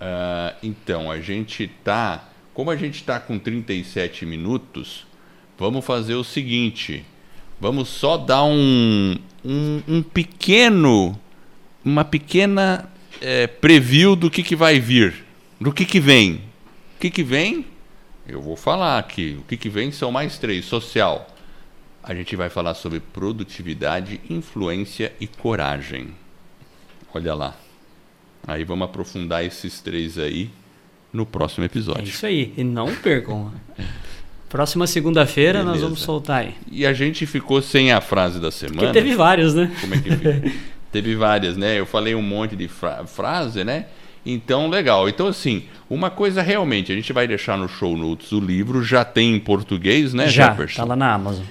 Uh, 0.00 0.56
então, 0.62 1.10
a 1.10 1.20
gente 1.20 1.70
tá. 1.84 2.28
Como 2.54 2.70
a 2.70 2.76
gente 2.76 3.04
tá 3.04 3.20
com 3.20 3.38
37 3.38 4.24
minutos, 4.24 5.06
vamos 5.58 5.84
fazer 5.84 6.14
o 6.14 6.24
seguinte. 6.24 7.04
Vamos 7.60 7.88
só 7.88 8.16
dar 8.16 8.44
um, 8.44 9.16
um, 9.44 9.82
um 9.86 10.02
pequeno. 10.02 11.18
Uma 11.84 12.04
pequena 12.04 12.88
é, 13.20 13.46
preview 13.46 14.16
do 14.16 14.30
que, 14.30 14.42
que 14.42 14.56
vai 14.56 14.80
vir. 14.80 15.24
Do 15.60 15.72
que, 15.72 15.84
que 15.84 16.00
vem. 16.00 16.36
O 16.96 17.00
que, 17.00 17.10
que 17.10 17.22
vem? 17.22 17.66
Eu 18.30 18.40
vou 18.40 18.56
falar 18.56 18.98
aqui. 18.98 19.36
O 19.40 19.42
que, 19.42 19.56
que 19.56 19.68
vem 19.68 19.90
são 19.90 20.12
mais 20.12 20.38
três: 20.38 20.64
social, 20.64 21.26
a 22.02 22.14
gente 22.14 22.36
vai 22.36 22.48
falar 22.48 22.74
sobre 22.74 23.00
produtividade, 23.00 24.20
influência 24.30 25.12
e 25.20 25.26
coragem. 25.26 26.08
Olha 27.12 27.34
lá. 27.34 27.56
Aí 28.46 28.64
vamos 28.64 28.86
aprofundar 28.86 29.44
esses 29.44 29.80
três 29.80 30.16
aí 30.18 30.50
no 31.12 31.26
próximo 31.26 31.64
episódio. 31.64 32.02
É 32.02 32.08
isso 32.08 32.24
aí. 32.24 32.54
E 32.56 32.64
não 32.64 32.94
percam. 32.94 33.52
Próxima 34.48 34.84
segunda-feira 34.88 35.62
nós 35.62 35.80
vamos 35.80 36.00
soltar 36.00 36.40
aí. 36.40 36.54
E 36.72 36.84
a 36.84 36.92
gente 36.92 37.24
ficou 37.24 37.62
sem 37.62 37.92
a 37.92 38.00
frase 38.00 38.40
da 38.40 38.50
semana. 38.50 38.80
Porque 38.80 38.92
teve 38.92 39.14
vários, 39.14 39.54
né? 39.54 39.70
Como 39.80 39.94
é 39.94 39.98
que 39.98 40.10
fica? 40.10 40.42
teve 40.90 41.14
várias, 41.14 41.56
né? 41.56 41.78
Eu 41.78 41.86
falei 41.86 42.16
um 42.16 42.22
monte 42.22 42.56
de 42.56 42.66
fra 42.66 43.06
frase, 43.06 43.62
né? 43.62 43.86
Então, 44.24 44.68
legal. 44.68 45.08
Então, 45.08 45.26
assim, 45.26 45.64
uma 45.88 46.10
coisa 46.10 46.42
realmente, 46.42 46.92
a 46.92 46.94
gente 46.94 47.12
vai 47.12 47.26
deixar 47.26 47.56
no 47.56 47.68
show 47.68 47.96
notes 47.96 48.32
o 48.32 48.40
livro, 48.40 48.82
já 48.82 49.04
tem 49.04 49.34
em 49.34 49.40
português, 49.40 50.12
né, 50.14 50.28
já, 50.28 50.50
Jefferson? 50.50 50.76
Já, 50.76 50.82
tá 50.82 50.88
lá 50.88 50.96
na 50.96 51.14
Amazon 51.14 51.44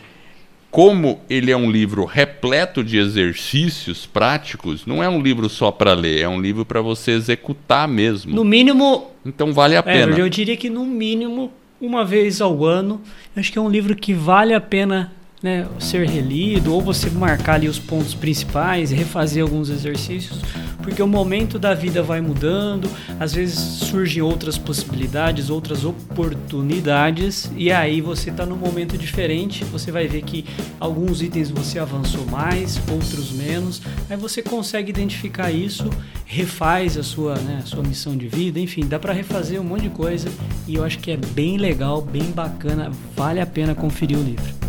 como 0.71 1.19
ele 1.29 1.51
é 1.51 1.57
um 1.57 1.69
livro 1.69 2.05
repleto 2.05 2.83
de 2.83 2.97
exercícios 2.97 4.05
práticos, 4.05 4.85
não 4.85 5.03
é 5.03 5.09
um 5.09 5.21
livro 5.21 5.49
só 5.49 5.71
para 5.71 5.93
ler, 5.93 6.21
é 6.21 6.29
um 6.29 6.39
livro 6.39 6.63
para 6.63 6.79
você 6.79 7.11
executar 7.11 7.87
mesmo. 7.87 8.35
No 8.35 8.43
mínimo. 8.43 9.09
Então 9.25 9.51
vale 9.51 9.75
a 9.75 9.79
é, 9.79 9.81
pena. 9.81 10.15
Eu 10.15 10.29
diria 10.29 10.55
que 10.55 10.69
no 10.69 10.85
mínimo 10.85 11.51
uma 11.81 12.05
vez 12.05 12.41
ao 12.41 12.63
ano. 12.65 13.01
Acho 13.35 13.51
que 13.51 13.57
é 13.57 13.61
um 13.61 13.69
livro 13.69 13.95
que 13.95 14.13
vale 14.13 14.53
a 14.53 14.61
pena 14.61 15.11
né, 15.41 15.67
ser 15.79 16.07
relido, 16.07 16.73
ou 16.73 16.81
você 16.81 17.09
marcar 17.09 17.55
ali 17.55 17.67
os 17.67 17.79
pontos 17.79 18.13
principais, 18.13 18.91
refazer 18.91 19.41
alguns 19.41 19.69
exercícios, 19.69 20.41
porque 20.81 21.01
o 21.01 21.07
momento 21.07 21.57
da 21.57 21.73
vida 21.73 22.01
vai 22.03 22.19
mudando, 22.19 22.89
às 23.19 23.33
vezes 23.33 23.57
surgem 23.57 24.21
outras 24.21 24.57
possibilidades, 24.57 25.49
outras 25.49 25.85
oportunidades, 25.85 27.49
e 27.55 27.71
aí 27.71 28.01
você 28.01 28.29
está 28.31 28.45
num 28.45 28.55
momento 28.57 28.97
diferente, 28.97 29.63
você 29.65 29.91
vai 29.91 30.07
ver 30.07 30.23
que 30.23 30.45
alguns 30.79 31.21
itens 31.21 31.49
você 31.49 31.79
avançou 31.79 32.25
mais, 32.25 32.81
outros 32.91 33.31
menos, 33.31 33.81
aí 34.09 34.17
você 34.17 34.41
consegue 34.41 34.89
identificar 34.89 35.51
isso, 35.51 35.89
refaz 36.25 36.97
a 36.97 37.03
sua, 37.03 37.35
né, 37.35 37.61
a 37.63 37.65
sua 37.65 37.83
missão 37.83 38.17
de 38.17 38.27
vida, 38.27 38.59
enfim, 38.59 38.85
dá 38.85 38.99
para 38.99 39.13
refazer 39.13 39.59
um 39.61 39.63
monte 39.63 39.83
de 39.83 39.89
coisa, 39.89 40.29
e 40.67 40.75
eu 40.75 40.83
acho 40.83 40.99
que 40.99 41.11
é 41.11 41.17
bem 41.17 41.57
legal, 41.57 42.01
bem 42.01 42.31
bacana, 42.31 42.91
vale 43.15 43.39
a 43.39 43.45
pena 43.45 43.73
conferir 43.73 44.17
o 44.17 44.23
livro. 44.23 44.68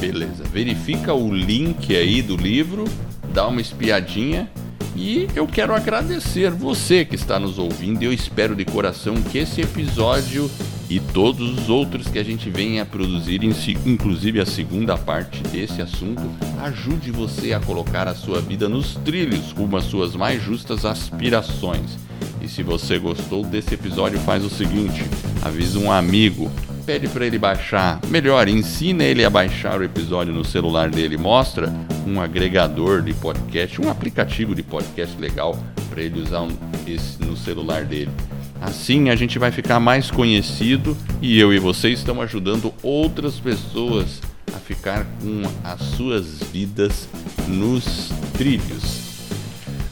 Beleza. 0.00 0.44
Verifica 0.44 1.12
o 1.12 1.32
link 1.34 1.94
aí 1.94 2.22
do 2.22 2.36
livro, 2.36 2.84
dá 3.32 3.48
uma 3.48 3.60
espiadinha 3.60 4.48
e 4.96 5.28
eu 5.34 5.46
quero 5.46 5.74
agradecer 5.74 6.50
você 6.50 7.04
que 7.04 7.14
está 7.14 7.38
nos 7.38 7.58
ouvindo. 7.58 8.02
Eu 8.02 8.12
espero 8.12 8.56
de 8.56 8.64
coração 8.64 9.14
que 9.14 9.38
esse 9.38 9.60
episódio 9.60 10.50
e 10.90 10.98
todos 10.98 11.58
os 11.58 11.68
outros 11.68 12.08
que 12.08 12.18
a 12.18 12.24
gente 12.24 12.48
venha 12.48 12.82
a 12.82 12.86
produzir, 12.86 13.40
inclusive 13.84 14.40
a 14.40 14.46
segunda 14.46 14.96
parte 14.96 15.42
desse 15.42 15.82
assunto, 15.82 16.22
ajude 16.62 17.10
você 17.10 17.52
a 17.52 17.60
colocar 17.60 18.08
a 18.08 18.14
sua 18.14 18.40
vida 18.40 18.68
nos 18.68 18.94
trilhos 18.94 19.52
rumo 19.52 19.76
às 19.76 19.84
suas 19.84 20.16
mais 20.16 20.42
justas 20.42 20.84
aspirações. 20.84 21.98
E 22.40 22.48
se 22.48 22.62
você 22.62 22.98
gostou 22.98 23.44
desse 23.44 23.74
episódio, 23.74 24.18
faz 24.20 24.44
o 24.44 24.50
seguinte: 24.50 25.04
avisa 25.44 25.78
um 25.78 25.92
amigo 25.92 26.50
pede 26.88 27.06
para 27.06 27.26
ele 27.26 27.38
baixar, 27.38 28.00
melhor, 28.08 28.48
ensina 28.48 29.04
ele 29.04 29.22
a 29.22 29.28
baixar 29.28 29.78
o 29.78 29.84
episódio 29.84 30.32
no 30.32 30.42
celular 30.42 30.88
dele, 30.88 31.18
mostra 31.18 31.70
um 32.06 32.18
agregador 32.18 33.02
de 33.02 33.12
podcast, 33.12 33.78
um 33.78 33.90
aplicativo 33.90 34.54
de 34.54 34.62
podcast 34.62 35.14
legal 35.20 35.54
para 35.90 36.00
ele 36.00 36.18
usar 36.18 36.40
um, 36.40 36.56
esse, 36.86 37.22
no 37.22 37.36
celular 37.36 37.84
dele. 37.84 38.10
Assim 38.58 39.10
a 39.10 39.16
gente 39.16 39.38
vai 39.38 39.50
ficar 39.50 39.78
mais 39.78 40.10
conhecido 40.10 40.96
e 41.20 41.38
eu 41.38 41.52
e 41.52 41.58
você 41.58 41.90
estão 41.90 42.22
ajudando 42.22 42.72
outras 42.82 43.38
pessoas 43.38 44.22
a 44.56 44.58
ficar 44.58 45.04
com 45.20 45.42
as 45.62 45.82
suas 45.94 46.42
vidas 46.50 47.06
nos 47.46 48.08
trilhos. 48.32 49.28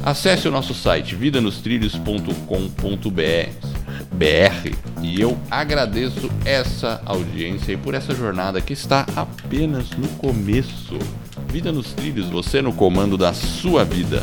Acesse 0.02 0.48
o 0.48 0.50
nosso 0.50 0.72
site 0.72 1.14
vidanostrilhos.com.br 1.14 3.75
BR 4.16 4.74
e 5.02 5.20
eu 5.20 5.36
agradeço 5.50 6.30
essa 6.44 7.02
audiência 7.04 7.72
e 7.72 7.76
por 7.76 7.94
essa 7.94 8.14
jornada 8.14 8.60
que 8.60 8.72
está 8.72 9.06
apenas 9.14 9.90
no 9.90 10.08
começo. 10.16 10.98
Vida 11.52 11.70
nos 11.70 11.92
trilhos, 11.92 12.26
você 12.28 12.62
no 12.62 12.72
comando 12.72 13.18
da 13.18 13.34
sua 13.34 13.84
vida. 13.84 14.22